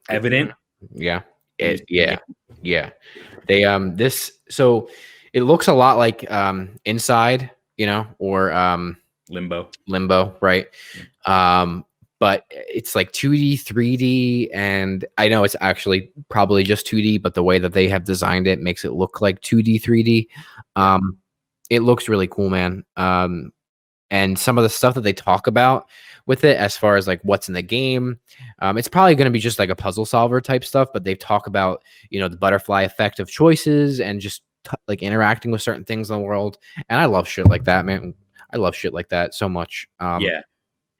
[0.10, 0.52] evident.
[0.94, 1.22] Yeah.
[1.58, 2.18] It, yeah.
[2.62, 2.92] Yeah.
[3.48, 4.90] They um this so
[5.34, 8.98] it looks a lot like um inside, you know, or um
[9.30, 9.70] Limbo.
[9.88, 10.68] limbo, right?
[11.26, 11.86] Um,
[12.20, 17.42] but it's like 2D, 3D, and I know it's actually probably just 2D, but the
[17.42, 20.28] way that they have designed it makes it look like 2D, 3D.
[20.76, 21.18] Um,
[21.72, 22.86] it looks really cool, man.
[22.96, 23.52] Um,
[24.12, 25.88] and some of the stuff that they talk about
[26.28, 28.20] with it, as far as like what's in the game,
[28.60, 30.90] um, it's probably going to be just like a puzzle solver type stuff.
[30.94, 35.02] But they talk about you know the butterfly effect of choices and just t- like
[35.02, 36.58] interacting with certain things in the world.
[36.90, 38.14] And I love shit like that, man.
[38.54, 39.88] I love shit like that so much.
[40.00, 40.42] Um, yeah,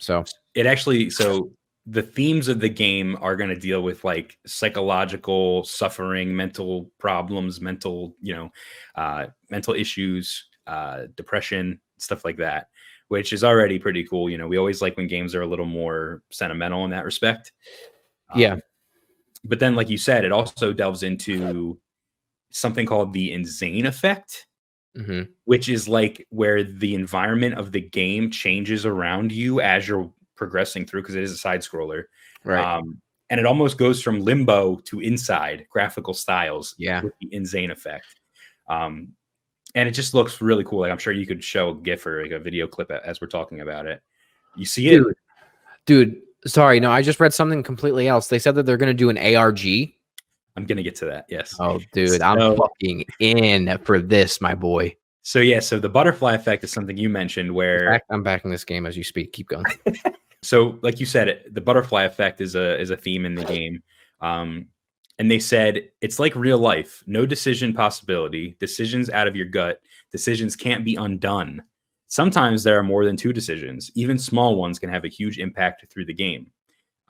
[0.02, 1.10] So it actually.
[1.10, 1.52] So
[1.86, 7.60] the themes of the game are going to deal with like psychological suffering, mental problems,
[7.60, 8.52] mental, you know,
[8.96, 12.68] uh, mental issues, uh, depression, stuff like that,
[13.08, 14.30] which is already pretty cool.
[14.30, 17.52] You know, we always like when games are a little more sentimental in that respect.
[18.36, 18.54] Yeah.
[18.54, 18.62] Um,
[19.44, 21.80] but then, like you said, it also delves into
[22.52, 24.46] something called the insane effect,
[24.96, 30.12] hmm which is like where the environment of the game changes around you as you're
[30.36, 32.06] progressing through because it is a side scroller.
[32.44, 32.64] Right.
[32.64, 33.00] Um,
[33.30, 37.02] and it almost goes from limbo to inside graphical styles yeah.
[37.04, 38.20] with the insane effect.
[38.68, 39.10] Um,
[39.76, 40.80] and it just looks really cool.
[40.80, 43.28] Like I'm sure you could show a GIF or like a video clip as we're
[43.28, 44.02] talking about it.
[44.58, 44.98] You see it?
[44.98, 45.16] Dude.
[45.86, 46.80] Dude, sorry.
[46.80, 48.28] No, I just read something completely else.
[48.28, 49.94] They said that they're going to do an ARG.
[50.56, 51.26] I'm gonna get to that.
[51.30, 51.56] Yes.
[51.60, 54.96] Oh, dude, I'm fucking in for this, my boy.
[55.24, 58.66] So yeah, so the butterfly effect is something you mentioned where Back- I'm backing this
[58.66, 59.34] game as you speak.
[59.34, 59.66] Keep going.
[60.44, 63.82] so like you said the butterfly effect is a is a theme in the game
[64.22, 64.66] um
[65.20, 69.82] and they said it's like real life no decision possibility decisions out of your gut
[70.12, 71.62] decisions can't be undone
[72.08, 75.86] sometimes there are more than two decisions even small ones can have a huge impact
[75.92, 76.50] through the game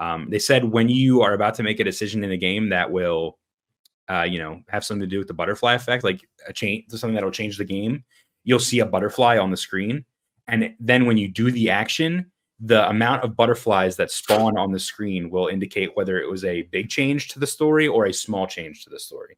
[0.01, 2.91] um, they said when you are about to make a decision in a game that
[2.91, 3.37] will
[4.09, 7.13] uh, you know have something to do with the butterfly effect like a change something
[7.13, 8.03] that will change the game
[8.43, 10.03] you'll see a butterfly on the screen
[10.47, 12.29] and then when you do the action
[12.61, 16.63] the amount of butterflies that spawn on the screen will indicate whether it was a
[16.63, 19.35] big change to the story or a small change to the story.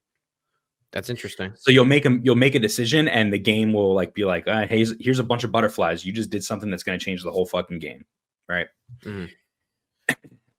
[0.91, 1.53] That's interesting.
[1.57, 4.47] So you'll make them, you'll make a decision, and the game will like be like,
[4.47, 6.05] uh, "Hey, here's a bunch of butterflies.
[6.05, 8.05] You just did something that's going to change the whole fucking game."
[8.47, 8.67] Right?
[9.03, 9.29] Mhm.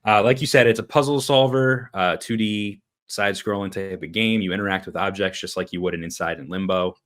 [0.07, 4.41] Uh, like you said, it's a puzzle solver, uh, 2D side-scrolling type of game.
[4.41, 6.97] You interact with objects just like you would in Inside and Limbo.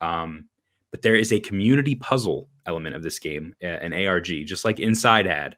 [0.00, 0.48] Um,
[0.90, 5.26] but there is a community puzzle element of this game, an ARG, just like Inside
[5.26, 5.56] had.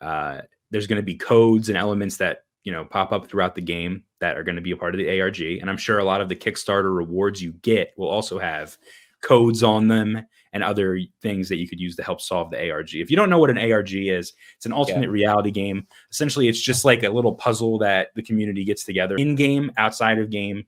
[0.00, 3.60] Uh, there's going to be codes and elements that you know pop up throughout the
[3.60, 6.04] game that are going to be a part of the ARG, and I'm sure a
[6.04, 8.76] lot of the Kickstarter rewards you get will also have
[9.22, 12.94] codes on them and other things that you could use to help solve the ARG.
[12.94, 15.86] If you don't know what an ARG is, it's an alternate reality game.
[16.10, 20.18] Essentially, it's just like a little puzzle that the community gets together in game, outside
[20.18, 20.66] of game.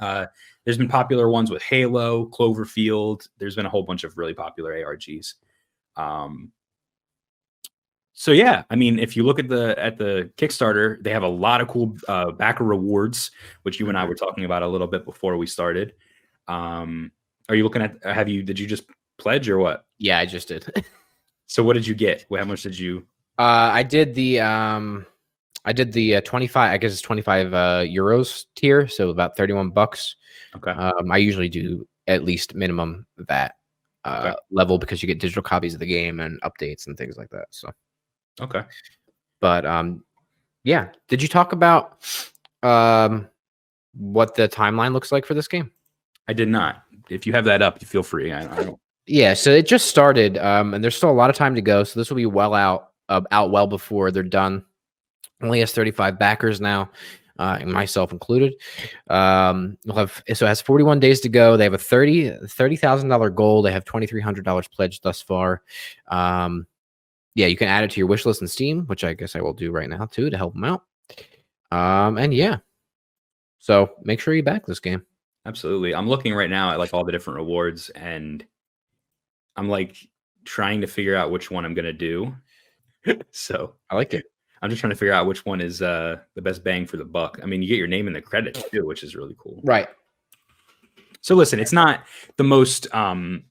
[0.00, 0.26] Uh,
[0.64, 3.28] there's been popular ones with Halo, Cloverfield.
[3.38, 5.34] There's been a whole bunch of really popular ARGs.
[5.96, 6.52] Um,
[8.14, 11.28] so yeah, I mean, if you look at the at the Kickstarter, they have a
[11.28, 13.32] lot of cool uh, backer rewards,
[13.62, 15.94] which you and I were talking about a little bit before we started.
[16.46, 17.10] Um,
[17.48, 17.96] are you looking at?
[18.04, 18.42] Have you?
[18.42, 18.84] Did you just
[19.18, 19.86] pledge or what?
[19.98, 20.66] Yeah, I just did.
[21.46, 22.24] So what did you get?
[22.34, 23.06] How much did you?
[23.38, 25.04] Uh, I did the um,
[25.66, 26.72] I did the uh, 25.
[26.72, 30.16] I guess it's 25 uh, euros tier, so about 31 bucks.
[30.56, 30.70] Okay.
[30.70, 33.56] Um, I usually do at least minimum that
[34.06, 34.34] uh, Okay.
[34.50, 37.46] level because you get digital copies of the game and updates and things like that.
[37.50, 37.70] So,
[38.40, 38.62] Okay.
[39.40, 40.02] but um,
[40.64, 40.88] yeah.
[41.08, 42.02] Did you talk about
[42.62, 43.28] um,
[43.92, 45.70] what the timeline looks like for this game?
[46.26, 46.84] I did not.
[47.08, 48.32] If you have that up, you feel free.
[48.32, 48.80] I, I don't.
[49.06, 51.84] Yeah, so it just started, um, and there's still a lot of time to go.
[51.84, 54.64] So this will be well out, uh, out well before they're done.
[55.42, 56.90] Only has 35 backers now,
[57.38, 58.54] uh, myself included.
[59.08, 61.56] Um, we'll have so it has 41 days to go.
[61.56, 63.60] They have a 30 thirty thousand dollar goal.
[63.60, 65.62] They have 2,300 dollars pledged thus far.
[66.08, 66.66] Um,
[67.34, 69.40] yeah, you can add it to your wish list in Steam, which I guess I
[69.42, 70.84] will do right now too to help them out.
[71.70, 72.58] Um, and yeah,
[73.58, 75.04] so make sure you back this game.
[75.46, 75.94] Absolutely.
[75.94, 78.44] I'm looking right now at like all the different rewards and
[79.56, 79.96] I'm like
[80.44, 82.34] trying to figure out which one I'm going to do.
[83.30, 84.24] so I like it.
[84.62, 87.04] I'm just trying to figure out which one is uh, the best bang for the
[87.04, 87.38] buck.
[87.42, 89.60] I mean, you get your name in the credits too, which is really cool.
[89.62, 89.88] Right.
[91.20, 92.04] So listen, it's not
[92.36, 93.44] the most, um,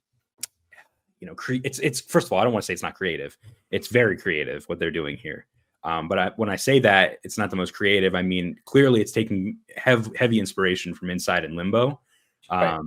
[1.20, 2.96] you know, cre- it's it's first of all, I don't want to say it's not
[2.96, 3.38] creative.
[3.70, 5.46] It's very creative what they're doing here.
[5.86, 9.02] Um, but I, when I say that it's not the most creative, I mean clearly
[9.02, 12.00] it's taking hev- heavy inspiration from Inside and Limbo.
[12.50, 12.82] Um, Right.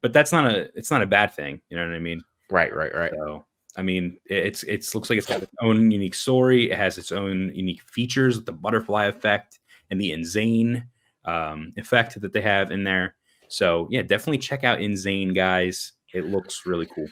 [0.00, 1.60] But that's not a it's not a bad thing.
[1.70, 2.24] You know what I mean?
[2.50, 2.74] Right.
[2.74, 2.92] Right.
[2.92, 3.12] Right.
[3.14, 3.44] So
[3.76, 6.70] I mean, it's it's looks like it's got its own unique story.
[6.70, 9.60] It has its own unique features, the butterfly effect
[9.90, 10.84] and the insane
[11.24, 13.14] um, effect that they have in there.
[13.48, 15.92] So yeah, definitely check out Insane, guys.
[16.12, 17.06] It looks really cool.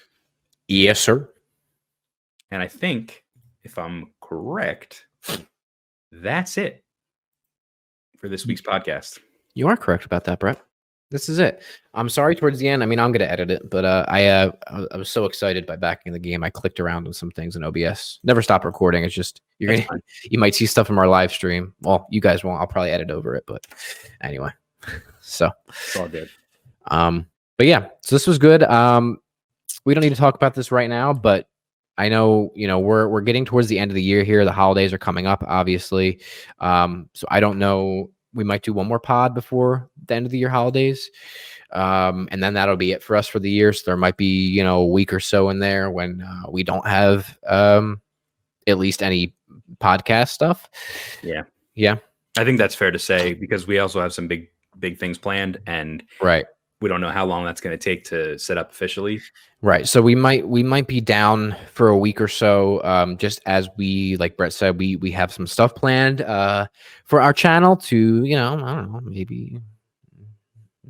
[0.69, 1.31] Yes, sir.
[2.51, 3.25] And I think,
[3.62, 5.07] if I'm correct,
[6.12, 6.84] that's it
[8.18, 9.18] for this week's podcast.
[9.55, 10.60] You are correct about that, Bret.
[11.10, 11.60] This is it.
[11.92, 12.84] I'm sorry towards the end.
[12.84, 14.52] I mean, I'm going to edit it, but uh, I, uh,
[14.92, 16.44] I was so excited by backing the game.
[16.44, 18.20] I clicked around on some things in OBS.
[18.22, 19.02] Never stop recording.
[19.02, 21.74] It's just you're That's gonna you might see stuff from our live stream.
[21.80, 22.60] Well, you guys won't.
[22.60, 23.66] I'll probably edit over it, but
[24.22, 24.51] anyway.
[25.22, 26.30] So, It's all good.
[26.86, 27.26] um,
[27.59, 28.62] but yeah, so this was good.
[28.62, 29.18] Um,
[29.84, 31.47] we don't need to talk about this right now, but
[31.99, 34.45] I know, you know, we're we're getting towards the end of the year here.
[34.45, 36.21] The holidays are coming up, obviously.
[36.59, 38.11] Um, so I don't know.
[38.33, 41.11] We might do one more pod before the end of the year holidays.
[41.73, 43.73] Um, and then that'll be it for us for the year.
[43.73, 46.62] So there might be, you know, a week or so in there when uh, we
[46.62, 48.01] don't have um
[48.67, 49.35] at least any
[49.79, 50.69] podcast stuff.
[51.23, 51.43] Yeah.
[51.75, 51.97] Yeah.
[52.37, 54.49] I think that's fair to say because we also have some big
[54.79, 56.47] big things planned and Right.
[56.81, 59.20] We don't know how long that's going to take to set up officially.
[59.61, 59.86] Right.
[59.86, 62.82] So we might we might be down for a week or so.
[62.85, 66.66] Um, just as we like Bret said, we we have some stuff planned uh
[67.05, 69.61] for our channel to, you know, I don't know, maybe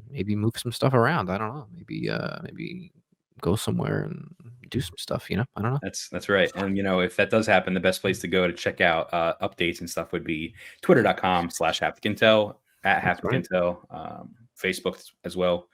[0.08, 1.30] maybe move some stuff around.
[1.30, 1.66] I don't know.
[1.74, 2.92] Maybe uh maybe
[3.40, 4.32] go somewhere and
[4.70, 5.44] do some stuff, you know.
[5.56, 5.80] I don't know.
[5.82, 6.50] That's that's right.
[6.54, 9.12] And you know, if that does happen, the best place to go to check out
[9.12, 12.54] uh, updates and stuff would be twitter.com slash haptic intel
[12.84, 15.68] at haptic intel, um, Facebook as well.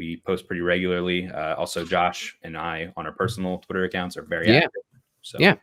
[0.00, 1.28] We post pretty regularly.
[1.28, 4.60] Uh, also, Josh and I on our personal Twitter accounts are very Yeah.
[4.64, 4.82] active.
[5.20, 5.56] So Yeah.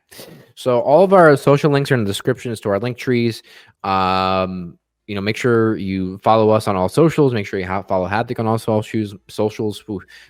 [0.53, 3.41] So all of our social links are in the descriptions to our link trees.
[3.83, 4.77] Um,
[5.07, 7.33] you know, make sure you follow us on all socials.
[7.33, 9.15] Make sure you ha- follow Haptic on all socials.
[9.27, 9.83] Socials.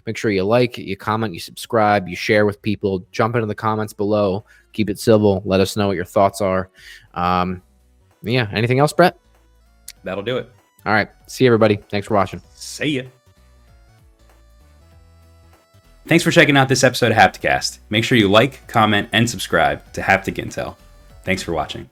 [0.05, 3.05] Make sure you like, you comment, you subscribe, you share with people.
[3.11, 4.45] Jump into the comments below.
[4.71, 5.41] Keep it civil.
[5.43, 6.69] Let us know what your thoughts are.
[7.13, 7.61] Um,
[8.21, 8.47] yeah.
[8.53, 9.17] Anything else, Bret?
[10.05, 10.49] that'll do it.
[10.85, 11.09] All right.
[11.27, 11.75] See you, everybody.
[11.89, 12.41] Thanks for watching.
[12.53, 13.03] See ya.
[16.07, 17.79] Thanks for checking out this episode of Hapticast.
[17.89, 20.77] Make sure you like, comment, and subscribe to Haptic Intel.
[21.25, 21.89] Thanks for watching.